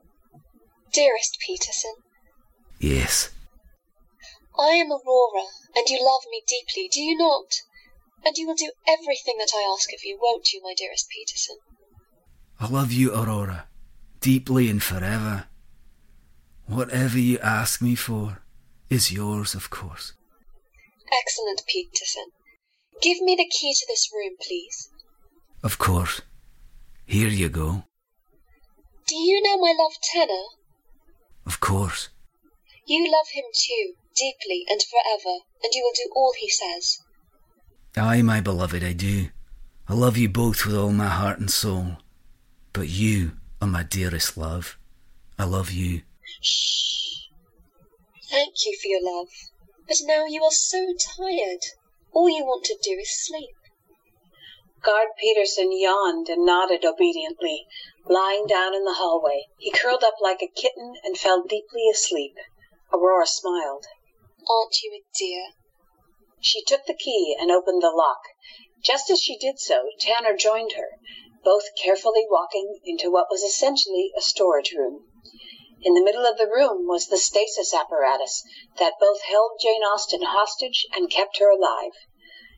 dearest 0.91 1.37
Peterson, 1.45 1.93
Yes, 2.79 3.29
I 4.57 4.71
am 4.71 4.91
Aurora, 4.91 5.47
and 5.75 5.87
you 5.87 6.03
love 6.03 6.23
me 6.31 6.41
deeply, 6.47 6.89
do 6.91 7.01
you 7.01 7.17
not? 7.17 7.61
And 8.25 8.37
you 8.37 8.47
will 8.47 8.55
do 8.55 8.71
everything 8.87 9.35
that 9.37 9.51
I 9.55 9.69
ask 9.73 9.91
of 9.93 9.99
you, 10.03 10.17
won't 10.21 10.51
you, 10.51 10.61
my 10.63 10.73
dearest 10.77 11.07
Peterson? 11.09 11.57
I 12.59 12.67
love 12.67 12.91
you, 12.91 13.13
Aurora, 13.13 13.67
deeply 14.21 14.69
and 14.69 14.81
forever. 14.81 15.45
Whatever 16.67 17.17
you 17.17 17.39
ask 17.39 17.81
me 17.81 17.95
for 17.95 18.41
is 18.89 19.11
yours, 19.11 19.55
of 19.55 19.69
course. 19.69 20.13
Excellent, 21.11 21.61
Peterson. 21.67 22.25
Give 23.01 23.21
me 23.21 23.35
the 23.35 23.49
key 23.49 23.73
to 23.73 23.85
this 23.87 24.09
room, 24.13 24.35
please. 24.45 24.89
Of 25.63 25.77
course. 25.77 26.21
Here 27.05 27.27
you 27.27 27.49
go. 27.49 27.83
Do 29.07 29.15
you 29.15 29.41
know 29.41 29.57
my 29.57 29.73
love 29.77 29.93
Tanner? 30.01 30.43
Of 31.45 31.59
course. 31.59 32.09
You 32.85 33.11
love 33.11 33.27
him 33.33 33.45
too, 33.53 33.93
deeply 34.15 34.65
and 34.69 34.81
forever, 34.81 35.39
and 35.63 35.73
you 35.73 35.83
will 35.83 35.93
do 35.95 36.11
all 36.15 36.33
he 36.39 36.49
says. 36.49 36.99
Aye, 37.97 38.21
my 38.21 38.41
beloved, 38.41 38.83
I 38.83 38.93
do. 38.93 39.29
I 39.87 39.93
love 39.93 40.17
you 40.17 40.29
both 40.29 40.65
with 40.65 40.75
all 40.75 40.91
my 40.91 41.07
heart 41.07 41.39
and 41.39 41.49
soul. 41.49 41.97
But 42.73 42.89
you 42.89 43.31
are 43.61 43.67
my 43.67 43.83
dearest 43.83 44.37
love. 44.37 44.77
I 45.37 45.45
love 45.45 45.71
you. 45.71 46.01
Shh. 46.41 47.29
Thank 48.29 48.53
you 48.65 48.77
for 48.81 48.87
your 48.87 49.03
love. 49.03 49.29
But 49.87 49.97
now 50.03 50.25
you 50.27 50.43
are 50.43 50.51
so 50.51 50.93
tired. 51.17 51.63
All 52.11 52.29
you 52.29 52.43
want 52.43 52.65
to 52.65 52.77
do 52.81 52.97
is 52.99 53.25
sleep. 53.25 53.55
Guard 54.81 55.09
Peterson 55.19 55.71
yawned 55.71 56.29
and 56.29 56.45
nodded 56.45 56.85
obediently, 56.85 57.67
lying 58.07 58.47
down 58.47 58.73
in 58.73 58.85
the 58.85 58.93
hallway. 58.93 59.47
He 59.57 59.71
curled 59.71 60.03
up 60.03 60.15
like 60.21 60.41
a 60.41 60.47
kitten 60.47 60.95
and 61.03 61.17
fell 61.17 61.43
deeply 61.43 61.87
asleep. 61.89 62.35
Aurora 62.91 63.27
smiled. 63.27 63.85
Aren't 64.49 64.81
you 64.81 64.93
a 64.93 65.03
dear? 65.17 65.49
She 66.39 66.63
took 66.63 66.85
the 66.85 66.93
key 66.93 67.35
and 67.37 67.51
opened 67.51 67.81
the 67.81 67.91
lock. 67.91 68.21
Just 68.81 69.09
as 69.09 69.21
she 69.21 69.37
did 69.37 69.59
so, 69.59 69.89
Tanner 69.99 70.35
joined 70.35 70.71
her, 70.71 70.97
both 71.43 71.75
carefully 71.75 72.25
walking 72.29 72.79
into 72.85 73.11
what 73.11 73.29
was 73.29 73.43
essentially 73.43 74.11
a 74.17 74.21
storage 74.21 74.71
room. 74.71 75.08
In 75.81 75.93
the 75.93 76.03
middle 76.03 76.25
of 76.25 76.37
the 76.37 76.47
room 76.47 76.87
was 76.87 77.07
the 77.07 77.17
stasis 77.17 77.73
apparatus 77.73 78.43
that 78.77 78.99
both 78.99 79.21
held 79.21 79.59
Jane 79.61 79.81
Austen 79.81 80.23
hostage 80.23 80.85
and 80.91 81.09
kept 81.09 81.37
her 81.37 81.49
alive. 81.49 81.93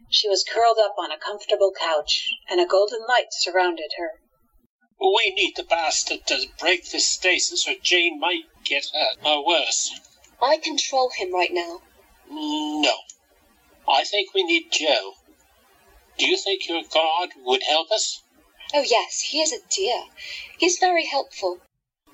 She 0.09 0.27
was 0.27 0.43
curled 0.43 0.79
up 0.79 0.95
on 0.97 1.11
a 1.11 1.19
comfortable 1.19 1.71
couch, 1.71 2.29
and 2.49 2.59
a 2.59 2.65
golden 2.65 3.05
light 3.07 3.31
surrounded 3.31 3.93
her. 3.97 4.19
We 4.99 5.31
need 5.35 5.55
the 5.55 5.63
bastard 5.63 6.25
to 6.27 6.47
break 6.57 6.89
this 6.89 7.07
stasis 7.07 7.67
or 7.67 7.75
Jane 7.75 8.19
might 8.19 8.45
get 8.63 8.87
hurt, 8.91 9.17
or 9.23 9.45
worse. 9.45 9.99
I 10.41 10.57
control 10.57 11.11
him 11.15 11.31
right 11.33 11.53
now. 11.53 11.81
No. 12.27 12.95
I 13.87 14.03
think 14.03 14.33
we 14.33 14.43
need 14.43 14.71
Joe. 14.71 15.13
Do 16.17 16.27
you 16.27 16.37
think 16.37 16.67
your 16.67 16.83
guard 16.83 17.31
would 17.37 17.63
help 17.63 17.91
us? 17.91 18.23
Oh, 18.73 18.81
yes, 18.81 19.21
he 19.21 19.41
is 19.41 19.53
a 19.53 19.59
dear. 19.69 20.05
He's 20.57 20.79
very 20.79 21.05
helpful. 21.05 21.59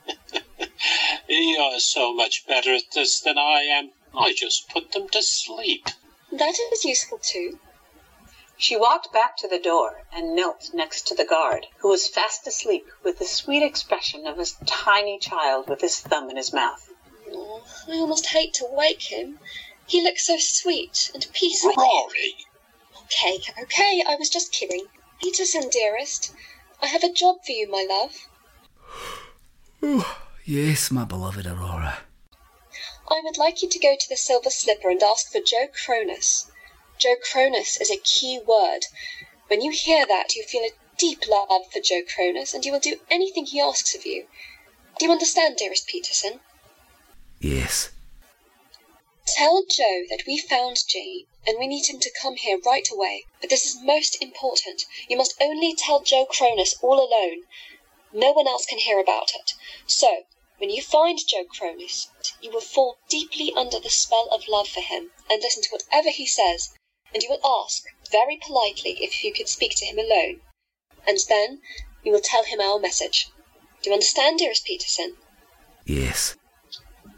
You're 1.29 1.79
so 1.79 2.13
much 2.13 2.45
better 2.47 2.73
at 2.73 2.91
this 2.93 3.19
than 3.19 3.37
I 3.37 3.61
am. 3.61 3.91
I 4.17 4.33
just 4.33 4.69
put 4.69 4.91
them 4.91 5.07
to 5.09 5.21
sleep. 5.21 5.89
That 6.31 6.55
is 6.73 6.85
useful 6.85 7.19
too. 7.19 7.59
She 8.57 8.75
walked 8.75 9.13
back 9.13 9.37
to 9.37 9.47
the 9.47 9.59
door 9.59 10.03
and 10.11 10.35
knelt 10.35 10.71
next 10.73 11.05
to 11.07 11.15
the 11.15 11.25
guard, 11.25 11.67
who 11.77 11.89
was 11.89 12.07
fast 12.07 12.47
asleep 12.47 12.87
with 13.03 13.19
the 13.19 13.25
sweet 13.25 13.61
expression 13.61 14.25
of 14.25 14.39
a 14.39 14.45
tiny 14.65 15.19
child 15.19 15.69
with 15.69 15.81
his 15.81 15.99
thumb 15.99 16.29
in 16.31 16.37
his 16.37 16.51
mouth. 16.51 16.89
Oh, 17.31 17.61
I 17.87 17.97
almost 17.97 18.25
hate 18.25 18.55
to 18.55 18.65
wake 18.65 19.03
him. 19.03 19.39
He 19.85 20.01
looks 20.01 20.25
so 20.25 20.37
sweet 20.39 21.11
and 21.13 21.27
peaceful. 21.33 21.73
Rory! 21.77 22.35
Okay, 23.03 23.39
okay, 23.61 24.03
I 24.07 24.15
was 24.15 24.29
just 24.29 24.51
kidding. 24.51 24.87
Peterson, 25.21 25.69
dearest, 25.69 26.33
I 26.81 26.87
have 26.87 27.03
a 27.03 27.13
job 27.13 27.45
for 27.45 27.51
you, 27.51 27.69
my 27.69 27.85
love. 27.87 28.27
Yes, 30.49 30.91
my 30.91 31.03
beloved 31.03 31.45
Aurora. 31.45 32.03
I 33.09 33.19
would 33.21 33.37
like 33.37 33.61
you 33.61 33.67
to 33.67 33.79
go 33.79 33.97
to 33.99 34.07
the 34.07 34.15
Silver 34.15 34.49
Slipper 34.49 34.89
and 34.89 35.03
ask 35.03 35.29
for 35.29 35.41
Joe 35.41 35.67
Kronus. 35.67 36.49
Joe 36.97 37.17
Kronus 37.17 37.81
is 37.81 37.91
a 37.91 37.97
key 37.97 38.39
word. 38.39 38.85
When 39.47 39.59
you 39.59 39.71
hear 39.71 40.05
that, 40.05 40.35
you 40.35 40.43
feel 40.43 40.63
a 40.63 40.71
deep 40.97 41.27
love 41.27 41.69
for 41.73 41.81
Joe 41.81 42.01
Kronus, 42.01 42.53
and 42.53 42.63
you 42.63 42.71
will 42.71 42.79
do 42.79 43.01
anything 43.11 43.45
he 43.45 43.59
asks 43.59 43.93
of 43.93 44.05
you. 44.05 44.27
Do 44.97 45.07
you 45.07 45.11
understand, 45.11 45.57
dearest 45.57 45.85
Peterson? 45.85 46.39
Yes. 47.41 47.89
Tell 49.25 49.65
Joe 49.69 50.03
that 50.09 50.23
we 50.25 50.37
found 50.37 50.77
Jane 50.87 51.25
and 51.45 51.57
we 51.59 51.67
need 51.67 51.87
him 51.87 51.99
to 51.99 52.19
come 52.21 52.37
here 52.37 52.57
right 52.65 52.87
away. 52.89 53.25
But 53.41 53.49
this 53.49 53.65
is 53.65 53.81
most 53.83 54.23
important. 54.23 54.83
You 55.09 55.17
must 55.17 55.35
only 55.41 55.75
tell 55.75 55.99
Joe 55.99 56.25
Kronus 56.25 56.81
all 56.81 57.05
alone. 57.05 57.43
No 58.13 58.31
one 58.31 58.47
else 58.47 58.65
can 58.65 58.79
hear 58.79 59.01
about 59.01 59.31
it. 59.35 59.51
So, 59.85 60.23
when 60.57 60.69
you 60.71 60.81
find 60.81 61.19
Joe 61.27 61.45
Kronus, 61.45 62.07
you 62.41 62.51
will 62.51 62.61
fall 62.61 62.97
deeply 63.09 63.53
under 63.55 63.79
the 63.79 63.91
spell 63.91 64.27
of 64.31 64.47
love 64.47 64.67
for 64.67 64.81
him 64.81 65.11
and 65.29 65.41
listen 65.41 65.61
to 65.63 65.69
whatever 65.69 66.09
he 66.09 66.25
says, 66.25 66.69
and 67.13 67.21
you 67.21 67.29
will 67.29 67.63
ask, 67.63 67.83
very 68.11 68.37
politely, 68.37 68.97
if 69.01 69.23
you 69.23 69.31
could 69.31 69.47
speak 69.47 69.75
to 69.75 69.85
him 69.85 69.99
alone. 69.99 70.41
And 71.05 71.19
then 71.29 71.61
you 72.03 72.11
will 72.11 72.21
tell 72.21 72.43
him 72.43 72.59
our 72.59 72.79
message. 72.79 73.27
Do 73.81 73.89
you 73.89 73.93
understand, 73.93 74.39
dearest 74.39 74.65
Peterson? 74.65 75.17
Yes. 75.85 76.35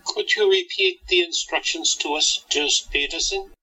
Could 0.05 0.35
you 0.35 0.51
repeat 0.51 1.07
the 1.07 1.21
instructions 1.21 1.95
to 1.95 2.15
us, 2.15 2.43
dearest 2.49 2.91
Peterson? 2.91 3.53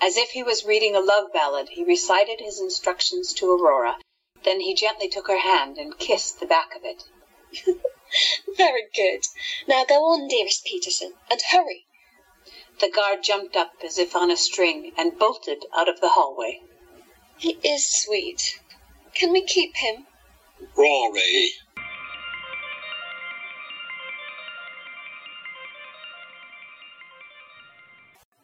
As 0.00 0.16
if 0.16 0.30
he 0.30 0.42
was 0.42 0.64
reading 0.64 0.94
a 0.94 1.00
love 1.00 1.32
ballad, 1.32 1.70
he 1.70 1.84
recited 1.84 2.40
his 2.40 2.60
instructions 2.60 3.32
to 3.34 3.50
Aurora. 3.50 3.96
Then 4.44 4.60
he 4.60 4.74
gently 4.74 5.08
took 5.08 5.28
her 5.28 5.38
hand 5.38 5.78
and 5.78 5.98
kissed 5.98 6.40
the 6.40 6.46
back 6.46 6.74
of 6.76 6.84
it. 6.84 7.04
Very 8.56 8.88
good. 8.94 9.26
Now 9.66 9.84
go 9.84 10.04
on, 10.04 10.28
dearest 10.28 10.64
Peterson, 10.64 11.14
and 11.30 11.40
hurry. 11.50 11.86
The 12.80 12.88
guard 12.90 13.22
jumped 13.22 13.56
up 13.56 13.74
as 13.84 13.98
if 13.98 14.16
on 14.16 14.30
a 14.30 14.36
string 14.36 14.92
and 14.96 15.18
bolted 15.18 15.66
out 15.74 15.88
of 15.88 16.00
the 16.00 16.10
hallway. 16.10 16.62
He 17.36 17.58
is 17.64 17.86
sweet. 17.86 18.60
Can 19.14 19.32
we 19.32 19.42
keep 19.42 19.76
him? 19.76 20.06
Rory. 20.76 21.52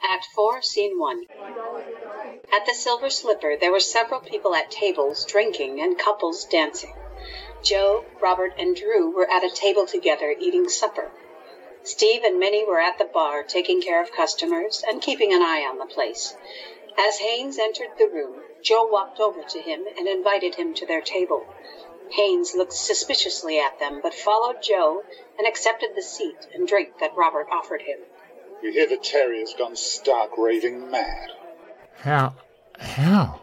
Act 0.03 0.27
4, 0.35 0.63
Scene 0.63 0.99
1. 0.99 1.27
At 2.53 2.67
the 2.67 2.75
Silver 2.75 3.11
Slipper, 3.11 3.57
there 3.57 3.71
were 3.71 3.81
several 3.81 4.21
people 4.21 4.55
at 4.55 4.71
tables 4.71 5.25
drinking 5.25 5.81
and 5.81 5.99
couples 5.99 6.45
dancing. 6.45 6.95
Joe, 7.63 8.05
Robert, 8.21 8.55
and 8.59 8.77
Drew 8.77 9.15
were 9.15 9.31
at 9.31 9.45
a 9.45 9.51
table 9.51 9.87
together 9.87 10.35
eating 10.39 10.69
supper. 10.69 11.11
Steve 11.83 12.23
and 12.23 12.39
Minnie 12.39 12.67
were 12.67 12.81
at 12.81 12.99
the 12.99 13.05
bar 13.05 13.43
taking 13.43 13.81
care 13.81 14.03
of 14.03 14.13
customers 14.13 14.83
and 14.87 15.03
keeping 15.03 15.33
an 15.33 15.43
eye 15.43 15.67
on 15.69 15.79
the 15.79 15.87
place. 15.87 16.37
As 16.99 17.19
Haynes 17.19 17.59
entered 17.59 17.91
the 17.97 18.09
room, 18.09 18.41
Joe 18.63 18.87
walked 18.87 19.21
over 19.21 19.43
to 19.43 19.61
him 19.61 19.81
and 19.97 20.09
invited 20.09 20.57
him 20.57 20.75
to 20.75 20.87
their 20.87 21.01
table. 21.01 21.47
Haynes 22.11 22.55
looked 22.55 22.73
suspiciously 22.73 23.59
at 23.59 23.79
them, 23.79 24.01
but 24.03 24.15
followed 24.15 24.63
Joe 24.63 25.03
and 25.39 25.47
accepted 25.47 25.91
the 25.95 26.03
seat 26.03 26.49
and 26.55 26.67
drink 26.67 26.99
that 27.01 27.17
Robert 27.17 27.49
offered 27.53 27.83
him. 27.83 27.99
We 28.63 28.73
hear 28.73 28.89
that 28.89 29.05
Terry 29.05 29.41
has 29.41 29.55
gone 29.55 29.77
stark 29.77 30.37
raving 30.37 30.91
mad. 30.91 31.31
How? 31.99 32.35
How? 32.79 33.41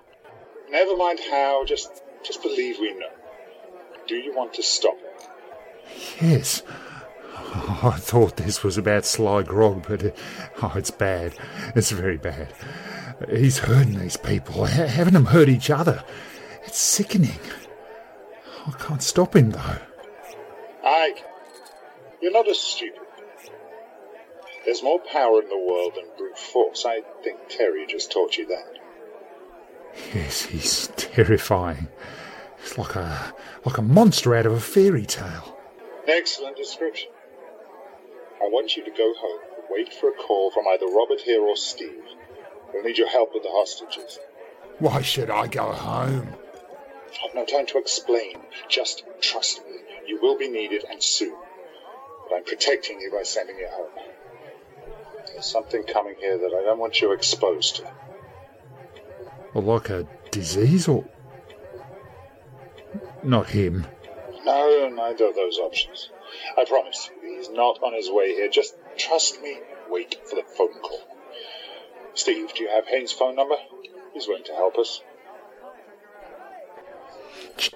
Never 0.69 0.97
mind 0.97 1.19
how, 1.29 1.63
just 1.65 2.01
just 2.23 2.41
believe 2.41 2.79
we 2.79 2.93
know. 2.93 3.11
Do 4.07 4.15
you 4.15 4.35
want 4.35 4.53
to 4.55 4.63
stop? 4.63 4.97
Yes. 6.21 6.61
Oh, 7.37 7.91
I 7.93 7.97
thought 7.97 8.37
this 8.37 8.63
was 8.63 8.77
about 8.77 9.05
Sly 9.05 9.43
Grog, 9.43 9.87
but 9.87 10.03
it, 10.03 10.17
oh, 10.61 10.73
it's 10.75 10.91
bad. 10.91 11.35
It's 11.75 11.91
very 11.91 12.17
bad. 12.17 12.53
He's 13.29 13.59
hurting 13.59 13.99
these 13.99 14.17
people, 14.17 14.65
ha- 14.65 14.87
having 14.87 15.13
them 15.13 15.25
hurt 15.25 15.49
each 15.49 15.69
other. 15.69 16.03
It's 16.65 16.79
sickening. 16.79 17.39
I 18.67 18.71
can't 18.71 19.01
stop 19.03 19.35
him, 19.35 19.51
though. 19.51 19.77
I. 20.83 21.15
You're 22.21 22.33
not 22.33 22.47
as 22.47 22.59
stupid. 22.59 23.01
There's 24.65 24.81
more 24.83 24.99
power 24.99 25.41
in 25.41 25.49
the 25.49 25.57
world 25.57 25.93
than 25.95 26.05
brute 26.17 26.37
force. 26.37 26.85
I 26.85 27.01
think 27.23 27.39
Terry 27.49 27.85
just 27.87 28.11
taught 28.11 28.37
you 28.37 28.47
that. 28.47 28.79
Yes, 30.13 30.43
he's 30.43 30.87
terrifying. 30.97 31.87
It's 32.65 32.79
like 32.79 32.95
a 32.95 33.33
like 33.63 33.77
a 33.77 33.83
monster 33.83 34.33
out 34.33 34.47
of 34.47 34.53
a 34.53 34.59
fairy 34.59 35.05
tale. 35.05 35.55
Excellent 36.07 36.57
description. 36.57 37.09
I 38.41 38.45
want 38.45 38.75
you 38.75 38.83
to 38.83 38.89
go 38.89 39.13
home 39.13 39.39
and 39.55 39.65
wait 39.69 39.93
for 39.93 40.09
a 40.09 40.13
call 40.13 40.49
from 40.49 40.65
either 40.69 40.87
Robert 40.87 41.21
here 41.21 41.41
or 41.41 41.55
Steve. 41.55 42.03
We'll 42.73 42.83
need 42.83 42.97
your 42.97 43.07
help 43.07 43.35
with 43.35 43.43
the 43.43 43.49
hostages. 43.51 44.17
Why 44.79 45.03
should 45.03 45.29
I 45.29 45.45
go 45.45 45.71
home? 45.71 46.27
I've 47.23 47.35
no 47.35 47.45
time 47.45 47.67
to 47.67 47.77
explain. 47.77 48.37
Just 48.67 49.03
trust 49.21 49.63
me. 49.65 49.77
You 50.07 50.19
will 50.19 50.37
be 50.37 50.49
needed 50.49 50.85
and 50.89 51.01
soon. 51.01 51.35
But 52.27 52.37
I'm 52.37 52.43
protecting 52.45 52.99
you 52.99 53.11
by 53.11 53.23
sending 53.23 53.57
you 53.57 53.67
home. 53.71 53.91
There's 55.27 55.45
something 55.45 55.83
coming 55.83 56.15
here 56.19 56.39
that 56.39 56.51
I 56.51 56.63
don't 56.63 56.79
want 56.79 56.99
you 56.99 57.11
exposed 57.11 57.75
to. 57.75 57.93
Or 59.53 59.61
like 59.61 59.91
a 59.91 60.07
disease, 60.31 60.87
or 60.87 61.05
not 63.23 63.49
him. 63.49 63.85
No, 64.45 64.89
neither 64.89 65.27
of 65.27 65.35
those 65.35 65.57
options. 65.57 66.09
I 66.57 66.65
promise 66.65 67.09
you, 67.23 67.37
he's 67.37 67.49
not 67.49 67.79
on 67.81 67.93
his 67.93 68.09
way 68.09 68.33
here. 68.33 68.49
Just 68.49 68.75
trust 68.97 69.41
me. 69.41 69.57
Wait 69.89 70.17
for 70.27 70.35
the 70.35 70.43
phone 70.43 70.73
call. 70.81 71.01
Steve, 72.13 72.53
do 72.53 72.63
you 72.63 72.69
have 72.69 72.87
Haynes' 72.87 73.11
phone 73.11 73.35
number? 73.35 73.55
He's 74.13 74.27
willing 74.27 74.43
to 74.45 74.53
help 74.53 74.77
us. 74.77 75.01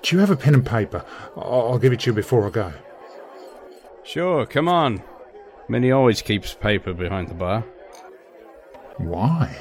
Do 0.02 0.16
you 0.16 0.20
have 0.20 0.30
a 0.30 0.36
pen 0.36 0.54
and 0.56 0.66
paper? 0.66 1.06
I'll 1.36 1.72
I'll 1.72 1.80
give 1.80 1.94
it 1.94 2.02
to 2.02 2.10
you 2.10 2.14
before 2.14 2.46
I 2.46 2.50
go. 2.50 2.74
Sure, 4.04 4.46
come 4.46 4.68
on. 4.68 5.04
Minnie 5.68 5.92
always 5.92 6.22
keeps 6.22 6.54
paper 6.54 6.94
behind 6.94 7.28
the 7.28 7.36
bar. 7.36 7.64
Why? 8.98 9.56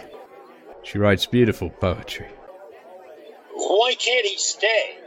She 0.82 0.98
writes 0.98 1.26
beautiful 1.26 1.70
poetry. 1.70 2.28
Why 3.52 3.94
can't 3.98 4.26
he 4.26 4.38
stay? 4.38 4.97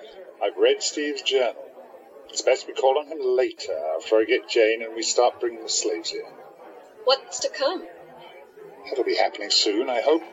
I've 0.43 0.57
read 0.57 0.81
Steve's 0.81 1.21
journal. 1.21 1.63
It's 2.29 2.41
best 2.41 2.65
we 2.67 2.73
call 2.73 2.97
on 2.97 3.07
him 3.07 3.19
later 3.21 3.77
after 3.97 4.15
I 4.15 4.23
get 4.23 4.49
Jane 4.49 4.81
and 4.81 4.95
we 4.95 5.03
start 5.03 5.39
bringing 5.39 5.61
the 5.61 5.69
slaves 5.69 6.13
in. 6.13 6.21
What's 7.03 7.39
to 7.41 7.49
come? 7.49 7.85
That'll 8.89 9.03
be 9.03 9.15
happening 9.15 9.51
soon, 9.51 9.89
I 9.89 10.01
hope. 10.01 10.23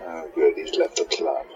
Oh, 0.00 0.30
good, 0.34 0.54
he's 0.56 0.76
left 0.76 0.96
the 0.96 1.04
club. 1.04 1.46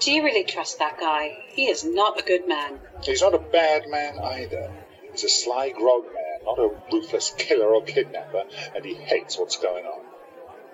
Do 0.00 0.12
you 0.12 0.22
really 0.22 0.44
trust 0.44 0.78
that 0.78 0.98
guy? 0.98 1.44
He 1.48 1.68
is 1.68 1.84
not 1.84 2.18
a 2.18 2.22
good 2.22 2.46
man. 2.46 2.78
He's 3.02 3.22
not 3.22 3.34
a 3.34 3.38
bad 3.38 3.88
man 3.88 4.18
either. 4.18 4.72
He's 5.10 5.24
a 5.24 5.28
sly 5.28 5.70
grog 5.70 6.04
man, 6.04 6.44
not 6.44 6.58
a 6.58 6.70
ruthless 6.92 7.32
killer 7.36 7.74
or 7.74 7.82
kidnapper, 7.82 8.44
and 8.74 8.84
he 8.84 8.94
hates 8.94 9.38
what's 9.38 9.56
going 9.56 9.84
on. 9.84 10.04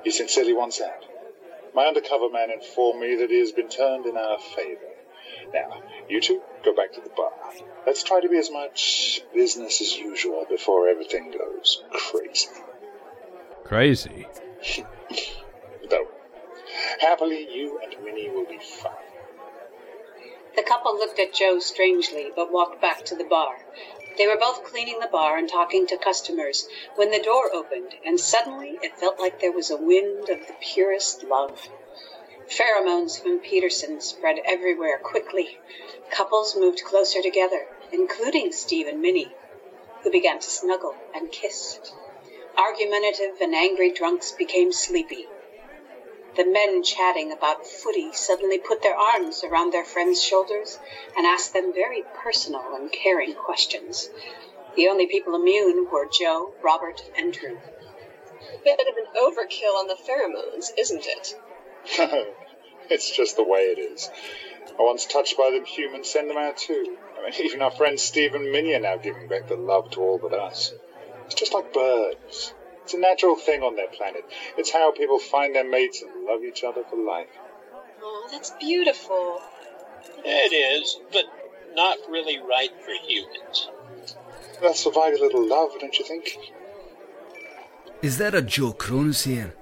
He 0.04 0.10
sincerely 0.10 0.52
wants 0.54 0.80
out. 0.80 1.04
My 1.74 1.86
undercover 1.86 2.30
man 2.30 2.50
informed 2.50 3.00
me 3.00 3.16
that 3.16 3.30
he 3.30 3.40
has 3.40 3.52
been 3.52 3.68
turned 3.68 4.06
in 4.06 4.16
our 4.16 4.38
favor. 4.38 4.87
Now, 5.52 5.82
you 6.08 6.20
two, 6.20 6.42
go 6.64 6.74
back 6.74 6.92
to 6.94 7.00
the 7.00 7.10
bar. 7.10 7.32
Let's 7.86 8.02
try 8.02 8.20
to 8.20 8.28
be 8.28 8.38
as 8.38 8.50
much 8.50 9.22
business 9.34 9.80
as 9.80 9.96
usual 9.96 10.46
before 10.48 10.88
everything 10.88 11.30
goes 11.30 11.82
crazy. 11.90 12.48
Crazy. 13.64 14.26
Though, 15.90 16.08
happily, 17.00 17.48
you 17.52 17.80
and 17.82 18.04
Minnie 18.04 18.30
will 18.30 18.46
be 18.46 18.58
fine. 18.58 18.92
The 20.56 20.62
couple 20.62 20.96
looked 20.96 21.20
at 21.20 21.34
Joe 21.34 21.60
strangely, 21.60 22.32
but 22.34 22.52
walked 22.52 22.80
back 22.80 23.04
to 23.06 23.14
the 23.14 23.24
bar. 23.24 23.64
They 24.16 24.26
were 24.26 24.36
both 24.36 24.64
cleaning 24.64 24.98
the 24.98 25.06
bar 25.06 25.36
and 25.36 25.48
talking 25.48 25.86
to 25.86 25.96
customers 25.96 26.68
when 26.96 27.12
the 27.12 27.22
door 27.22 27.54
opened, 27.54 27.94
and 28.04 28.18
suddenly 28.18 28.76
it 28.82 28.98
felt 28.98 29.20
like 29.20 29.38
there 29.38 29.52
was 29.52 29.70
a 29.70 29.76
wind 29.76 30.28
of 30.28 30.46
the 30.48 30.56
purest 30.60 31.22
love. 31.22 31.68
Pheromones 32.48 33.20
from 33.20 33.38
Peterson 33.40 34.00
spread 34.00 34.38
everywhere 34.42 34.98
quickly. 34.98 35.58
Couples 36.10 36.56
moved 36.56 36.82
closer 36.82 37.20
together, 37.20 37.68
including 37.92 38.52
Steve 38.52 38.86
and 38.86 39.02
Minnie, 39.02 39.30
who 40.02 40.10
began 40.10 40.38
to 40.38 40.50
snuggle 40.50 40.96
and 41.14 41.30
kiss. 41.30 41.78
Argumentative 42.56 43.40
and 43.42 43.54
angry 43.54 43.90
drunks 43.90 44.32
became 44.32 44.72
sleepy. 44.72 45.26
The 46.36 46.46
men 46.46 46.82
chatting 46.82 47.32
about 47.32 47.66
footy 47.66 48.12
suddenly 48.12 48.56
put 48.56 48.80
their 48.80 48.96
arms 48.96 49.44
around 49.44 49.72
their 49.72 49.84
friends' 49.84 50.22
shoulders 50.22 50.78
and 51.16 51.26
asked 51.26 51.52
them 51.52 51.74
very 51.74 52.02
personal 52.14 52.74
and 52.74 52.90
caring 52.90 53.34
questions. 53.34 54.08
The 54.74 54.88
only 54.88 55.06
people 55.06 55.34
immune 55.34 55.86
were 55.90 56.06
Joe, 56.06 56.54
Robert, 56.62 57.02
and 57.14 57.30
Drew. 57.30 57.58
Bit 58.64 58.80
of 58.80 58.96
an 58.96 59.06
overkill 59.16 59.74
on 59.74 59.86
the 59.86 59.96
pheromones, 59.96 60.70
isn't 60.78 61.06
it? 61.06 61.34
it's 62.90 63.16
just 63.16 63.36
the 63.36 63.44
way 63.44 63.60
it 63.60 63.78
is. 63.78 64.10
Once 64.78 65.06
touched 65.06 65.36
by 65.36 65.50
them 65.50 65.64
humans, 65.64 66.08
send 66.08 66.30
them 66.30 66.36
out 66.36 66.56
too. 66.56 66.96
I 67.18 67.30
mean, 67.30 67.32
even 67.44 67.62
our 67.62 67.70
friend 67.70 67.98
Steve 67.98 68.34
and 68.34 68.50
Minnie 68.52 68.74
are 68.74 68.80
now 68.80 68.96
giving 68.96 69.28
back 69.28 69.48
the 69.48 69.56
love 69.56 69.90
to 69.92 70.00
all 70.00 70.18
but 70.18 70.32
us. 70.32 70.72
It's 71.26 71.34
just 71.34 71.52
like 71.52 71.72
birds. 71.72 72.54
It's 72.84 72.94
a 72.94 72.98
natural 72.98 73.36
thing 73.36 73.62
on 73.62 73.76
their 73.76 73.88
planet. 73.88 74.24
It's 74.56 74.70
how 74.70 74.92
people 74.92 75.18
find 75.18 75.54
their 75.54 75.68
mates 75.68 76.02
and 76.02 76.24
love 76.24 76.42
each 76.42 76.64
other 76.64 76.82
for 76.88 76.96
life. 76.96 77.28
Oh, 78.00 78.28
that's 78.30 78.50
beautiful. 78.58 79.40
It 80.24 80.54
is, 80.54 80.98
but 81.12 81.24
not 81.74 81.98
really 82.08 82.38
right 82.38 82.70
for 82.82 82.92
humans. 83.06 83.68
They'll 84.60 84.74
survive 84.74 85.14
a 85.14 85.20
little 85.20 85.46
love, 85.46 85.70
don't 85.78 85.98
you 85.98 86.04
think? 86.04 86.38
Is 88.00 88.18
there 88.18 88.34
a 88.34 88.42
Joe 88.42 88.72
Kronus 88.72 89.24
here? 89.24 89.54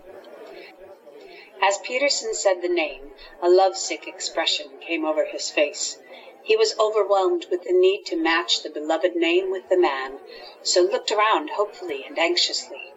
As 1.61 1.79
Peterson 1.79 2.35
said 2.35 2.61
the 2.61 2.69
name, 2.69 3.13
a 3.41 3.49
lovesick 3.49 4.07
expression 4.07 4.79
came 4.81 5.05
over 5.05 5.25
his 5.25 5.51
face. 5.51 5.99
He 6.43 6.55
was 6.55 6.79
overwhelmed 6.79 7.47
with 7.51 7.63
the 7.63 7.73
need 7.73 8.05
to 8.07 8.17
match 8.17 8.63
the 8.63 8.71
beloved 8.71 9.15
name 9.15 9.51
with 9.51 9.69
the 9.69 9.77
man, 9.77 10.21
so 10.63 10.83
looked 10.83 11.11
around 11.11 11.51
hopefully 11.51 12.05
and 12.07 12.19
anxiously. 12.19 12.93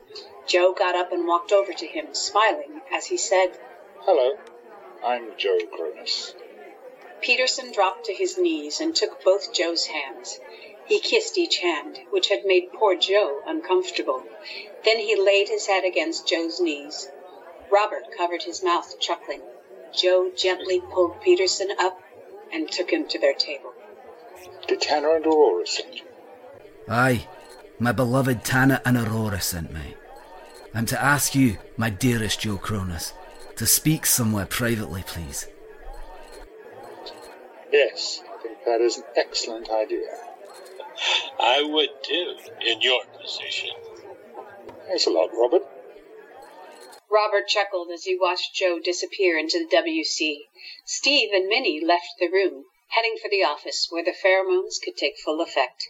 Joe 0.46 0.72
got 0.74 0.96
up 0.96 1.12
and 1.12 1.26
walked 1.26 1.52
over 1.52 1.72
to 1.74 1.88
him, 1.88 2.14
smiling, 2.14 2.82
as 2.92 3.06
he 3.06 3.18
said, 3.18 3.58
Hello, 4.02 4.38
I'm 5.04 5.38
Joe 5.38 5.60
Kronus. 5.72 6.34
Peterson 7.22 7.72
dropped 7.72 8.06
to 8.06 8.14
his 8.14 8.38
knees 8.38 8.80
and 8.80 8.96
took 8.96 9.24
both 9.24 9.54
Joe's 9.54 9.86
hands. 9.86 10.40
He 10.86 11.00
kissed 11.00 11.38
each 11.38 11.58
hand, 11.58 12.00
which 12.10 12.28
had 12.30 12.46
made 12.46 12.72
poor 12.74 12.96
Joe 12.96 13.42
uncomfortable. 13.46 14.24
Then 14.84 15.00
he 15.00 15.16
laid 15.16 15.48
his 15.50 15.68
head 15.68 15.84
against 15.86 16.28
Joe's 16.28 16.60
knees. 16.60 17.10
Robert 17.72 18.04
covered 18.18 18.44
his 18.44 18.64
mouth, 18.64 19.00
chuckling. 19.00 19.42
Joe 19.94 20.32
gently 20.36 20.82
pulled 20.82 21.22
Peterson 21.22 21.70
up 21.80 22.02
and 22.52 22.70
took 22.70 22.92
him 22.92 23.08
to 23.08 23.20
their 23.20 23.34
table. 23.34 23.74
Did 24.68 24.82
Tanner 24.82 25.16
and 25.16 25.26
Aurora 25.26 25.66
send 25.68 25.96
you? 25.96 26.04
Aye, 26.88 27.28
my 27.80 27.92
beloved 27.92 28.44
Tanner 28.44 28.82
and 28.86 28.98
Aurora 28.98 29.42
sent 29.42 29.74
me. 29.74 29.96
I'm 30.74 30.86
to 30.88 31.02
ask 31.02 31.34
you, 31.34 31.58
my 31.78 31.90
dearest 31.90 32.42
Joe 32.42 32.58
Kronus, 32.58 33.14
to 33.56 33.66
speak 33.66 34.06
somewhere 34.06 34.46
privately, 34.46 35.04
please. 35.06 35.48
Yes, 37.72 38.22
I 38.32 38.42
think 38.42 38.58
that 38.66 38.82
is 38.82 38.98
an 38.98 39.04
excellent 39.16 39.70
idea. 39.70 40.08
I 41.40 41.64
would 41.64 41.90
too, 42.04 42.36
in 42.66 42.82
your 42.82 43.02
position. 43.22 43.70
Thanks 44.88 45.08
a 45.08 45.12
lot, 45.12 45.30
Robert. 45.34 45.64
Robert 47.12 47.48
chuckled 47.48 47.90
as 47.92 48.04
he 48.04 48.18
watched 48.18 48.54
Joe 48.54 48.80
disappear 48.80 49.38
into 49.38 49.60
the 49.60 49.76
WC. 49.76 50.48
Steve 50.86 51.30
and 51.34 51.48
Minnie 51.48 51.84
left 51.84 52.20
the 52.20 52.30
room, 52.30 52.66
heading 52.90 53.16
for 53.22 53.30
the 53.30 53.44
office 53.44 53.88
where 53.90 54.04
the 54.04 54.14
pheromones 54.14 54.80
could 54.84 54.96
take 54.96 55.18
full 55.18 55.42
effect. 55.42 55.88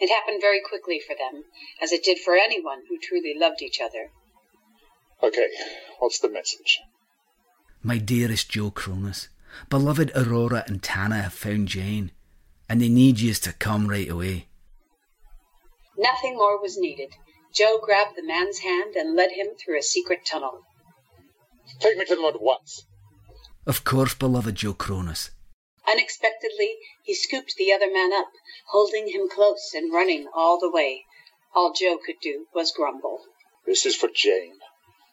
It 0.00 0.10
happened 0.10 0.40
very 0.40 0.60
quickly 0.60 1.00
for 1.00 1.14
them, 1.14 1.44
as 1.80 1.92
it 1.92 2.04
did 2.04 2.18
for 2.18 2.34
anyone 2.36 2.82
who 2.88 2.98
truly 2.98 3.34
loved 3.36 3.62
each 3.62 3.80
other. 3.80 4.10
Okay, 5.22 5.48
what's 5.98 6.18
the 6.18 6.28
message? 6.28 6.80
My 7.82 7.98
dearest 7.98 8.50
Joe 8.50 8.70
Kronus, 8.70 9.28
beloved 9.70 10.10
Aurora 10.14 10.64
and 10.66 10.82
Tanner 10.82 11.22
have 11.22 11.32
found 11.32 11.68
Jane, 11.68 12.10
and 12.68 12.80
they 12.80 12.88
need 12.88 13.20
yous 13.20 13.38
to 13.40 13.52
come 13.52 13.86
right 13.86 14.10
away. 14.10 14.48
Nothing 15.96 16.34
more 16.34 16.60
was 16.60 16.76
needed. 16.76 17.14
Joe 17.56 17.78
grabbed 17.82 18.16
the 18.16 18.22
man's 18.22 18.58
hand 18.58 18.96
and 18.96 19.16
led 19.16 19.30
him 19.32 19.48
through 19.58 19.78
a 19.78 19.82
secret 19.82 20.26
tunnel. 20.26 20.60
Take 21.80 21.96
me 21.96 22.04
to 22.04 22.14
them 22.14 22.26
at 22.26 22.42
once. 22.42 22.84
Of 23.66 23.82
course, 23.82 24.14
beloved 24.14 24.56
Joe 24.56 24.74
Kronus. 24.74 25.30
Unexpectedly, 25.88 26.76
he 27.02 27.14
scooped 27.14 27.54
the 27.56 27.72
other 27.72 27.90
man 27.90 28.12
up, 28.12 28.28
holding 28.68 29.08
him 29.08 29.30
close 29.30 29.72
and 29.74 29.90
running 29.92 30.28
all 30.34 30.60
the 30.60 30.70
way. 30.70 31.04
All 31.54 31.72
Joe 31.72 31.96
could 32.04 32.16
do 32.20 32.44
was 32.54 32.72
grumble. 32.72 33.20
This 33.64 33.86
is 33.86 33.96
for 33.96 34.10
Jane. 34.14 34.58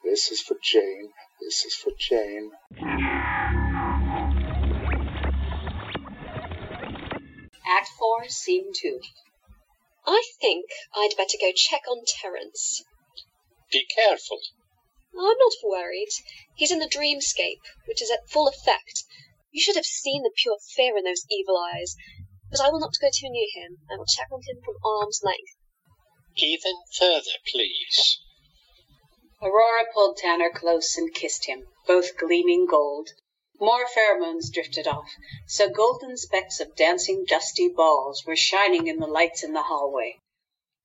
This 0.03 0.29
is 0.29 0.41
for 0.41 0.57
Jane. 0.61 1.11
This 1.39 1.63
is 1.63 1.73
for 1.73 1.91
Jane. 1.97 2.51
Act 7.65 7.87
4, 7.97 8.27
Scene 8.27 8.73
2. 8.75 8.99
I 10.05 10.23
think 10.41 10.65
I'd 10.95 11.15
better 11.17 11.37
go 11.39 11.51
check 11.55 11.83
on 11.87 12.03
Terrence. 12.05 12.83
Be 13.71 13.85
careful. 13.85 14.39
I'm 15.13 15.37
not 15.37 15.53
worried. 15.63 16.09
He's 16.55 16.71
in 16.71 16.79
the 16.79 16.89
dreamscape, 16.89 17.61
which 17.87 18.01
is 18.01 18.11
at 18.11 18.29
full 18.29 18.47
effect. 18.47 19.03
You 19.51 19.61
should 19.61 19.75
have 19.75 19.85
seen 19.85 20.23
the 20.23 20.31
pure 20.35 20.57
fear 20.75 20.97
in 20.97 21.03
those 21.03 21.25
evil 21.29 21.57
eyes. 21.57 21.95
But 22.51 22.61
I 22.61 22.69
will 22.69 22.79
not 22.79 22.99
go 22.99 23.07
too 23.07 23.29
near 23.29 23.47
him. 23.53 23.77
I 23.89 23.95
will 23.95 24.05
check 24.05 24.27
on 24.31 24.41
him 24.41 24.61
from 24.63 24.75
arm's 24.83 25.21
length. 25.23 25.53
Even 26.37 26.73
further, 26.97 27.37
please. 27.51 28.19
Aurora 29.41 29.85
pulled 29.93 30.17
Tanner 30.17 30.51
close 30.53 30.97
and 30.97 31.13
kissed 31.13 31.45
him, 31.45 31.67
both 31.87 32.17
gleaming 32.17 32.65
gold. 32.65 33.09
More 33.59 33.87
pheromones 33.87 34.49
drifted 34.51 34.87
off, 34.87 35.09
so 35.47 35.69
golden 35.69 36.17
specks 36.17 36.59
of 36.59 36.75
dancing 36.75 37.23
dusty 37.23 37.67
balls 37.69 38.25
were 38.25 38.35
shining 38.35 38.87
in 38.87 38.97
the 38.97 39.05
lights 39.05 39.43
in 39.43 39.53
the 39.53 39.61
hallway. 39.61 40.19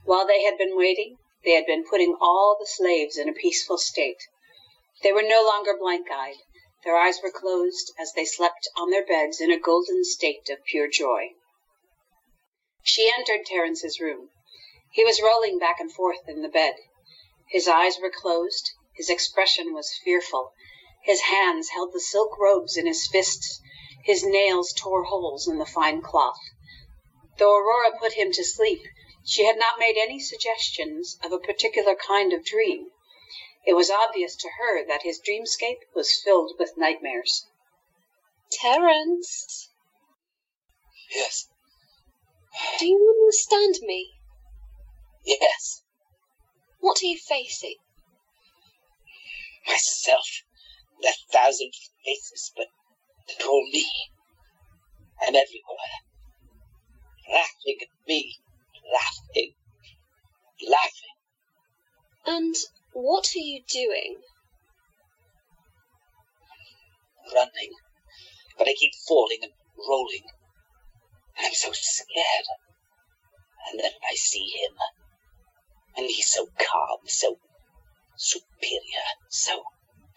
While 0.04 0.26
they 0.26 0.42
had 0.44 0.58
been 0.58 0.76
waiting, 0.76 1.16
they 1.44 1.52
had 1.52 1.64
been 1.66 1.84
putting 1.88 2.16
all 2.20 2.56
the 2.60 2.66
slaves 2.66 3.16
in 3.16 3.28
a 3.28 3.32
peaceful 3.32 3.78
state. 3.78 4.22
They 5.02 5.12
were 5.12 5.22
no 5.22 5.42
longer 5.44 5.78
blank-eyed. 5.78 6.36
Their 6.84 6.96
eyes 6.96 7.20
were 7.22 7.30
closed 7.30 7.92
as 7.98 8.12
they 8.12 8.24
slept 8.24 8.68
on 8.76 8.90
their 8.90 9.04
beds 9.04 9.40
in 9.40 9.50
a 9.50 9.58
golden 9.58 10.04
state 10.04 10.48
of 10.50 10.64
pure 10.64 10.88
joy. 10.88 11.30
She 12.82 13.10
entered 13.16 13.46
Terrence's 13.46 13.98
room. 13.98 14.30
He 14.92 15.04
was 15.04 15.22
rolling 15.22 15.58
back 15.58 15.80
and 15.80 15.92
forth 15.92 16.28
in 16.28 16.42
the 16.42 16.48
bed. 16.48 16.74
His 17.48 17.66
eyes 17.66 17.98
were 17.98 18.10
closed. 18.10 18.72
His 18.94 19.08
expression 19.08 19.72
was 19.72 19.98
fearful. 20.04 20.52
His 21.09 21.22
hands 21.22 21.70
held 21.70 21.94
the 21.94 22.00
silk 22.00 22.38
robes 22.38 22.76
in 22.76 22.86
his 22.86 23.09
fists. 23.09 23.62
His 24.04 24.22
nails 24.26 24.74
tore 24.74 25.04
holes 25.04 25.48
in 25.48 25.56
the 25.56 25.64
fine 25.64 26.02
cloth. 26.02 26.38
Though 27.38 27.56
Aurora 27.56 27.98
put 27.98 28.12
him 28.12 28.30
to 28.32 28.44
sleep, 28.44 28.82
she 29.24 29.46
had 29.46 29.56
not 29.56 29.78
made 29.78 29.96
any 29.96 30.20
suggestions 30.20 31.18
of 31.24 31.32
a 31.32 31.38
particular 31.38 31.94
kind 31.94 32.34
of 32.34 32.44
dream. 32.44 32.90
It 33.64 33.72
was 33.72 33.90
obvious 33.90 34.36
to 34.36 34.50
her 34.59 34.84
that 34.86 35.00
his 35.00 35.18
dreamscape 35.18 35.80
was 35.94 36.20
filled 36.22 36.52
with 36.59 36.76
nightmares. 36.76 37.46
Terrence, 38.50 39.70
Yes, 41.11 41.48
do 42.78 42.86
you 42.86 43.14
understand 43.18 43.76
me? 43.80 44.11
yes, 45.24 45.80
What 46.80 47.02
are 47.02 47.06
you 47.06 47.16
facing? 47.16 47.76
myself. 49.66 50.42
The 51.01 51.14
thousand 51.32 51.72
faces, 52.05 52.53
but 52.57 52.66
poor 53.40 53.62
me. 53.72 53.86
I'm 55.20 55.34
everywhere. 55.34 55.99
Laughing 57.32 57.78
at 57.82 58.07
me. 58.07 58.36
Laughing. 58.92 59.53
Laughing. 60.68 61.16
And 62.26 62.55
what 62.92 63.26
are 63.36 63.38
you 63.38 63.62
doing? 63.68 64.16
Running. 67.34 67.72
But 68.57 68.68
I 68.68 68.74
keep 68.78 68.92
falling 69.07 69.38
and 69.42 69.53
rolling. 69.88 70.24
I'm 71.38 71.53
so 71.53 71.70
scared. 71.72 72.46
And 73.70 73.80
then 73.80 73.92
I 74.11 74.14
see 74.14 74.46
him. 74.46 74.76
And 75.96 76.07
he's 76.07 76.32
so 76.32 76.46
calm, 76.59 76.99
so 77.07 77.38
superior, 78.16 79.07
so 79.28 79.62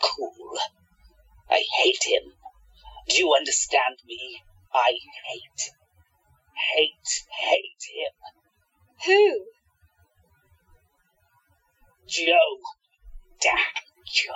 cool. 0.02 0.58
I 1.50 1.64
hate 1.78 2.04
him. 2.04 2.34
Do 3.10 3.18
you 3.18 3.34
understand 3.34 3.98
me? 4.06 4.42
I 4.74 4.98
hate, 5.28 5.72
hate, 6.76 7.24
hate 7.40 7.84
him. 7.94 8.14
Who? 9.06 9.46
Joe. 12.08 12.60
Damn 13.42 13.58
Joe. 14.06 14.34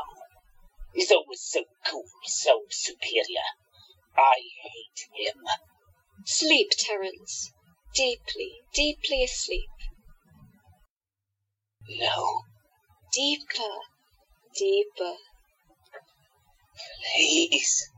He's 0.94 1.12
always 1.12 1.42
so 1.42 1.66
cool, 1.86 2.06
so 2.26 2.62
superior. 2.70 3.48
I 4.18 4.42
hate 4.64 5.28
him. 5.28 5.44
Sleep, 6.26 6.70
Terrence. 6.78 7.52
Deeply, 7.94 8.62
deeply 8.74 9.24
asleep. 9.24 9.70
No, 11.88 12.42
Deeper, 13.16 13.78
deeper. 14.58 15.16
Please. 17.14 17.90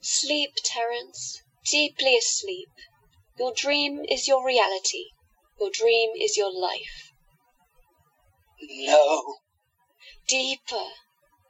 Sleep, 0.00 0.50
Terrence. 0.64 1.40
Deeply 1.64 2.16
asleep. 2.16 2.68
Your 3.38 3.52
dream 3.54 4.04
is 4.08 4.28
your 4.28 4.44
reality. 4.44 5.06
Your 5.58 5.70
dream 5.70 6.10
is 6.20 6.36
your 6.36 6.52
life. 6.52 7.12
No. 8.60 9.36
Deeper, 10.28 10.88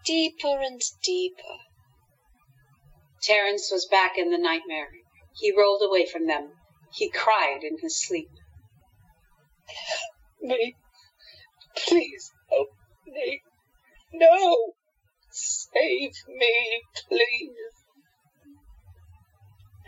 deeper 0.04 0.60
and 0.60 0.80
deeper. 1.02 1.58
Terrence 3.22 3.70
was 3.70 3.86
back 3.86 4.18
in 4.18 4.30
the 4.30 4.38
nightmare. 4.38 4.90
He 5.34 5.52
rolled 5.56 5.82
away 5.82 6.06
from 6.06 6.26
them. 6.26 6.52
He 6.92 7.10
cried 7.10 7.60
in 7.62 7.78
his 7.80 8.00
sleep. 8.00 8.30
Me. 10.40 10.74
Please 11.76 12.32
help 12.50 12.68
me. 13.06 13.42
No. 14.12 14.74
Save 15.36 16.14
me, 16.28 16.82
please. 17.08 17.56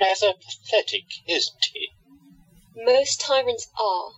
Rather 0.01 0.35
pathetic, 0.35 1.05
isn't 1.29 1.67
he? 1.73 1.91
Most 2.75 3.21
tyrants 3.21 3.69
are. 3.81 4.11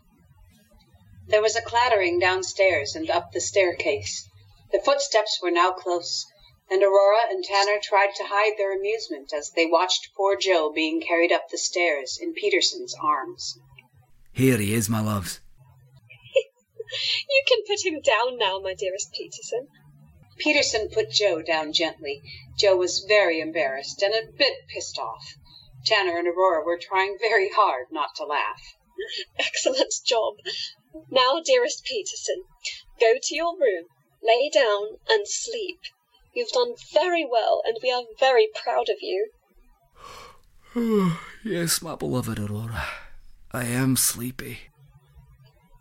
There 1.26 1.42
was 1.42 1.54
a 1.54 1.60
clattering 1.60 2.18
downstairs 2.18 2.94
and 2.94 3.10
up 3.10 3.32
the 3.32 3.42
staircase. 3.42 4.26
The 4.72 4.80
footsteps 4.80 5.38
were 5.42 5.50
now 5.50 5.72
close, 5.72 6.24
and 6.70 6.82
Aurora 6.82 7.28
and 7.28 7.44
Tanner 7.44 7.78
tried 7.78 8.14
to 8.14 8.24
hide 8.24 8.56
their 8.56 8.74
amusement 8.74 9.30
as 9.34 9.50
they 9.50 9.66
watched 9.66 10.14
poor 10.16 10.34
Joe 10.34 10.72
being 10.72 11.02
carried 11.02 11.30
up 11.30 11.50
the 11.50 11.58
stairs 11.58 12.18
in 12.18 12.32
Peterson's 12.32 12.94
arms. 13.02 13.58
Here 14.32 14.56
he 14.56 14.72
is, 14.72 14.88
my 14.88 15.02
loves. 15.02 15.40
You 17.28 17.42
can 17.46 17.64
put 17.66 17.84
him 17.84 18.00
down 18.00 18.38
now, 18.38 18.60
my 18.60 18.72
dearest 18.72 19.12
Peterson. 19.12 19.68
Peterson 20.38 20.88
put 20.88 21.10
Joe 21.10 21.42
down 21.42 21.72
gently. 21.72 22.22
Joe 22.56 22.76
was 22.76 23.04
very 23.08 23.40
embarrassed 23.40 24.02
and 24.02 24.14
a 24.14 24.30
bit 24.32 24.66
pissed 24.68 24.98
off. 24.98 25.34
Tanner 25.84 26.16
and 26.18 26.28
Aurora 26.28 26.64
were 26.64 26.78
trying 26.78 27.16
very 27.20 27.50
hard 27.50 27.86
not 27.90 28.14
to 28.16 28.24
laugh. 28.24 28.76
Excellent 29.38 29.94
job. 30.04 30.34
Now, 31.10 31.40
dearest 31.44 31.84
Peterson, 31.84 32.44
go 33.00 33.14
to 33.20 33.34
your 33.34 33.52
room, 33.58 33.86
lay 34.22 34.50
down, 34.52 34.98
and 35.08 35.26
sleep. 35.28 35.80
You've 36.34 36.52
done 36.52 36.74
very 36.92 37.24
well, 37.24 37.62
and 37.64 37.76
we 37.82 37.90
are 37.90 38.04
very 38.18 38.48
proud 38.54 38.88
of 38.88 38.98
you. 39.00 39.30
yes, 41.44 41.82
my 41.82 41.94
beloved 41.94 42.38
Aurora. 42.38 42.84
I 43.52 43.64
am 43.64 43.96
sleepy. 43.96 44.58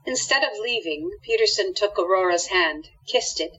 Instead 0.05 0.43
of 0.43 0.57
leaving, 0.61 1.09
Peterson 1.21 1.73
took 1.73 1.99
Aurora's 1.99 2.47
hand, 2.47 2.89
kissed 3.07 3.41
it, 3.41 3.51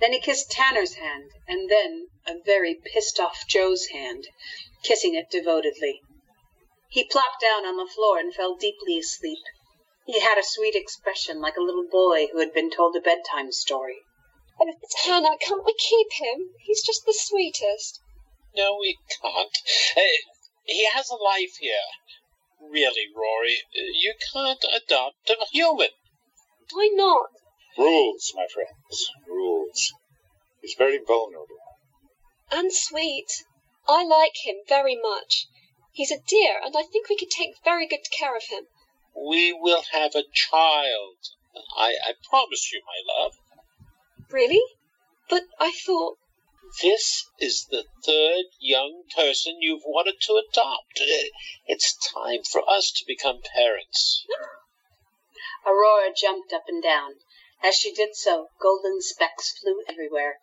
then 0.00 0.12
he 0.12 0.20
kissed 0.20 0.50
Tanner's 0.50 0.94
hand, 0.94 1.30
and 1.46 1.68
then 1.68 2.08
a 2.26 2.34
very 2.44 2.74
pissed 2.74 3.18
off 3.18 3.46
Joe's 3.48 3.86
hand, 3.86 4.28
kissing 4.82 5.14
it 5.14 5.30
devotedly. 5.30 6.00
He 6.88 7.04
plopped 7.04 7.40
down 7.40 7.66
on 7.66 7.76
the 7.76 7.90
floor 7.92 8.18
and 8.18 8.34
fell 8.34 8.54
deeply 8.54 8.98
asleep. 8.98 9.42
He 10.06 10.20
had 10.20 10.38
a 10.38 10.42
sweet 10.42 10.74
expression 10.74 11.40
like 11.40 11.56
a 11.56 11.62
little 11.62 11.86
boy 11.90 12.28
who 12.28 12.38
had 12.38 12.54
been 12.54 12.70
told 12.70 12.96
a 12.96 13.00
bedtime 13.00 13.52
story. 13.52 13.98
Oh, 14.60 14.72
Tanner, 15.02 15.36
can't 15.40 15.64
we 15.64 15.74
keep 15.74 16.12
him? 16.12 16.54
He's 16.60 16.82
just 16.82 17.04
the 17.04 17.12
sweetest. 17.12 18.00
No, 18.56 18.78
we 18.80 18.98
can't. 19.20 19.56
Uh, 19.96 20.00
he 20.64 20.86
has 20.86 21.10
a 21.10 21.16
life 21.16 21.56
here. 21.60 21.88
Really, 22.60 23.06
Rory, 23.14 23.62
you 23.72 24.14
can't 24.32 24.64
adopt 24.74 25.30
a 25.30 25.44
human. 25.52 25.90
Why 26.72 26.90
not? 26.92 27.30
Rules, 27.78 28.32
my 28.34 28.46
friends, 28.52 29.10
rules. 29.28 29.92
He's 30.60 30.74
very 30.76 30.98
vulnerable. 30.98 31.56
And 32.50 32.72
sweet. 32.72 33.44
I 33.86 34.04
like 34.04 34.34
him 34.44 34.56
very 34.68 34.96
much. 34.96 35.46
He's 35.92 36.10
a 36.10 36.20
dear, 36.26 36.60
and 36.62 36.76
I 36.76 36.82
think 36.82 37.08
we 37.08 37.16
could 37.16 37.30
take 37.30 37.62
very 37.64 37.86
good 37.86 38.10
care 38.10 38.36
of 38.36 38.42
him. 38.50 38.66
We 39.14 39.52
will 39.52 39.82
have 39.92 40.14
a 40.14 40.24
child. 40.32 41.16
I, 41.76 41.94
I 42.04 42.14
promise 42.28 42.72
you, 42.72 42.82
my 42.84 43.22
love. 43.22 43.32
Really? 44.30 44.62
But 45.28 45.44
I 45.60 45.70
thought. 45.70 46.18
This 46.82 47.24
is 47.38 47.66
the 47.70 47.84
third 48.04 48.44
young 48.60 49.04
person 49.14 49.56
you've 49.60 49.84
wanted 49.86 50.16
to 50.22 50.34
adopt. 50.34 51.00
It's 51.66 51.96
time 52.12 52.42
for 52.42 52.68
us 52.68 52.90
to 52.96 53.04
become 53.06 53.40
parents. 53.54 54.26
Aurora 55.66 56.10
jumped 56.14 56.52
up 56.52 56.64
and 56.68 56.82
down. 56.82 57.14
As 57.62 57.74
she 57.74 57.92
did 57.92 58.14
so, 58.14 58.48
golden 58.60 59.00
specks 59.00 59.58
flew 59.58 59.82
everywhere. 59.88 60.40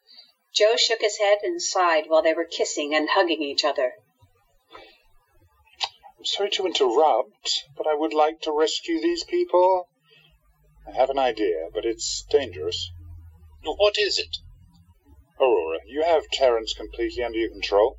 Joe 0.54 0.76
shook 0.76 1.02
his 1.02 1.18
head 1.18 1.40
and 1.44 1.62
sighed 1.62 2.08
while 2.08 2.22
they 2.22 2.34
were 2.34 2.46
kissing 2.46 2.94
and 2.94 3.10
hugging 3.10 3.42
each 3.42 3.64
other. 3.64 3.94
I'm 6.18 6.26
sorry 6.26 6.50
to 6.52 6.66
interrupt, 6.66 7.66
but 7.78 7.88
I 7.88 7.94
would 7.94 8.14
like 8.14 8.42
to 8.42 8.52
rescue 8.52 9.02
these 9.02 9.24
people. 9.24 9.88
I 10.88 10.92
have 10.92 11.10
an 11.10 11.20
idea, 11.20 11.70
but 11.74 11.86
it's 11.86 12.26
dangerous. 12.30 12.92
What 13.64 13.98
is 13.98 14.20
it? 14.20 14.38
Aurora, 15.40 15.80
you 15.86 16.04
have 16.04 16.28
Terrence 16.32 16.74
completely 16.74 17.24
under 17.24 17.40
your 17.40 17.50
control? 17.50 17.98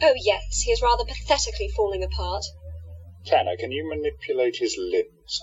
Oh, 0.00 0.14
yes, 0.16 0.62
he 0.62 0.72
is 0.72 0.82
rather 0.82 1.04
pathetically 1.04 1.68
falling 1.68 2.02
apart. 2.02 2.44
Tanner, 3.24 3.56
can 3.56 3.70
you 3.70 3.88
manipulate 3.88 4.56
his 4.56 4.76
limbs? 4.78 5.42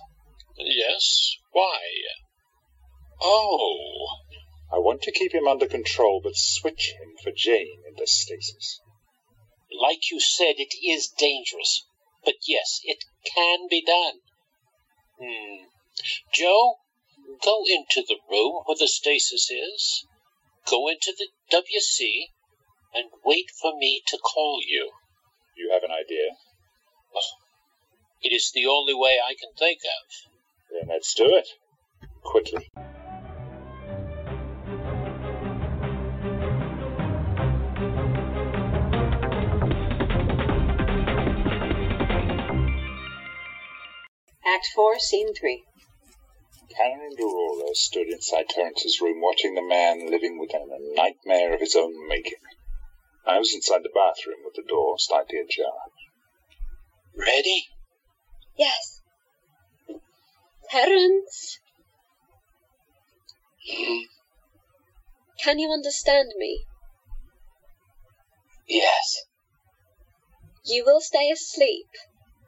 Yes. 0.57 1.38
Why? 1.51 1.80
Oh. 3.22 4.07
I 4.72 4.78
want 4.78 5.01
to 5.03 5.11
keep 5.11 5.34
him 5.34 5.47
under 5.47 5.67
control, 5.67 6.22
but 6.24 6.36
switch 6.36 6.93
him 6.99 7.15
for 7.24 7.32
Jane 7.32 7.84
into 7.88 8.05
stasis. 8.05 8.80
Like 9.72 10.11
you 10.11 10.20
said, 10.20 10.55
it 10.57 10.76
is 10.86 11.09
dangerous. 11.09 11.86
But 12.24 12.36
yes, 12.47 12.82
it 12.84 13.03
can 13.26 13.67
be 13.70 13.84
done. 13.84 14.20
Hmm. 15.20 15.65
Joe, 16.34 16.76
go 17.43 17.63
into 17.65 18.03
the 18.07 18.20
room 18.30 18.63
where 18.65 18.78
the 18.78 18.88
stasis 18.88 19.49
is. 19.49 20.05
Go 20.70 20.88
into 20.88 21.13
the 21.17 21.30
WC 21.51 22.30
and 22.93 23.09
wait 23.24 23.49
for 23.61 23.78
me 23.78 24.01
to 24.07 24.17
call 24.17 24.61
you. 24.65 24.91
You 25.55 25.72
have 25.74 25.84
an 25.84 25.91
idea? 25.91 26.38
It 28.22 28.34
is 28.34 28.51
the 28.53 28.67
only 28.67 28.93
way 28.93 29.20
I 29.24 29.34
can 29.34 29.51
think 29.57 29.80
of. 29.84 30.32
Then 30.72 30.89
let's 30.89 31.13
do 31.13 31.36
it. 31.36 31.47
Quickly. 32.24 32.70
Act 44.50 44.66
4, 44.74 44.97
Scene 44.97 45.36
3. 45.36 45.64
Tanner 46.72 47.06
and 47.06 47.20
Aurora 47.20 47.76
stood 47.76 48.08
inside 48.08 48.50
Terrence's 48.50 49.00
room 49.00 49.22
watching 49.22 49.54
the 49.54 49.62
man 49.62 50.10
living 50.10 50.39
within 50.39 50.68
a 50.72 50.95
nightmare 50.95 51.54
of 51.54 51.60
his 51.60 51.76
own 51.76 52.08
making. 52.08 52.39
I 53.28 53.38
was 53.38 53.54
inside 53.54 53.84
the 53.84 53.93
bathroom 53.93 54.38
with 54.43 54.56
the 54.56 54.68
door 54.68 54.95
slightly 54.97 55.38
ajar. 55.38 55.72
Ready? 57.16 57.68
Yes. 58.58 59.02
Terrence? 60.72 61.60
Can 65.43 65.60
you 65.60 65.70
understand 65.72 66.30
me? 66.38 66.66
Yes. 68.68 69.26
You 70.66 70.86
will 70.86 71.02
stay 71.02 71.30
asleep. 71.30 71.86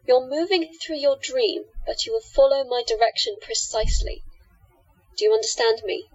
You're 0.07 0.27
moving 0.27 0.73
through 0.81 0.97
your 0.97 1.17
dream, 1.17 1.63
but 1.85 2.05
you 2.05 2.13
will 2.13 2.21
follow 2.21 2.63
my 2.63 2.83
direction 2.87 3.35
precisely. 3.41 4.23
Do 5.17 5.25
you 5.25 5.33
understand 5.33 5.81
me? 5.83 6.07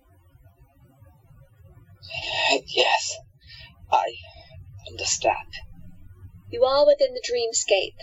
Uh, 2.51 2.59
yes, 2.66 3.16
I 3.91 4.14
understand. 4.89 5.53
You 6.51 6.64
are 6.64 6.87
within 6.87 7.14
the 7.14 7.20
dreamscape. 7.20 7.99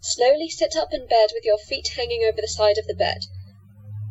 Slowly 0.00 0.48
sit 0.48 0.76
up 0.76 0.92
in 0.92 1.06
bed 1.06 1.30
with 1.32 1.44
your 1.44 1.58
feet 1.58 1.88
hanging 1.96 2.22
over 2.24 2.40
the 2.40 2.48
side 2.48 2.78
of 2.78 2.86
the 2.86 2.94
bed. 2.94 3.24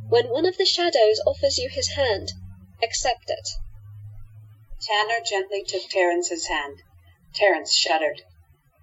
When 0.09 0.29
one 0.29 0.45
of 0.45 0.57
the 0.57 0.65
shadows 0.65 1.21
offers 1.25 1.57
you 1.57 1.69
his 1.69 1.89
hand, 1.89 2.31
accept 2.81 3.29
it. 3.29 3.49
Tanner 4.81 5.19
gently 5.25 5.63
took 5.63 5.89
Terrence's 5.89 6.47
hand. 6.47 6.81
Terrence 7.33 7.73
shuddered. 7.73 8.21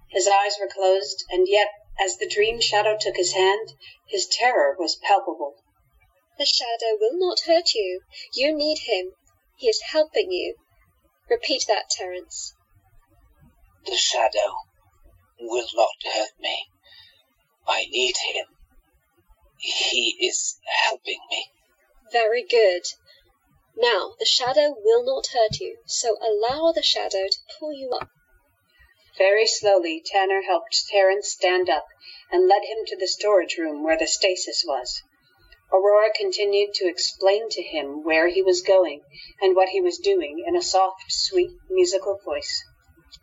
His 0.09 0.27
eyes 0.27 0.55
were 0.59 0.67
closed, 0.67 1.23
and 1.29 1.47
yet, 1.47 1.69
as 1.99 2.17
the 2.17 2.27
dream 2.27 2.59
shadow 2.59 2.97
took 2.99 3.15
his 3.15 3.33
hand, 3.33 3.73
his 4.05 4.27
terror 4.27 4.75
was 4.77 4.95
palpable. 4.95 5.55
The 6.37 6.45
shadow 6.45 6.97
will 6.99 7.17
not 7.17 7.41
hurt 7.41 7.73
you. 7.73 8.01
You 8.33 8.53
need 8.53 8.79
him. 8.79 9.13
He 9.55 9.69
is 9.69 9.81
helping 9.81 10.31
you. 10.31 10.55
Repeat 11.29 11.65
that, 11.67 11.89
Terrence. 11.89 12.53
The 13.85 13.95
shadow 13.95 14.55
will 15.39 15.67
not 15.73 16.03
hurt 16.03 16.39
me. 16.39 16.67
I 17.67 17.85
need 17.85 18.17
him. 18.17 18.45
He 19.57 20.17
is 20.19 20.59
helping 20.83 21.19
me. 21.29 21.51
Very 22.11 22.43
good. 22.43 22.83
Now, 23.77 24.15
the 24.19 24.25
shadow 24.25 24.75
will 24.77 25.03
not 25.03 25.27
hurt 25.27 25.59
you, 25.59 25.77
so 25.85 26.17
allow 26.21 26.71
the 26.71 26.83
shadow 26.83 27.27
to 27.27 27.37
pull 27.59 27.73
you 27.73 27.91
up. 27.91 28.09
Very 29.17 29.47
slowly, 29.47 30.01
Tanner 30.05 30.41
helped 30.41 30.87
Terrence 30.89 31.31
stand 31.31 31.69
up 31.69 31.87
and 32.31 32.47
led 32.47 32.63
him 32.63 32.85
to 32.87 32.97
the 32.97 33.07
storage 33.07 33.57
room 33.57 33.83
where 33.83 33.97
the 33.97 34.07
stasis 34.07 34.63
was. 34.67 35.01
Aurora 35.71 36.11
continued 36.13 36.73
to 36.75 36.87
explain 36.87 37.49
to 37.49 37.63
him 37.63 38.03
where 38.03 38.27
he 38.27 38.41
was 38.41 38.61
going 38.61 39.01
and 39.41 39.55
what 39.55 39.69
he 39.69 39.81
was 39.81 39.97
doing 39.97 40.43
in 40.45 40.55
a 40.55 40.61
soft, 40.61 41.03
sweet, 41.09 41.51
musical 41.69 42.19
voice. 42.25 42.63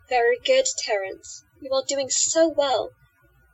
Very 0.09 0.39
good, 0.43 0.65
Terrence. 0.79 1.43
You 1.61 1.71
are 1.73 1.83
doing 1.87 2.09
so 2.09 2.47
well. 2.47 2.89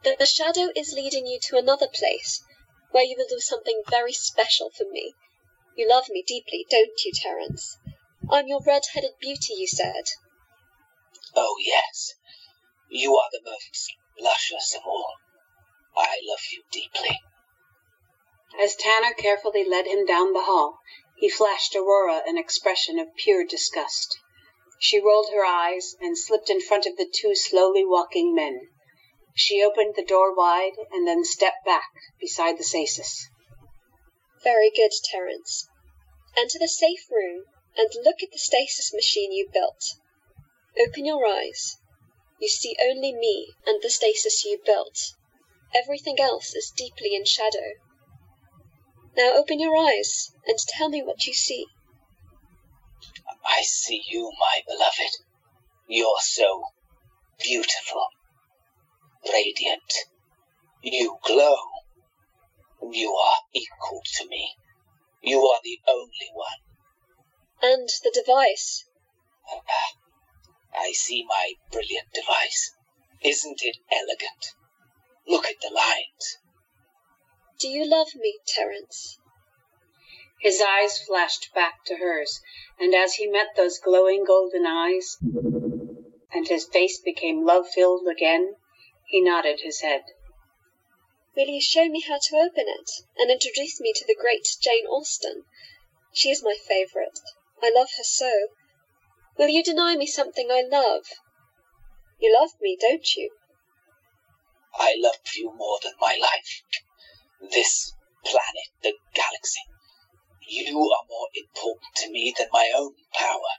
The, 0.03 0.15
the 0.17 0.25
shadow 0.25 0.69
is 0.75 0.93
leading 0.93 1.27
you 1.27 1.39
to 1.49 1.57
another 1.57 1.87
place 1.87 2.41
where 2.91 3.03
you 3.03 3.15
will 3.17 3.27
do 3.27 3.39
something 3.39 3.81
very 3.89 4.13
special 4.13 4.71
for 4.75 4.85
me. 4.89 5.13
You 5.75 5.87
love 5.87 6.05
me 6.09 6.23
deeply, 6.25 6.65
don't 6.69 7.03
you, 7.05 7.11
Terrence? 7.13 7.77
I'm 8.31 8.47
your 8.47 8.61
red-headed 8.65 9.19
beauty, 9.19 9.55
you 9.57 9.67
said. 9.67 10.05
Oh, 11.35 11.55
yes. 11.59 12.13
You 12.91 13.15
are 13.17 13.29
the 13.31 13.41
most 13.43 13.93
luscious 14.19 14.75
of 14.75 14.81
all. 14.83 15.13
I 15.95 16.17
love 16.23 16.41
you 16.51 16.63
deeply. 16.71 17.21
As 18.59 18.75
Tanner 18.75 19.13
carefully 19.13 19.63
led 19.63 19.85
him 19.85 20.07
down 20.07 20.33
the 20.33 20.45
hall, 20.45 20.79
he 21.15 21.29
flashed 21.29 21.75
Aurora 21.75 22.23
an 22.25 22.37
expression 22.37 22.97
of 22.97 23.15
pure 23.15 23.45
disgust. 23.45 24.17
She 24.79 24.99
rolled 24.99 25.29
her 25.31 25.45
eyes 25.45 25.95
and 26.01 26.17
slipped 26.17 26.49
in 26.49 26.61
front 26.61 26.87
of 26.87 26.97
the 26.97 27.05
two 27.05 27.35
slowly 27.35 27.85
walking 27.85 28.33
men. 28.33 28.69
She 29.35 29.63
opened 29.63 29.93
the 29.95 30.03
door 30.03 30.33
wide 30.33 30.77
and 30.91 31.07
then 31.07 31.23
stepped 31.23 31.63
back 31.63 31.91
beside 32.19 32.57
the 32.57 32.63
stasis. 32.63 33.27
Very 34.43 34.71
good, 34.71 34.91
Terrence. 35.11 35.67
Enter 36.35 36.57
the 36.57 36.67
safe 36.67 37.05
room 37.11 37.43
and 37.77 37.89
look 38.03 38.23
at 38.23 38.31
the 38.31 38.39
stasis 38.39 38.93
machine 38.93 39.31
you 39.31 39.47
built. 39.53 39.95
Open 40.79 41.05
your 41.05 41.25
eyes. 41.27 41.77
You 42.39 42.47
see 42.47 42.77
only 42.81 43.11
me 43.11 43.53
and 43.65 43.81
the 43.81 43.89
stasis 43.89 44.45
you 44.45 44.61
built. 44.65 45.13
Everything 45.75 46.19
else 46.19 46.55
is 46.55 46.71
deeply 46.71 47.13
in 47.13 47.25
shadow. 47.25 47.73
Now 49.15 49.33
open 49.35 49.59
your 49.59 49.75
eyes 49.75 50.31
and 50.47 50.57
tell 50.57 50.87
me 50.87 51.03
what 51.03 51.25
you 51.25 51.33
see. 51.33 51.65
I 53.45 53.61
see 53.63 54.01
you, 54.07 54.31
my 54.39 54.61
beloved. 54.65 55.17
You're 55.87 56.21
so 56.21 56.63
beautiful, 57.39 58.07
radiant. 59.31 59.93
You 60.81 61.17
glow. 61.23 61.57
You 62.81 63.13
are 63.13 63.39
equal 63.53 64.01
to 64.15 64.27
me. 64.27 64.55
You 65.21 65.41
are 65.41 65.59
the 65.61 65.79
only 65.89 66.29
one. 66.33 66.61
And 67.61 67.89
the 68.03 68.11
device. 68.11 68.85
I 70.81 70.93
see 70.93 71.25
my 71.27 71.55
brilliant 71.71 72.13
device. 72.13 72.73
Isn't 73.21 73.61
it 73.63 73.77
elegant? 73.91 74.53
Look 75.27 75.45
at 75.45 75.59
the 75.59 75.69
lines. 75.69 76.37
Do 77.59 77.67
you 77.67 77.85
love 77.85 78.15
me, 78.15 78.39
Terrence? 78.47 79.19
His 80.39 80.61
eyes 80.61 80.97
flashed 80.97 81.53
back 81.53 81.83
to 81.87 81.97
hers, 81.97 82.39
and 82.79 82.95
as 82.95 83.15
he 83.15 83.27
met 83.27 83.57
those 83.57 83.77
glowing 83.77 84.23
golden 84.23 84.65
eyes, 84.65 85.17
and 86.31 86.47
his 86.47 86.65
face 86.65 86.97
became 86.97 87.45
love 87.45 87.69
filled 87.69 88.07
again, 88.07 88.55
he 89.05 89.19
nodded 89.19 89.59
his 89.59 89.81
head. 89.81 90.05
Will 91.35 91.47
you 91.47 91.61
show 91.61 91.89
me 91.89 91.99
how 91.99 92.19
to 92.19 92.37
open 92.37 92.69
it, 92.69 92.89
and 93.17 93.29
introduce 93.29 93.81
me 93.81 93.91
to 93.93 94.05
the 94.05 94.15
great 94.15 94.47
Jane 94.61 94.85
Austen? 94.87 95.43
She 96.13 96.31
is 96.31 96.41
my 96.41 96.55
favourite. 96.55 97.19
I 97.61 97.69
love 97.69 97.89
her 97.97 98.03
so. 98.03 98.47
Will 99.39 99.47
you 99.47 99.63
deny 99.63 99.95
me 99.95 100.05
something 100.05 100.51
I 100.51 100.63
love? 100.69 101.05
You 102.19 102.35
love 102.37 102.59
me, 102.59 102.77
don't 102.77 103.15
you? 103.15 103.31
I 104.77 104.95
love 104.97 105.15
you 105.33 105.53
more 105.55 105.79
than 105.81 105.93
my 105.97 106.17
life. 106.21 106.61
This 107.49 107.93
planet, 108.25 108.67
the 108.83 108.95
galaxy. 109.13 109.61
You 110.45 110.77
are 110.77 111.05
more 111.07 111.29
important 111.33 111.95
to 111.95 112.11
me 112.11 112.35
than 112.37 112.49
my 112.51 112.69
own 112.75 112.95
power. 113.13 113.53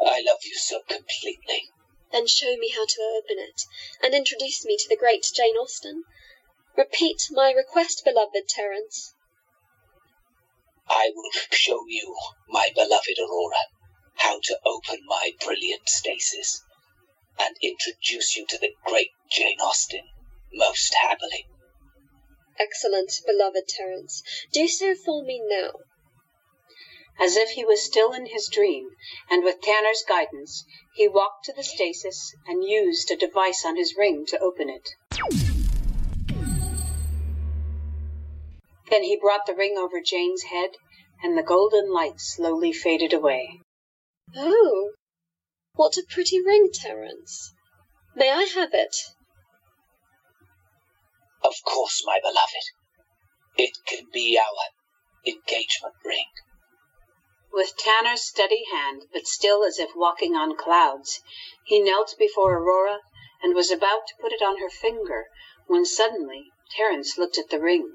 I 0.00 0.22
love 0.24 0.44
you 0.44 0.54
so 0.54 0.82
completely. 0.86 1.72
Then 2.12 2.28
show 2.28 2.56
me 2.56 2.70
how 2.70 2.86
to 2.86 3.02
open 3.18 3.42
it, 3.42 3.62
and 4.00 4.14
introduce 4.14 4.64
me 4.64 4.76
to 4.76 4.88
the 4.88 4.96
great 4.96 5.26
Jane 5.34 5.56
Austen. 5.56 6.04
Repeat 6.76 7.22
my 7.32 7.50
request, 7.50 8.02
beloved 8.04 8.48
Terrence. 8.48 9.12
I 10.88 11.10
will 11.12 11.32
show 11.50 11.80
you, 11.88 12.16
my 12.48 12.70
beloved 12.76 13.18
Aurora, 13.18 13.66
how 14.18 14.38
to 14.42 14.58
open 14.66 14.98
my 15.06 15.30
brilliant 15.44 15.88
stasis, 15.88 16.62
and 17.38 17.56
introduce 17.62 18.36
you 18.36 18.46
to 18.46 18.58
the 18.58 18.72
great 18.84 19.10
Jane 19.30 19.58
Austen 19.60 20.02
most 20.52 20.94
happily. 20.94 21.46
Excellent, 22.58 23.12
beloved 23.26 23.68
Terrence. 23.68 24.22
Do 24.52 24.66
so 24.66 24.94
for 24.94 25.22
me 25.22 25.40
now. 25.44 25.70
As 27.20 27.36
if 27.36 27.50
he 27.50 27.64
was 27.64 27.82
still 27.82 28.12
in 28.12 28.26
his 28.26 28.48
dream, 28.48 28.90
and 29.30 29.44
with 29.44 29.60
Tanner's 29.60 30.04
guidance, 30.08 30.64
he 30.94 31.08
walked 31.08 31.44
to 31.44 31.52
the 31.52 31.64
stasis 31.64 32.34
and 32.46 32.64
used 32.64 33.10
a 33.10 33.16
device 33.16 33.64
on 33.64 33.76
his 33.76 33.96
ring 33.96 34.24
to 34.26 34.38
open 34.38 34.68
it. 34.68 34.88
Then 38.90 39.02
he 39.02 39.16
brought 39.20 39.46
the 39.46 39.54
ring 39.54 39.76
over 39.76 40.00
Jane's 40.00 40.44
head, 40.44 40.70
and 41.22 41.36
the 41.36 41.42
golden 41.42 41.92
light 41.92 42.18
slowly 42.18 42.72
faded 42.72 43.12
away. 43.12 43.60
Oh, 44.36 44.92
what 45.72 45.96
a 45.96 46.02
pretty 46.06 46.38
ring, 46.44 46.70
Terrence. 46.72 47.54
May 48.14 48.30
I 48.30 48.42
have 48.42 48.74
it? 48.74 48.94
Of 51.42 51.54
course, 51.64 52.02
my 52.04 52.20
beloved. 52.20 52.70
It 53.56 53.78
can 53.86 54.10
be 54.12 54.38
our 54.38 54.74
engagement 55.24 55.94
ring. 56.04 56.26
With 57.52 57.76
Tanner's 57.76 58.22
steady 58.22 58.64
hand, 58.70 59.06
but 59.12 59.26
still 59.26 59.64
as 59.64 59.78
if 59.78 59.96
walking 59.96 60.36
on 60.36 60.56
clouds, 60.56 61.22
he 61.64 61.80
knelt 61.80 62.14
before 62.18 62.52
Aurora 62.52 63.00
and 63.42 63.54
was 63.54 63.70
about 63.70 64.06
to 64.08 64.16
put 64.20 64.32
it 64.32 64.42
on 64.42 64.58
her 64.58 64.68
finger, 64.68 65.30
when 65.66 65.86
suddenly 65.86 66.52
Terrence 66.76 67.16
looked 67.16 67.38
at 67.38 67.48
the 67.48 67.60
ring. 67.60 67.94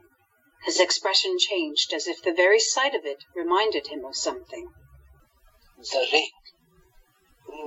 His 0.63 0.79
expression 0.79 1.37
changed 1.37 1.93
as 1.93 2.07
if 2.07 2.23
the 2.23 2.33
very 2.33 2.59
sight 2.59 2.95
of 2.95 3.05
it 3.05 3.23
reminded 3.35 3.87
him 3.87 4.03
of 4.03 4.15
something. 4.15 4.73
The 5.77 6.07
ring. 6.11 6.29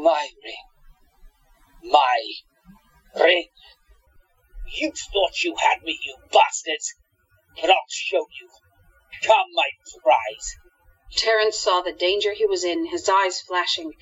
My 0.03 0.29
ring. 0.45 1.91
My 1.91 2.23
ring. 3.23 3.49
You 4.79 4.93
thought 4.93 5.45
you 5.45 5.55
had 5.57 5.83
me, 5.83 5.99
you 6.05 6.17
bastards, 6.33 6.95
but 7.61 7.71
I'll 7.71 7.77
show 7.89 8.27
you. 8.41 8.49
Come, 9.23 9.47
my 9.55 9.69
prize. 10.03 10.57
Terrence 11.17 11.59
saw 11.59 11.83
the 11.83 11.93
danger 11.93 12.33
he 12.35 12.47
was 12.47 12.65
in, 12.65 12.87
his 12.87 13.09
eyes 13.09 13.41
flashing. 13.41 13.93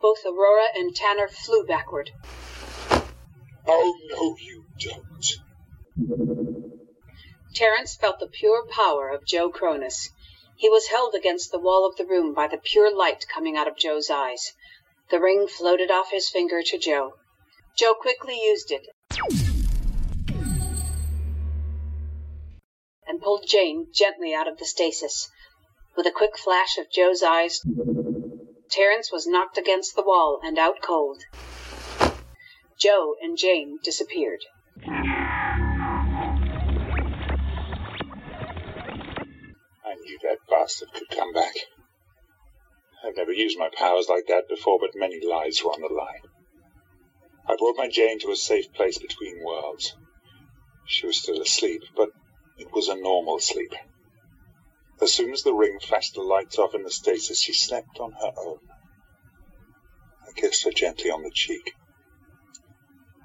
Both 0.00 0.24
Aurora 0.24 0.68
and 0.74 0.94
Tanner 0.94 1.28
flew 1.28 1.64
backward. 1.66 2.10
Oh, 3.66 3.94
no, 4.10 4.36
you 4.38 4.64
don't. 4.78 5.26
Terrence 7.54 7.96
felt 7.96 8.20
the 8.20 8.28
pure 8.28 8.66
power 8.70 9.08
of 9.08 9.26
Joe 9.26 9.50
Kronus. 9.50 10.10
He 10.58 10.70
was 10.70 10.88
held 10.88 11.14
against 11.14 11.52
the 11.52 11.58
wall 11.58 11.86
of 11.86 11.96
the 11.96 12.06
room 12.06 12.32
by 12.32 12.48
the 12.48 12.56
pure 12.56 12.94
light 12.94 13.26
coming 13.28 13.56
out 13.56 13.68
of 13.68 13.76
Joe's 13.76 14.08
eyes. 14.08 14.52
The 15.10 15.20
ring 15.20 15.46
floated 15.46 15.90
off 15.90 16.10
his 16.10 16.30
finger 16.30 16.62
to 16.62 16.78
Joe. 16.78 17.12
Joe 17.76 17.94
quickly 17.94 18.40
used 18.42 18.72
it 18.72 18.86
and 23.06 23.20
pulled 23.20 23.46
Jane 23.46 23.88
gently 23.92 24.34
out 24.34 24.48
of 24.48 24.58
the 24.58 24.64
stasis. 24.64 25.28
With 25.94 26.06
a 26.06 26.10
quick 26.10 26.38
flash 26.38 26.78
of 26.78 26.90
Joe's 26.90 27.22
eyes, 27.22 27.60
Terrence 28.70 29.12
was 29.12 29.26
knocked 29.26 29.58
against 29.58 29.94
the 29.94 30.02
wall 30.02 30.40
and 30.42 30.58
out 30.58 30.80
cold. 30.82 31.22
Joe 32.78 33.14
and 33.20 33.36
Jane 33.36 33.78
disappeared. 33.82 34.40
That 40.22 40.38
bastard 40.48 40.92
could 40.92 41.08
come 41.08 41.32
back. 41.32 41.54
I've 43.04 43.16
never 43.16 43.32
used 43.32 43.58
my 43.58 43.70
powers 43.76 44.08
like 44.08 44.26
that 44.28 44.48
before, 44.48 44.78
but 44.80 44.94
many 44.94 45.20
lives 45.24 45.64
were 45.64 45.72
on 45.72 45.80
the 45.80 45.92
line. 45.92 46.22
I 47.48 47.56
brought 47.56 47.76
my 47.76 47.88
Jane 47.88 48.20
to 48.20 48.30
a 48.30 48.36
safe 48.36 48.72
place 48.72 48.98
between 48.98 49.44
worlds. 49.44 49.96
She 50.86 51.06
was 51.06 51.16
still 51.16 51.40
asleep, 51.40 51.82
but 51.96 52.10
it 52.56 52.72
was 52.72 52.88
a 52.88 52.94
normal 52.94 53.40
sleep. 53.40 53.74
As 55.00 55.12
soon 55.12 55.32
as 55.32 55.42
the 55.42 55.54
ring 55.54 55.80
flashed 55.80 56.14
the 56.14 56.22
lights 56.22 56.58
off 56.58 56.74
in 56.74 56.84
the 56.84 56.90
stasis, 56.90 57.42
she 57.42 57.52
slept 57.52 57.98
on 57.98 58.12
her 58.12 58.32
own. 58.36 58.60
I 60.26 60.32
kissed 60.32 60.64
her 60.64 60.70
gently 60.70 61.10
on 61.10 61.22
the 61.22 61.32
cheek. 61.32 61.74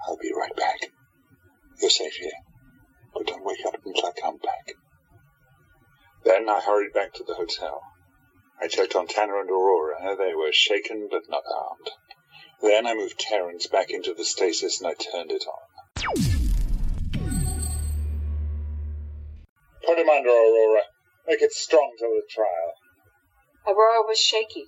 I'll 0.08 0.18
be 0.18 0.34
right 0.34 0.56
back. 0.56 0.92
You're 1.80 1.92
safe 1.92 2.16
here, 2.16 2.32
but 3.14 3.28
don't 3.28 3.46
wake 3.46 3.66
up 3.68 3.76
until 3.86 4.06
I 4.08 4.12
come 4.20 4.38
back. 4.38 4.74
Then 6.24 6.48
I 6.48 6.62
hurried 6.62 6.94
back 6.94 7.14
to 7.14 7.24
the 7.24 7.34
hotel. 7.34 7.82
I 8.62 8.68
checked 8.68 8.96
on 8.96 9.08
Tanner 9.08 9.40
and 9.40 9.50
Aurora. 9.50 10.16
They 10.18 10.36
were 10.36 10.52
shaken 10.52 11.08
but 11.10 11.24
not 11.28 11.44
harmed. 11.48 11.90
Then 12.62 12.86
I 12.86 12.94
moved 12.94 13.20
Terrence 13.20 13.66
back 13.68 13.90
into 13.90 14.14
the 14.14 14.24
stasis 14.24 14.82
and 14.82 14.90
I 14.90 14.94
turned 14.94 15.32
it 15.32 15.44
on. 15.48 16.52
Put 19.84 19.98
him 19.98 20.10
under, 20.10 20.30
Aurora. 20.30 20.84
Make 21.28 21.42
it 21.42 21.52
strong 21.54 21.96
till 21.98 22.10
the 22.10 22.24
trial. 22.30 22.74
Aurora 23.68 24.04
was 24.08 24.20
shaky, 24.20 24.66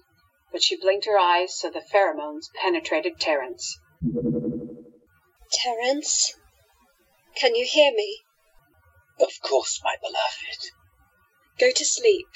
but 0.52 0.64
she 0.64 0.80
blinked 0.80 1.06
her 1.06 1.20
eyes 1.20 1.60
so 1.60 1.70
the 1.70 1.84
pheromones 1.94 2.50
penetrated 2.56 3.20
Terrence. 3.20 3.80
Terrence? 5.52 6.34
Can 7.36 7.56
you 7.56 7.66
hear 7.70 7.92
me? 7.94 8.22
Of 9.20 9.40
course, 9.42 9.80
my 9.84 9.96
beloved. 10.02 10.72
Go 11.60 11.72
to 11.72 11.86
sleep. 11.86 12.28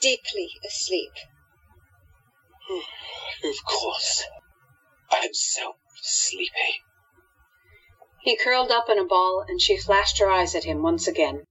Deeply 0.00 0.50
asleep. 0.66 1.12
of 3.44 3.64
course. 3.64 4.24
I'm 5.10 5.32
so 5.32 5.76
sleepy. 6.02 6.82
He 8.20 8.36
curled 8.36 8.70
up 8.70 8.88
in 8.90 8.98
a 8.98 9.04
ball, 9.04 9.44
and 9.48 9.60
she 9.60 9.78
flashed 9.78 10.18
her 10.18 10.30
eyes 10.30 10.54
at 10.54 10.64
him 10.64 10.82
once 10.82 11.06
again. 11.06 11.44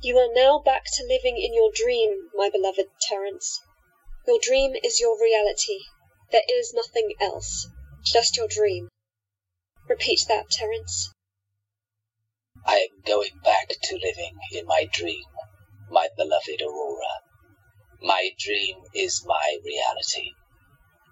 You 0.00 0.18
are 0.18 0.32
now 0.32 0.58
back 0.58 0.84
to 0.84 1.06
living 1.06 1.38
in 1.38 1.54
your 1.54 1.70
dream, 1.72 2.30
my 2.34 2.50
beloved 2.50 2.90
Terrence. 3.00 3.60
Your 4.26 4.38
dream 4.38 4.74
is 4.82 5.00
your 5.00 5.18
reality. 5.18 5.80
There 6.30 6.42
is 6.48 6.74
nothing 6.74 7.14
else. 7.20 7.68
Just 8.02 8.36
your 8.36 8.48
dream. 8.48 8.88
Repeat 9.88 10.26
that, 10.28 10.50
Terrence. 10.50 11.13
I 12.66 12.76
am 12.76 13.02
going 13.06 13.38
back 13.44 13.68
to 13.68 13.94
living 14.02 14.38
in 14.52 14.66
my 14.66 14.88
dream, 14.92 15.24
my 15.90 16.08
beloved 16.16 16.62
Aurora. 16.62 17.20
My 18.00 18.30
dream 18.38 18.76
is 18.94 19.24
my 19.26 19.58
reality. 19.64 20.32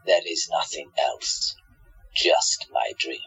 There 0.07 0.23
is 0.27 0.49
nothing 0.51 0.91
else. 1.03 1.55
Just 2.15 2.67
my 2.73 2.93
dream. 2.99 3.21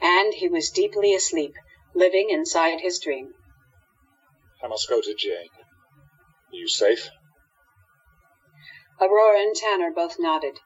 And 0.00 0.32
he 0.34 0.48
was 0.48 0.70
deeply 0.70 1.14
asleep, 1.14 1.54
living 1.94 2.30
inside 2.30 2.80
his 2.80 3.00
dream. 3.00 3.32
I 4.62 4.68
must 4.68 4.88
go 4.88 5.00
to 5.00 5.14
Jane. 5.14 5.50
Are 6.52 6.56
you 6.56 6.68
safe? 6.68 7.10
Aurora 9.00 9.40
and 9.40 9.54
Tanner 9.54 9.90
both 9.94 10.16
nodded. 10.18 10.58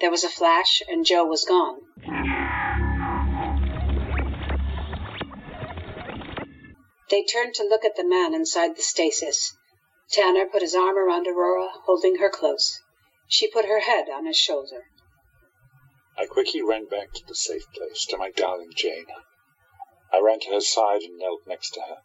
There 0.00 0.10
was 0.10 0.24
a 0.24 0.28
flash, 0.28 0.82
and 0.88 1.04
Joe 1.04 1.24
was 1.24 1.44
gone. 1.44 1.80
They 7.10 7.24
turned 7.24 7.54
to 7.54 7.64
look 7.64 7.84
at 7.84 7.96
the 7.96 8.04
man 8.04 8.34
inside 8.34 8.76
the 8.76 8.82
stasis. 8.82 9.56
Tanner 10.10 10.46
put 10.46 10.62
his 10.62 10.74
arm 10.74 10.96
around 10.96 11.26
Aurora, 11.26 11.68
holding 11.84 12.16
her 12.16 12.30
close. 12.30 12.80
She 13.26 13.50
put 13.50 13.66
her 13.66 13.80
head 13.80 14.08
on 14.08 14.26
his 14.26 14.36
shoulder. 14.36 14.84
I 16.16 16.26
quickly 16.26 16.62
ran 16.62 16.86
back 16.86 17.12
to 17.12 17.26
the 17.26 17.34
safe 17.34 17.64
place, 17.72 18.04
to 18.06 18.16
my 18.16 18.30
darling 18.30 18.72
Jane. 18.74 19.06
I 20.12 20.20
ran 20.20 20.40
to 20.40 20.54
her 20.54 20.60
side 20.60 21.02
and 21.02 21.18
knelt 21.18 21.42
next 21.46 21.70
to 21.74 21.80
her. 21.80 21.98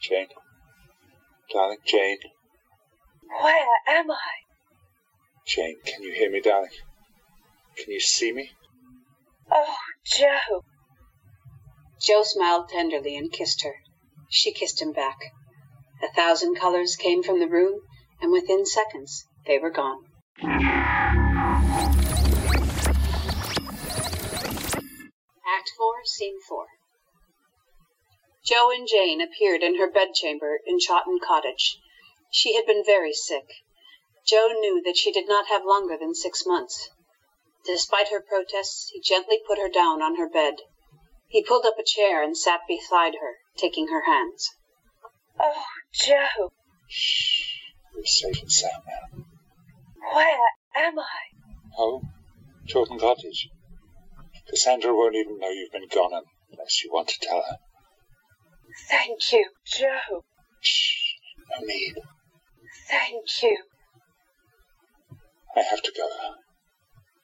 Jane, 0.00 0.28
darling 1.50 1.78
Jane. 1.84 2.18
Where 3.40 3.66
am 3.88 4.10
I? 4.10 4.30
Jane, 5.46 5.76
can 5.84 6.02
you 6.02 6.12
hear 6.12 6.30
me, 6.30 6.40
darling? 6.40 6.70
Can 7.76 7.92
you 7.92 8.00
see 8.00 8.32
me? 8.32 8.50
Oh, 9.50 9.76
Joe. 10.04 10.64
Joe 12.00 12.22
smiled 12.22 12.68
tenderly 12.68 13.16
and 13.16 13.32
kissed 13.32 13.62
her. 13.62 13.76
She 14.28 14.52
kissed 14.52 14.82
him 14.82 14.92
back. 14.92 15.18
A 16.02 16.12
thousand 16.12 16.56
colors 16.56 16.94
came 16.94 17.22
from 17.22 17.40
the 17.40 17.48
room, 17.48 17.80
and 18.20 18.30
within 18.30 18.66
seconds 18.66 19.26
they 19.46 19.58
were 19.58 19.70
gone. 19.70 20.04
Act 25.46 25.72
4, 25.78 26.04
Scene 26.04 26.38
4 26.46 26.66
Joe 28.44 28.70
and 28.70 28.86
Jane 28.86 29.20
appeared 29.20 29.62
in 29.62 29.76
her 29.76 29.90
bedchamber 29.90 30.60
in 30.66 30.78
Chawton 30.78 31.18
Cottage. 31.18 31.78
She 32.30 32.54
had 32.54 32.66
been 32.66 32.84
very 32.84 33.12
sick. 33.12 33.46
Joe 34.26 34.48
knew 34.48 34.82
that 34.84 34.96
she 34.96 35.12
did 35.12 35.26
not 35.26 35.46
have 35.46 35.64
longer 35.64 35.96
than 35.96 36.14
six 36.14 36.44
months. 36.44 36.90
Despite 37.64 38.08
her 38.08 38.20
protests, 38.20 38.90
he 38.92 39.00
gently 39.00 39.40
put 39.46 39.58
her 39.58 39.68
down 39.68 40.02
on 40.02 40.16
her 40.16 40.28
bed. 40.28 40.56
He 41.28 41.42
pulled 41.42 41.66
up 41.66 41.74
a 41.78 41.84
chair 41.84 42.22
and 42.22 42.36
sat 42.36 42.60
beside 42.68 43.14
her, 43.14 43.36
taking 43.56 43.88
her 43.88 44.04
hands. 44.04 44.50
Oh, 45.38 45.64
Joe. 45.92 46.52
Shh. 46.88 47.42
We're 47.94 48.04
safe 48.04 48.40
and 48.40 48.50
sound 48.50 48.82
now. 48.86 49.24
Where 50.14 50.38
am 50.76 50.98
I? 50.98 51.74
Home. 51.74 52.10
Chawton 52.66 52.98
Cottage. 52.98 53.48
Cassandra 54.48 54.94
won't 54.94 55.16
even 55.16 55.38
know 55.38 55.50
you've 55.50 55.72
been 55.72 55.88
gone 55.92 56.22
unless 56.52 56.84
you 56.84 56.90
want 56.92 57.08
to 57.08 57.18
tell 57.20 57.42
her. 57.42 57.56
Thank 58.88 59.32
you, 59.32 59.50
Joe. 59.66 60.24
Shh. 60.60 61.14
No 61.50 61.66
need. 61.66 61.94
Thank 62.88 63.42
you. 63.42 63.58
I 65.56 65.62
have 65.62 65.82
to 65.82 65.92
go. 65.96 66.06
Now. 66.06 66.34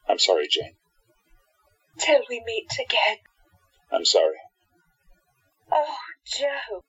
I'm 0.09 0.19
sorry, 0.19 0.49
Jane. 0.49 0.75
Till 1.99 2.23
we 2.29 2.43
meet 2.45 2.73
again. 2.75 3.19
I'm 3.93 4.05
sorry. 4.05 4.39
Oh, 5.71 5.97
Joe. 6.27 6.81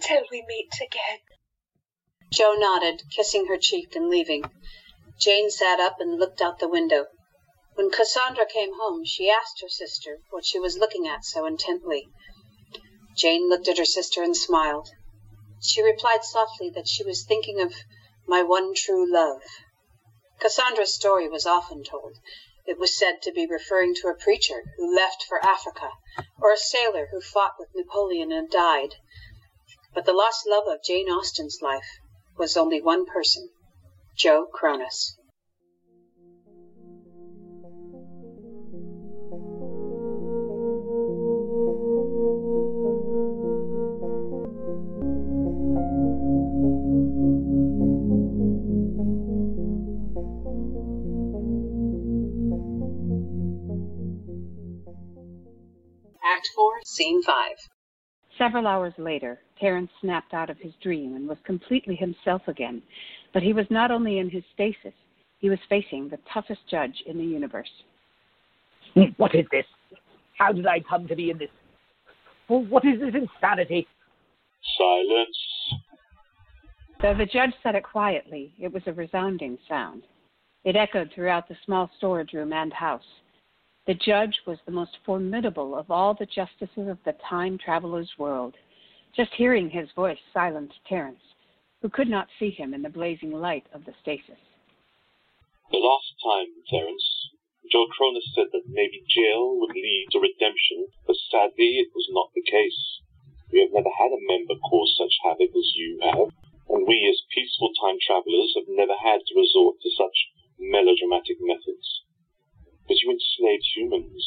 Till 0.00 0.24
we 0.30 0.44
meet 0.46 0.74
again. 0.76 1.20
Joe 2.32 2.54
nodded, 2.54 3.02
kissing 3.14 3.46
her 3.46 3.56
cheek 3.56 3.94
and 3.94 4.08
leaving. 4.08 4.42
Jane 5.20 5.50
sat 5.50 5.78
up 5.78 6.00
and 6.00 6.18
looked 6.18 6.40
out 6.40 6.58
the 6.58 6.68
window. 6.68 7.06
When 7.74 7.90
Cassandra 7.90 8.46
came 8.46 8.72
home, 8.74 9.04
she 9.04 9.30
asked 9.30 9.60
her 9.62 9.68
sister 9.68 10.18
what 10.30 10.44
she 10.44 10.58
was 10.58 10.76
looking 10.76 11.06
at 11.06 11.24
so 11.24 11.46
intently. 11.46 12.08
Jane 13.16 13.48
looked 13.48 13.68
at 13.68 13.78
her 13.78 13.84
sister 13.84 14.22
and 14.22 14.36
smiled. 14.36 14.88
She 15.60 15.82
replied 15.82 16.24
softly 16.24 16.70
that 16.70 16.88
she 16.88 17.04
was 17.04 17.24
thinking 17.24 17.60
of 17.60 17.72
my 18.26 18.42
one 18.42 18.74
true 18.74 19.10
love. 19.10 19.42
Cassandra's 20.40 20.94
story 20.94 21.28
was 21.28 21.46
often 21.46 21.84
told. 21.84 22.18
It 22.64 22.78
was 22.78 22.96
said 22.96 23.22
to 23.22 23.32
be 23.32 23.44
referring 23.44 23.94
to 23.96 24.08
a 24.08 24.14
preacher 24.14 24.62
who 24.76 24.94
left 24.94 25.24
for 25.24 25.44
Africa, 25.44 25.90
or 26.40 26.52
a 26.52 26.56
sailor 26.56 27.08
who 27.10 27.20
fought 27.20 27.54
with 27.58 27.74
Napoleon 27.74 28.30
and 28.30 28.48
died. 28.48 28.94
But 29.92 30.04
the 30.04 30.12
lost 30.12 30.46
love 30.46 30.68
of 30.68 30.82
Jane 30.82 31.08
Austen's 31.08 31.60
life 31.60 31.98
was 32.36 32.56
only 32.56 32.80
one 32.80 33.04
person, 33.04 33.50
Joe 34.14 34.46
Kronus. 34.46 35.16
Act 56.34 56.48
4, 56.54 56.72
Scene 56.86 57.22
5. 57.22 57.34
Several 58.38 58.66
hours 58.66 58.94
later, 58.96 59.40
Terrence 59.60 59.90
snapped 60.00 60.32
out 60.32 60.48
of 60.48 60.56
his 60.58 60.72
dream 60.82 61.14
and 61.14 61.28
was 61.28 61.36
completely 61.44 61.94
himself 61.94 62.40
again. 62.48 62.82
But 63.34 63.42
he 63.42 63.52
was 63.52 63.66
not 63.68 63.90
only 63.90 64.18
in 64.18 64.30
his 64.30 64.42
stasis, 64.54 64.94
he 65.40 65.50
was 65.50 65.58
facing 65.68 66.08
the 66.08 66.18
toughest 66.32 66.60
judge 66.70 67.02
in 67.06 67.18
the 67.18 67.24
universe. 67.24 67.68
Hmm, 68.94 69.12
what 69.18 69.34
is 69.34 69.44
this? 69.50 69.66
How 70.38 70.52
did 70.52 70.66
I 70.66 70.80
come 70.80 71.06
to 71.08 71.16
be 71.16 71.30
in 71.30 71.38
this? 71.38 71.50
Oh, 72.48 72.64
what 72.64 72.84
is 72.86 72.98
this 72.98 73.14
insanity? 73.14 73.86
Silence. 74.78 75.36
Though 77.02 77.14
the 77.14 77.26
judge 77.26 77.52
said 77.62 77.74
it 77.74 77.84
quietly, 77.84 78.54
it 78.58 78.72
was 78.72 78.82
a 78.86 78.92
resounding 78.92 79.58
sound. 79.68 80.04
It 80.64 80.76
echoed 80.76 81.10
throughout 81.14 81.48
the 81.48 81.56
small 81.66 81.90
storage 81.98 82.32
room 82.32 82.54
and 82.54 82.72
house. 82.72 83.02
The 83.84 83.94
judge 83.94 84.38
was 84.46 84.58
the 84.64 84.70
most 84.70 84.96
formidable 85.04 85.74
of 85.74 85.90
all 85.90 86.14
the 86.14 86.26
justices 86.26 86.86
of 86.86 87.02
the 87.04 87.14
time 87.28 87.58
traveler's 87.58 88.16
world. 88.16 88.54
Just 89.16 89.34
hearing 89.34 89.70
his 89.70 89.90
voice 89.96 90.20
silenced 90.32 90.78
Terrence, 90.86 91.34
who 91.80 91.88
could 91.88 92.06
not 92.08 92.28
see 92.38 92.50
him 92.50 92.74
in 92.74 92.82
the 92.82 92.88
blazing 92.88 93.32
light 93.32 93.66
of 93.74 93.84
the 93.84 93.92
stasis. 94.00 94.38
The 95.72 95.78
last 95.78 96.14
time, 96.22 96.46
Terrence, 96.70 97.02
Joe 97.72 97.88
Kronus 97.88 98.32
said 98.36 98.52
that 98.52 98.68
maybe 98.68 99.02
jail 99.08 99.58
would 99.58 99.74
lead 99.74 100.06
to 100.12 100.20
redemption, 100.20 100.86
but 101.04 101.16
sadly 101.16 101.82
it 101.82 101.88
was 101.92 102.06
not 102.10 102.30
the 102.34 102.42
case. 102.42 103.00
We 103.50 103.62
have 103.62 103.72
never 103.72 103.90
had 103.90 104.12
a 104.12 104.26
member 104.28 104.54
cause 104.62 104.94
such 104.96 105.18
havoc 105.24 105.50
as 105.50 105.74
you 105.74 105.98
have, 106.02 106.30
and 106.68 106.86
we 106.86 107.08
as 107.10 107.26
peaceful 107.34 107.72
time 107.82 107.98
travelers 107.98 108.54
have 108.54 108.68
never 108.68 108.94
had 108.94 109.26
to 109.26 109.34
resort 109.34 109.80
to 109.82 109.90
such 109.90 110.30
melodramatic 110.56 111.38
methods. 111.40 112.02
But 112.88 112.96
you 113.02 113.10
enslaved 113.10 113.64
humans, 113.76 114.24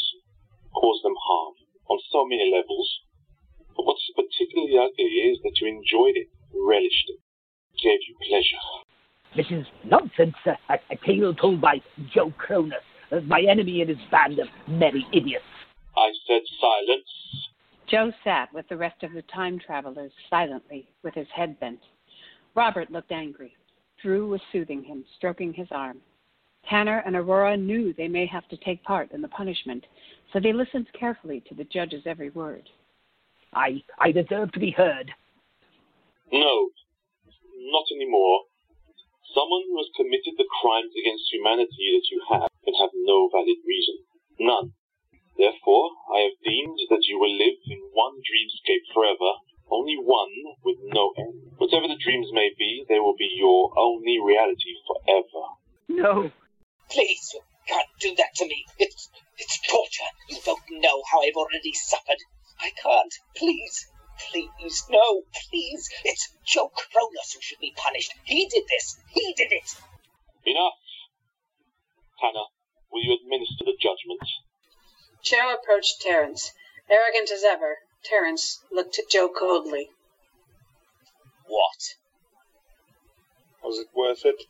caused 0.73 1.03
them 1.03 1.15
harm 1.15 1.53
on 1.89 1.99
so 2.11 2.25
many 2.25 2.51
levels. 2.51 2.89
But 3.75 3.85
what's 3.85 4.09
particularly 4.15 4.77
ugly 4.77 5.31
is 5.31 5.39
that 5.43 5.59
you 5.61 5.67
enjoyed 5.67 6.15
it, 6.15 6.27
relished 6.53 7.09
it, 7.09 7.19
gave 7.81 7.99
you 8.07 8.15
pleasure. 8.27 8.63
This 9.35 9.51
is 9.51 9.65
nonsense. 9.83 10.35
A, 10.45 10.79
a 10.89 10.95
tale 11.05 11.33
told 11.33 11.59
by 11.59 11.81
Joe 12.13 12.33
Kronus, 12.37 12.85
uh, 13.11 13.19
my 13.21 13.41
enemy 13.41 13.81
and 13.81 13.89
his 13.89 13.99
band 14.09 14.39
of 14.39 14.47
merry 14.67 15.05
idiots. 15.13 15.43
I 15.97 16.11
said 16.27 16.41
silence. 16.59 17.49
Joe 17.87 18.11
sat 18.23 18.53
with 18.53 18.67
the 18.69 18.77
rest 18.77 19.03
of 19.03 19.13
the 19.13 19.21
time 19.23 19.59
travelers 19.59 20.11
silently, 20.29 20.87
with 21.03 21.13
his 21.13 21.27
head 21.33 21.59
bent. 21.59 21.79
Robert 22.55 22.89
looked 22.89 23.11
angry. 23.11 23.53
Drew 24.01 24.27
was 24.27 24.41
soothing 24.51 24.83
him, 24.83 25.03
stroking 25.17 25.53
his 25.53 25.67
arm. 25.71 25.99
Tanner 26.69 27.03
and 27.05 27.15
Aurora 27.15 27.57
knew 27.57 27.93
they 27.93 28.07
may 28.07 28.25
have 28.25 28.47
to 28.49 28.57
take 28.57 28.83
part 28.83 29.11
in 29.11 29.21
the 29.21 29.27
punishment, 29.27 29.85
so 30.31 30.39
they 30.39 30.53
listened 30.53 30.87
carefully 30.97 31.43
to 31.47 31.55
the 31.55 31.63
judge's 31.65 32.03
every 32.05 32.29
word. 32.29 32.69
I, 33.53 33.83
I 33.99 34.11
deserve 34.11 34.51
to 34.53 34.59
be 34.59 34.71
heard. 34.71 35.11
No, 36.31 36.69
not 37.71 37.85
anymore. 37.95 38.41
Someone 39.33 39.63
who 39.67 39.77
has 39.77 39.91
committed 39.95 40.35
the 40.37 40.49
crimes 40.61 40.91
against 40.95 41.31
humanity 41.31 41.91
that 41.93 42.07
you 42.11 42.19
have 42.31 42.49
can 42.63 42.73
have 42.75 42.91
no 42.93 43.29
valid 43.31 43.59
reason. 43.67 43.97
None. 44.39 44.73
Therefore, 45.37 45.91
I 46.15 46.31
have 46.31 46.39
deemed 46.43 46.79
that 46.89 47.03
you 47.07 47.19
will 47.19 47.35
live 47.35 47.59
in 47.67 47.79
one 47.91 48.15
dreamscape 48.23 48.87
forever, 48.93 49.43
only 49.69 49.95
one 49.99 50.55
with 50.63 50.77
no 50.83 51.11
end. 51.17 51.51
Whatever 51.57 51.87
the 51.87 51.99
dreams 51.99 52.27
may 52.31 52.51
be, 52.57 52.85
they 52.87 52.99
will 52.99 53.15
be 53.17 53.29
your 53.35 53.71
only 53.77 54.17
reality 54.23 54.75
forever. 54.87 55.43
No, 55.87 56.31
Please, 56.89 57.31
you 57.33 57.41
can't 57.67 57.87
do 57.99 58.15
that 58.15 58.35
to 58.35 58.45
me. 58.45 58.65
It's 58.77 59.09
it's 59.37 59.59
torture. 59.67 60.11
You 60.29 60.39
don't 60.45 60.63
know 60.71 61.03
how 61.11 61.21
I've 61.21 61.35
already 61.35 61.73
suffered. 61.73 62.19
I 62.59 62.71
can't. 62.81 63.13
Please. 63.35 63.87
Please, 64.31 64.85
no, 64.89 65.23
please. 65.49 65.89
It's 66.05 66.31
Joe 66.45 66.71
Kronus 66.73 67.33
who 67.33 67.41
should 67.41 67.59
be 67.59 67.73
punished. 67.75 68.13
He 68.23 68.47
did 68.47 68.63
this. 68.69 68.97
He 69.09 69.33
did 69.33 69.51
it. 69.51 69.75
Enough. 70.45 70.73
Tanner, 72.21 72.45
will 72.91 73.03
you 73.03 73.17
administer 73.21 73.65
the 73.65 73.75
judgment? 73.77 74.21
Joe 75.21 75.53
approached 75.53 76.01
Terrence. 76.01 76.53
Arrogant 76.89 77.29
as 77.31 77.43
ever, 77.43 77.79
Terrence 78.03 78.61
looked 78.71 78.99
at 78.99 79.09
Joe 79.09 79.27
coldly. 79.27 79.89
What? 81.45 81.95
Was 83.63 83.79
it 83.79 83.87
worth 83.93 84.23
it? 84.23 84.43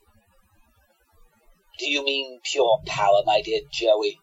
Do 1.77 1.89
you 1.89 2.05
mean 2.05 2.39
pure 2.41 2.79
power, 2.85 3.21
my 3.25 3.41
dear 3.41 3.59
Joey? 3.69 4.17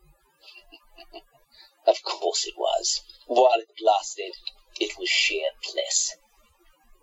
of 1.87 2.03
course 2.03 2.47
it 2.47 2.55
was. 2.57 3.03
While 3.27 3.59
it 3.59 3.69
lasted, 3.85 4.33
it 4.81 4.99
was 4.99 5.11
sheer 5.11 5.51
bliss. 5.63 6.17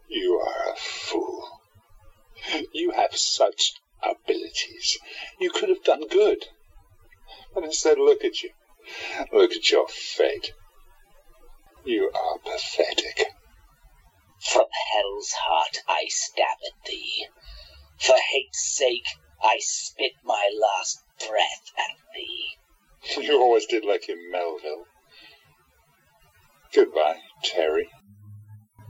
You 0.07 0.39
are 0.39 0.73
a 0.73 0.75
fool. 0.75 1.61
You 2.73 2.91
have 2.91 3.15
such 3.15 3.73
abilities. 4.01 4.97
You 5.39 5.51
could 5.51 5.69
have 5.69 5.83
done 5.83 6.07
good. 6.07 6.47
But 7.53 7.63
instead, 7.63 7.99
look 7.99 8.23
at 8.23 8.41
you. 8.41 8.49
Look 9.31 9.51
at 9.51 9.69
your 9.69 9.87
fate. 9.87 10.53
You 11.85 12.11
are 12.11 12.39
pathetic. 12.39 13.33
From 14.39 14.65
hell's 14.93 15.31
heart 15.33 15.77
I 15.87 16.05
stab 16.07 16.57
at 16.65 16.85
thee. 16.87 17.27
For 17.99 18.15
hate's 18.17 18.75
sake 18.75 19.05
I 19.41 19.57
spit 19.59 20.13
my 20.23 20.49
last 20.59 21.01
breath 21.19 21.71
at 21.77 21.95
thee. 22.15 22.49
You 23.21 23.39
always 23.39 23.65
did 23.65 23.85
like 23.85 24.07
him, 24.09 24.17
Melville. 24.31 24.85
Goodbye, 26.73 27.19
Terry. 27.43 27.89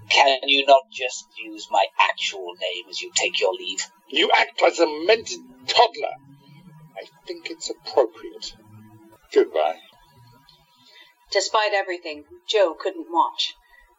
Can 0.09 0.39
you 0.43 0.65
not 0.65 0.89
just 0.91 1.25
use 1.37 1.67
my 1.69 1.85
actual 1.99 2.53
name 2.59 2.85
as 2.89 3.01
you 3.01 3.11
take 3.15 3.39
your 3.39 3.53
leave? 3.53 3.85
You 4.07 4.31
act 4.35 4.61
like 4.61 4.77
a 4.79 4.85
mented 4.85 5.67
toddler. 5.67 6.15
I 6.97 7.03
think 7.27 7.49
it's 7.51 7.69
appropriate. 7.69 8.55
Goodbye. 9.31 9.79
Despite 11.31 11.73
everything, 11.73 12.25
Joe 12.47 12.73
couldn't 12.73 13.11
watch. 13.11 13.53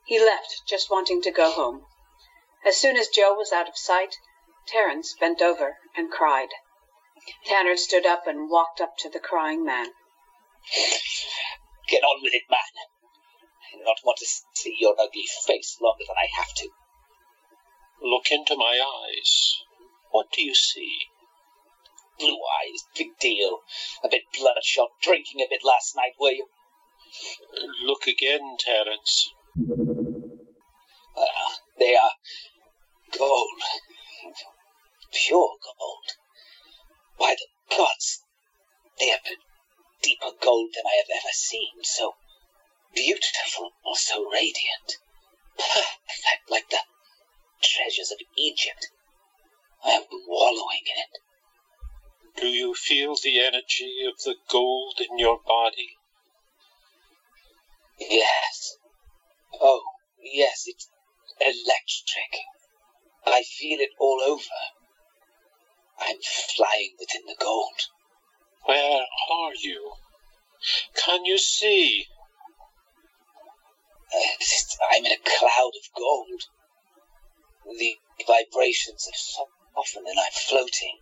He 0.04 0.18
left, 0.18 0.62
just 0.66 0.90
wanting 0.90 1.22
to 1.22 1.30
go 1.30 1.50
home. 1.50 1.86
As 2.66 2.76
soon 2.76 2.96
as 2.96 3.08
Joe 3.08 3.34
was 3.34 3.52
out 3.52 3.68
of 3.68 3.78
sight, 3.78 4.16
Terrence 4.66 5.14
bent 5.18 5.40
over 5.40 5.78
and 5.96 6.10
cried. 6.10 6.50
Tanner 7.44 7.76
stood 7.76 8.06
up 8.06 8.26
and 8.26 8.50
walked 8.50 8.80
up 8.80 8.96
to 8.98 9.08
the 9.08 9.20
crying 9.20 9.64
man. 9.64 9.88
Get 11.88 12.02
on 12.02 12.22
with 12.22 12.34
it, 12.34 12.44
man. 12.50 12.60
I 13.72 13.76
do 13.76 13.84
not 13.84 13.98
want 14.04 14.18
to 14.18 14.26
see 14.54 14.76
your 14.78 14.94
ugly 14.98 15.26
face 15.46 15.78
longer 15.80 16.04
than 16.06 16.16
I 16.16 16.28
have 16.38 16.52
to. 16.54 16.68
Look 18.02 18.30
into 18.30 18.56
my 18.56 18.80
eyes. 18.80 19.62
What 20.10 20.30
do 20.32 20.42
you 20.42 20.54
see? 20.54 20.98
Blue 22.18 22.38
eyes, 22.62 22.84
big 22.96 23.18
deal. 23.18 23.60
A 24.02 24.08
bit 24.08 24.22
bloodshot, 24.38 24.90
drinking 25.02 25.40
a 25.40 25.48
bit 25.48 25.64
last 25.64 25.96
night, 25.96 26.12
were 26.20 26.30
you? 26.30 26.46
Look 27.84 28.06
again, 28.06 28.56
Terrence. 28.58 29.32
Uh, 31.16 31.54
they 31.78 31.96
are 31.96 32.12
gold. 33.16 33.62
Pure 35.12 35.56
gold. 35.62 36.16
By 37.18 37.34
the 37.34 37.76
gods, 37.76 38.22
they 38.98 39.10
are 39.10 39.18
deeper 40.02 40.30
gold 40.40 40.70
than 40.74 40.86
I 40.86 40.96
have 40.96 41.10
ever 41.10 41.32
seen. 41.32 41.82
So 41.82 42.14
beautiful, 42.94 43.72
or 43.84 43.96
so 43.96 44.24
radiant. 44.30 44.98
Perfect, 45.56 46.48
like 46.48 46.68
the 46.70 46.80
treasures 47.62 48.10
of 48.10 48.18
Egypt. 48.36 48.88
I 49.84 49.90
am 49.90 50.04
wallowing 50.26 50.84
in 50.86 51.02
it. 51.02 51.20
Do 52.40 52.46
you 52.46 52.74
feel 52.74 53.16
the 53.16 53.38
energy 53.38 54.04
of 54.06 54.22
the 54.22 54.36
gold 54.48 55.00
in 55.00 55.18
your 55.18 55.40
body? 55.46 55.98
Yes. 57.98 58.76
Oh, 59.60 59.82
yes, 60.22 60.64
it's 60.66 60.88
electric. 61.40 62.44
I 63.26 63.42
feel 63.42 63.80
it 63.80 63.90
all 63.98 64.20
over. 64.24 64.79
I'm 66.00 66.16
flying 66.56 66.96
within 66.98 67.26
the 67.26 67.36
gold. 67.38 67.80
Where 68.64 69.02
are 69.32 69.54
you? 69.54 69.92
Can 70.94 71.24
you 71.24 71.38
see? 71.38 72.06
Uh, 74.12 74.44
I'm 74.92 75.04
in 75.04 75.12
a 75.12 75.38
cloud 75.38 75.72
of 75.76 75.94
gold. 75.96 76.42
The 77.78 77.96
vibrations 78.26 79.06
have 79.06 79.14
softened 79.16 80.06
and 80.08 80.18
I'm 80.18 80.32
floating. 80.32 80.98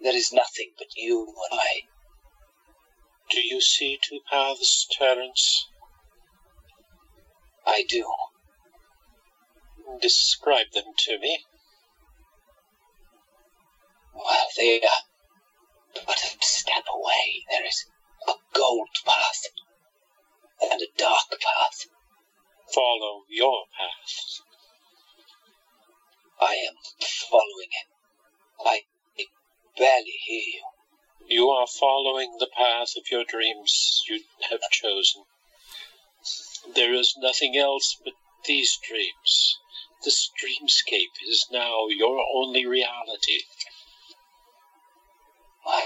There 0.00 0.16
is 0.16 0.32
nothing 0.32 0.72
but 0.78 0.88
you 0.96 1.34
and 1.50 1.60
I. 1.60 1.82
Do 3.30 3.40
you 3.42 3.60
see 3.60 3.98
two 4.00 4.20
paths, 4.30 4.86
Terrence? 4.90 5.66
I 7.66 7.84
do. 7.88 8.10
Describe 10.00 10.70
them 10.72 10.94
to 10.96 11.18
me. 11.18 11.44
Well, 14.18 14.48
they 14.56 14.80
are 14.80 14.84
uh, 14.84 16.00
but 16.06 16.18
a 16.18 16.44
step 16.44 16.84
away. 16.92 17.44
There 17.50 17.64
is 17.64 17.86
a 18.26 18.32
gold 18.52 18.88
path 19.06 19.44
and 20.60 20.82
a 20.82 20.86
dark 20.96 21.30
path. 21.30 21.86
Follow 22.74 23.22
your 23.28 23.64
path. 23.78 24.40
I 26.40 26.54
am 26.54 26.74
following 27.30 27.70
it. 27.70 27.86
I 28.66 28.80
barely 29.78 30.18
hear 30.26 30.42
you. 30.42 30.64
You 31.28 31.50
are 31.50 31.66
following 31.68 32.38
the 32.38 32.50
path 32.56 32.96
of 32.96 33.10
your 33.10 33.24
dreams 33.24 34.02
you 34.08 34.24
have 34.50 34.60
chosen. 34.72 35.22
There 36.74 36.92
is 36.92 37.14
nothing 37.18 37.56
else 37.56 37.96
but 38.02 38.14
these 38.46 38.78
dreams. 38.82 39.58
This 40.04 40.30
dreamscape 40.40 41.28
is 41.28 41.46
now 41.50 41.86
your 41.88 42.24
only 42.34 42.66
reality. 42.66 43.42
My 45.68 45.84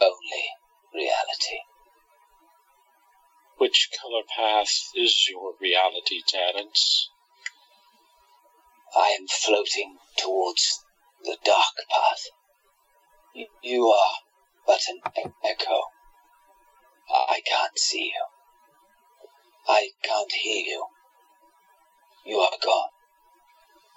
only 0.00 0.48
reality. 0.92 1.60
Which 3.58 3.90
color 4.02 4.22
path 4.36 4.90
is 4.92 5.28
your 5.28 5.54
reality, 5.60 6.20
Terrence? 6.26 7.08
I 8.96 9.16
am 9.20 9.28
floating 9.28 9.98
towards 10.16 10.84
the 11.22 11.38
dark 11.44 11.76
path. 11.88 12.24
You 13.62 13.86
are 13.86 14.18
but 14.66 14.80
an 14.88 15.00
echo. 15.44 15.80
I 17.08 17.40
can't 17.46 17.78
see 17.78 18.06
you. 18.06 18.24
I 19.68 19.90
can't 20.02 20.32
hear 20.32 20.64
you. 20.66 20.86
You 22.26 22.38
are 22.38 22.58
gone. 22.60 22.90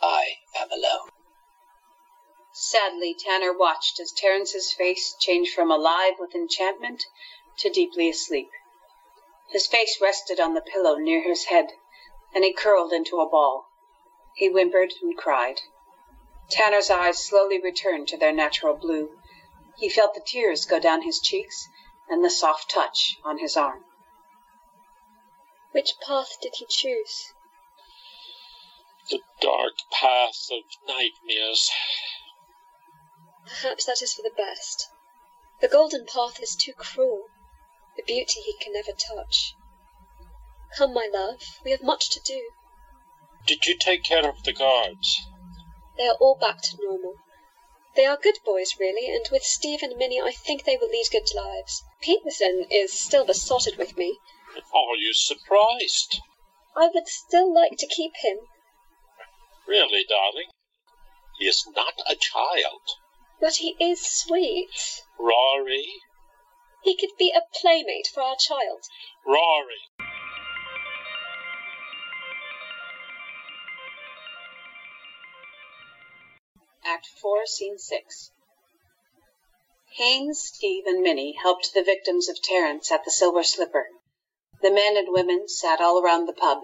I 0.03 0.25
am 0.59 0.69
alone. 0.69 1.20
Sadly, 2.53 3.13
Tanner 3.13 3.53
watched 3.53 3.97
as 4.01 4.11
Terrence's 4.11 4.73
face 4.73 5.15
changed 5.17 5.53
from 5.53 5.71
alive 5.71 6.19
with 6.19 6.35
enchantment 6.35 7.05
to 7.59 7.69
deeply 7.69 8.09
asleep. 8.09 8.49
His 9.47 9.67
face 9.67 10.01
rested 10.01 10.39
on 10.39 10.53
the 10.53 10.61
pillow 10.61 10.95
near 10.95 11.21
his 11.21 11.45
head, 11.45 11.67
and 12.33 12.43
he 12.43 12.51
curled 12.51 12.91
into 12.91 13.21
a 13.21 13.29
ball. 13.29 13.69
He 14.35 14.49
whimpered 14.49 14.93
and 15.01 15.17
cried. 15.17 15.61
Tanner's 16.49 16.89
eyes 16.89 17.23
slowly 17.23 17.57
returned 17.57 18.09
to 18.09 18.17
their 18.17 18.33
natural 18.33 18.73
blue. 18.73 19.17
He 19.77 19.87
felt 19.87 20.13
the 20.13 20.19
tears 20.19 20.65
go 20.65 20.77
down 20.77 21.03
his 21.03 21.21
cheeks 21.21 21.69
and 22.09 22.21
the 22.21 22.29
soft 22.29 22.69
touch 22.69 23.15
on 23.23 23.37
his 23.37 23.55
arm. 23.55 23.85
Which 25.71 25.93
path 26.05 26.37
did 26.41 26.55
he 26.55 26.65
choose? 26.65 27.33
The 29.09 29.21
dark 29.39 29.75
path 29.89 30.49
of 30.51 30.63
nightmares. 30.85 31.71
Perhaps 33.47 33.85
that 33.85 34.01
is 34.01 34.13
for 34.13 34.21
the 34.21 34.35
best. 34.35 34.87
The 35.61 35.67
golden 35.67 36.05
path 36.05 36.39
is 36.41 36.55
too 36.55 36.73
cruel. 36.73 37.25
The 37.97 38.03
beauty 38.03 38.41
he 38.41 38.57
can 38.57 38.73
never 38.73 38.91
touch. 38.91 39.53
Come, 40.77 40.93
my 40.93 41.09
love, 41.11 41.41
we 41.65 41.71
have 41.71 41.83
much 41.83 42.09
to 42.11 42.19
do. 42.19 42.51
Did 43.45 43.65
you 43.65 43.77
take 43.77 44.03
care 44.03 44.27
of 44.27 44.43
the 44.43 44.53
guards? 44.53 45.21
They 45.97 46.07
are 46.07 46.17
all 46.19 46.35
back 46.35 46.61
to 46.61 46.77
normal. 46.79 47.15
They 47.95 48.05
are 48.05 48.15
good 48.15 48.39
boys, 48.45 48.79
really, 48.79 49.13
and 49.13 49.27
with 49.31 49.43
Steve 49.43 49.81
and 49.83 49.97
Minnie 49.97 50.21
I 50.21 50.31
think 50.31 50.63
they 50.63 50.77
will 50.77 50.87
lead 50.87 51.07
good 51.11 51.27
lives. 51.35 51.83
Peterson 52.01 52.65
is 52.69 52.97
still 52.97 53.25
besotted 53.25 53.77
with 53.77 53.97
me. 53.97 54.17
Are 54.73 54.95
you 54.95 55.13
surprised? 55.13 56.21
I 56.75 56.87
would 56.93 57.07
still 57.07 57.53
like 57.53 57.77
to 57.77 57.87
keep 57.87 58.13
him. 58.21 58.37
Really, 59.67 60.05
darling? 60.07 60.47
He 61.37 61.47
is 61.47 61.65
not 61.75 61.95
a 62.09 62.15
child. 62.15 62.81
But 63.41 63.55
he 63.55 63.75
is 63.79 63.99
sweet. 63.99 64.69
Rory, 65.17 65.87
He 66.83 66.95
could 66.95 67.17
be 67.17 67.31
a 67.31 67.41
playmate 67.59 68.05
for 68.13 68.21
our 68.21 68.35
child. 68.35 68.83
Rory. 69.25 69.81
Act 76.85 77.07
4, 77.19 77.47
Scene 77.47 77.79
6. 77.79 78.31
Haynes, 79.95 80.39
Steve, 80.53 80.83
and 80.85 81.01
Minnie 81.01 81.35
helped 81.41 81.73
the 81.73 81.83
victims 81.83 82.29
of 82.29 82.39
Terrence 82.43 82.91
at 82.91 83.03
the 83.05 83.11
Silver 83.11 83.41
Slipper. 83.43 83.87
The 84.61 84.69
men 84.69 84.95
and 84.95 85.07
women 85.09 85.47
sat 85.47 85.81
all 85.81 85.99
around 85.99 86.27
the 86.27 86.33
pub. 86.33 86.59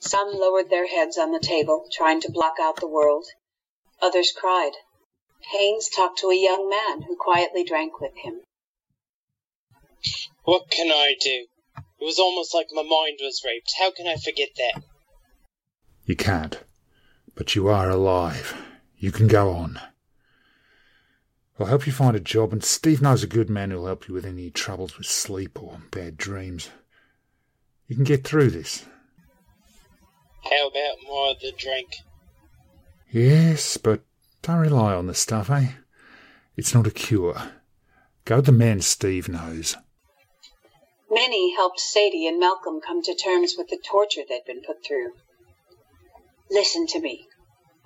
Some 0.00 0.32
lowered 0.32 0.70
their 0.70 0.86
heads 0.86 1.18
on 1.18 1.32
the 1.32 1.38
table, 1.38 1.86
trying 1.92 2.22
to 2.22 2.32
block 2.32 2.54
out 2.58 2.76
the 2.76 2.88
world. 2.88 3.26
Others 4.00 4.32
cried. 4.32 4.72
Haynes 5.52 5.88
talked 5.88 6.18
to 6.18 6.30
a 6.30 6.36
young 6.36 6.68
man 6.68 7.02
who 7.02 7.16
quietly 7.16 7.64
drank 7.64 8.00
with 8.00 8.14
him. 8.16 8.40
What 10.44 10.70
can 10.70 10.90
I 10.90 11.14
do? 11.20 11.46
It 12.00 12.04
was 12.04 12.18
almost 12.18 12.54
like 12.54 12.68
my 12.72 12.82
mind 12.82 13.18
was 13.20 13.42
raped. 13.44 13.72
How 13.78 13.90
can 13.90 14.06
I 14.06 14.16
forget 14.16 14.50
that? 14.56 14.82
You 16.04 16.16
can't. 16.16 16.60
But 17.34 17.54
you 17.54 17.68
are 17.68 17.90
alive. 17.90 18.54
You 18.98 19.12
can 19.12 19.26
go 19.26 19.50
on. 19.52 19.80
I'll 21.58 21.66
help 21.66 21.86
you 21.86 21.92
find 21.92 22.14
a 22.14 22.20
job, 22.20 22.52
and 22.52 22.62
Steve 22.62 23.00
knows 23.00 23.22
a 23.22 23.26
good 23.26 23.48
man 23.48 23.70
who'll 23.70 23.86
help 23.86 24.08
you 24.08 24.14
with 24.14 24.26
any 24.26 24.50
troubles 24.50 24.98
with 24.98 25.06
sleep 25.06 25.62
or 25.62 25.80
bad 25.90 26.16
dreams. 26.18 26.68
You 27.88 27.96
can 27.96 28.04
get 28.04 28.24
through 28.24 28.50
this. 28.50 28.84
How 30.44 30.68
about 30.68 30.98
more 31.06 31.30
of 31.30 31.40
the 31.40 31.52
drink? 31.52 31.88
Yes, 33.10 33.78
but 33.78 34.02
don't 34.46 34.58
rely 34.58 34.94
on 34.94 35.08
the 35.08 35.14
stuff, 35.14 35.50
eh? 35.50 35.70
It's 36.56 36.72
not 36.72 36.86
a 36.86 36.92
cure. 36.92 37.50
Go 38.24 38.36
to 38.36 38.42
the 38.42 38.52
man 38.52 38.80
Steve 38.80 39.28
knows. 39.28 39.76
Minnie 41.10 41.56
helped 41.56 41.80
Sadie 41.80 42.28
and 42.28 42.38
Malcolm 42.38 42.80
come 42.80 43.02
to 43.02 43.14
terms 43.16 43.56
with 43.58 43.66
the 43.70 43.78
torture 43.84 44.20
they'd 44.28 44.44
been 44.46 44.62
put 44.62 44.84
through. 44.86 45.14
Listen 46.48 46.86
to 46.86 47.00
me. 47.00 47.26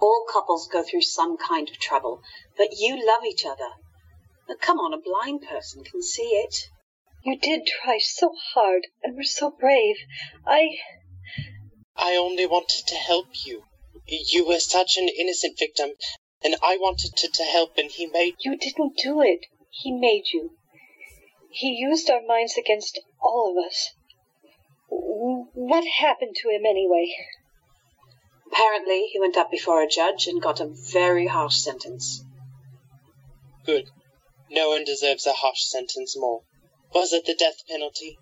All 0.02 0.26
couples 0.30 0.68
go 0.70 0.82
through 0.82 1.00
some 1.00 1.38
kind 1.38 1.66
of 1.66 1.78
trouble, 1.78 2.20
but 2.58 2.76
you 2.78 3.06
love 3.06 3.24
each 3.24 3.46
other. 3.46 3.70
Now, 4.46 4.56
come 4.60 4.78
on, 4.78 4.92
a 4.92 5.00
blind 5.00 5.40
person 5.48 5.82
can 5.82 6.02
see 6.02 6.28
it. 6.44 6.68
You 7.24 7.38
did 7.38 7.66
try 7.66 7.96
so 8.02 8.34
hard 8.52 8.86
and 9.02 9.16
were 9.16 9.22
so 9.22 9.50
brave. 9.50 9.96
I. 10.46 10.76
I 11.96 12.16
only 12.16 12.44
wanted 12.44 12.86
to 12.88 12.96
help 12.96 13.46
you. 13.46 13.62
You 14.06 14.46
were 14.46 14.60
such 14.60 14.98
an 14.98 15.08
innocent 15.08 15.58
victim, 15.58 15.92
and 16.42 16.56
I 16.62 16.76
wanted 16.76 17.16
to, 17.16 17.28
to 17.28 17.42
help, 17.44 17.76
and 17.76 17.90
he 17.90 18.06
made. 18.06 18.36
You 18.40 18.56
didn't 18.56 18.96
do 18.96 19.20
it. 19.20 19.46
He 19.70 19.92
made 19.92 20.24
you. 20.32 20.50
He 21.50 21.70
used 21.70 22.08
our 22.10 22.22
minds 22.26 22.56
against 22.56 23.00
all 23.20 23.56
of 23.56 23.66
us. 23.66 23.90
What 24.88 25.84
happened 25.86 26.36
to 26.36 26.48
him 26.48 26.64
anyway? 26.66 27.12
Apparently, 28.50 29.08
he 29.12 29.20
went 29.20 29.36
up 29.36 29.50
before 29.50 29.82
a 29.82 29.88
judge 29.88 30.26
and 30.26 30.42
got 30.42 30.60
a 30.60 30.66
very 30.92 31.26
harsh 31.26 31.56
sentence. 31.56 32.24
Good. 33.64 33.90
No 34.50 34.70
one 34.70 34.84
deserves 34.84 35.26
a 35.26 35.32
harsh 35.32 35.62
sentence 35.62 36.16
more. 36.16 36.42
Was 36.92 37.12
it 37.12 37.26
the 37.26 37.34
death 37.34 37.62
penalty? 37.68 38.18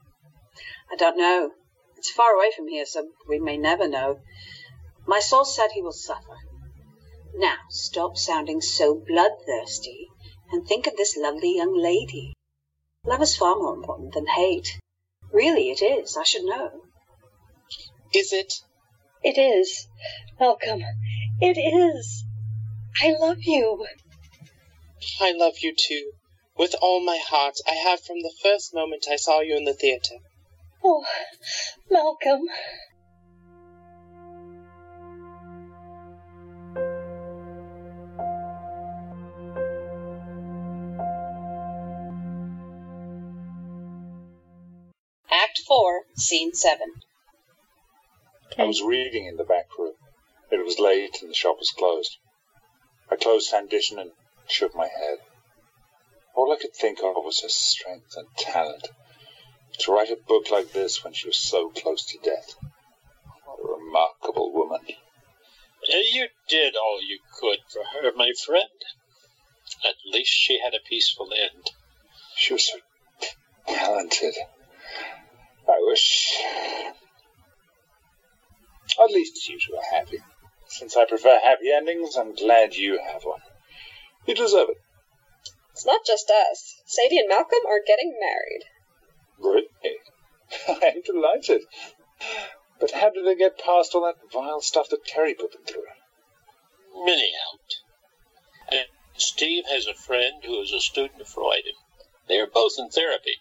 I 0.93 0.97
don't 0.97 1.17
know. 1.17 1.53
It's 1.97 2.11
far 2.11 2.35
away 2.35 2.51
from 2.55 2.69
here, 2.69 2.85
so 2.85 3.09
we 3.29 3.39
may 3.39 3.57
never 3.57 3.89
know. 3.89 4.21
My 5.07 5.21
source 5.21 5.57
said 5.57 5.69
he 5.73 5.83
will 5.83 5.93
suffer. 5.93 6.37
Now, 7.41 7.55
stop 7.71 8.17
sounding 8.17 8.61
so 8.61 8.97
bloodthirsty 8.97 10.09
and 10.51 10.67
think 10.67 10.89
of 10.89 10.97
this 10.97 11.17
lovely 11.17 11.55
young 11.55 11.73
lady. 11.73 12.35
Love 13.05 13.23
is 13.23 13.37
far 13.37 13.55
more 13.55 13.75
important 13.75 14.13
than 14.13 14.27
hate. 14.27 14.81
Really, 15.33 15.71
it 15.71 15.81
is. 15.81 16.17
I 16.17 16.25
should 16.25 16.43
know. 16.43 16.83
Is 18.13 18.33
it? 18.33 18.55
It 19.23 19.39
is. 19.39 19.87
Oh, 20.41 20.59
Malcolm, 20.67 20.83
it 21.41 21.57
is. 21.57 22.25
I 23.01 23.15
love 23.21 23.39
you. 23.43 23.87
I 25.21 25.31
love 25.31 25.59
you 25.61 25.77
too. 25.77 26.11
With 26.57 26.75
all 26.83 26.99
my 27.05 27.21
heart. 27.25 27.59
I 27.69 27.75
have 27.75 28.01
from 28.01 28.21
the 28.23 28.35
first 28.43 28.75
moment 28.75 29.07
I 29.09 29.15
saw 29.15 29.39
you 29.39 29.57
in 29.57 29.63
the 29.63 29.75
theater. 29.75 30.17
Oh, 30.83 31.05
Malcolm. 31.89 32.49
Act 45.49 45.61
4, 45.67 46.03
Scene 46.15 46.53
7. 46.53 46.93
I 48.59 48.65
was 48.65 48.83
reading 48.83 49.25
in 49.25 49.37
the 49.39 49.45
back 49.45 49.79
room. 49.79 49.95
It 50.51 50.63
was 50.63 50.79
late 50.79 51.23
and 51.23 51.31
the 51.31 51.35
shop 51.35 51.57
was 51.59 51.71
closed. 51.71 52.19
I 53.11 53.17
closed 53.17 53.51
Sanditon 53.51 53.99
and 53.99 54.11
shook 54.47 54.75
my 54.75 54.89
head. 54.89 55.21
All 56.35 56.53
I 56.53 56.61
could 56.61 56.75
think 56.75 56.99
of 56.99 57.25
was 57.25 57.41
her 57.41 57.49
strength 57.49 58.15
and 58.15 58.29
talent. 58.37 58.89
To 59.79 59.93
write 59.93 60.11
a 60.11 60.17
book 60.17 60.51
like 60.51 60.73
this 60.73 61.03
when 61.03 61.15
she 61.15 61.29
was 61.29 61.39
so 61.39 61.71
close 61.71 62.05
to 62.05 62.19
death. 62.19 62.55
What 63.47 63.59
a 63.65 63.73
remarkable 63.73 64.53
woman. 64.53 64.85
You 66.13 66.29
did 66.51 66.77
all 66.77 67.01
you 67.03 67.21
could 67.41 67.61
for 67.73 67.85
her, 67.85 68.13
my 68.15 68.33
friend. 68.45 68.69
At 69.83 69.95
least 70.05 70.31
she 70.31 70.61
had 70.63 70.75
a 70.75 70.87
peaceful 70.87 71.33
end. 71.33 71.71
She 72.37 72.53
was 72.53 72.67
so 72.69 72.81
talented. 73.67 74.35
I 75.69 75.79
wish. 75.81 76.43
At 79.01 79.11
least 79.11 79.49
you 79.49 79.59
two 79.59 79.77
are 79.77 79.99
happy. 79.99 80.19
Since 80.67 80.97
I 80.97 81.05
prefer 81.05 81.39
happy 81.43 81.71
endings, 81.71 82.17
I'm 82.17 82.35
glad 82.35 82.75
you 82.75 82.99
have 82.99 83.23
one. 83.23 83.41
You 84.27 84.35
deserve 84.35 84.71
it. 84.71 84.79
It's 85.73 85.87
not 85.87 86.05
just 86.05 86.31
us. 86.31 86.83
Sadie 86.87 87.19
and 87.19 87.29
Malcolm 87.29 87.61
are 87.69 87.81
getting 87.87 88.19
married. 88.19 88.65
Really? 89.39 89.99
I 90.83 90.95
am 90.97 91.03
delighted. 91.03 91.63
But 92.81 92.93
how 92.93 93.11
did 93.11 93.27
they 93.27 93.37
get 93.37 93.59
past 93.59 93.95
all 93.95 94.05
that 94.05 94.17
vile 94.33 94.61
stuff 94.61 94.89
that 94.91 95.05
Terry 95.07 95.35
put 95.35 95.53
them 95.53 95.63
through? 95.65 95.85
Minnie 97.05 97.33
helped. 97.45 97.77
And 98.71 98.87
Steve 99.17 99.65
has 99.71 99.87
a 99.87 99.95
friend 99.95 100.43
who 100.45 100.61
is 100.61 100.73
a 100.73 100.81
student 100.81 101.21
of 101.21 101.29
Freud. 101.29 101.63
They 102.29 102.39
are 102.39 102.47
both 102.47 102.73
in 102.79 102.89
therapy. 102.89 103.37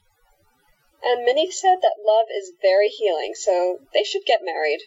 And 1.04 1.24
Minnie 1.24 1.52
said 1.52 1.78
that 1.82 2.04
love 2.06 2.28
is 2.36 2.52
very 2.62 2.90
healing, 2.90 3.34
so 3.36 3.80
they 3.94 4.04
should 4.04 4.26
get 4.26 4.42
married. 4.44 4.82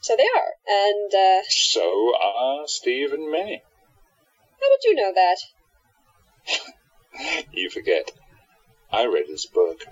So 0.00 0.16
they 0.16 0.24
are. 0.24 0.52
And, 0.66 1.14
uh. 1.14 1.42
So 1.48 2.14
are 2.16 2.66
Steve 2.66 3.12
and 3.12 3.30
Minnie. 3.30 3.62
How 4.60 4.68
did 4.68 4.84
you 4.84 4.94
know 4.94 5.12
that? 5.14 5.38
you 7.52 7.70
forget. 7.70 8.10
I 8.92 9.06
read 9.06 9.26
his 9.28 9.46
book. 9.46 9.84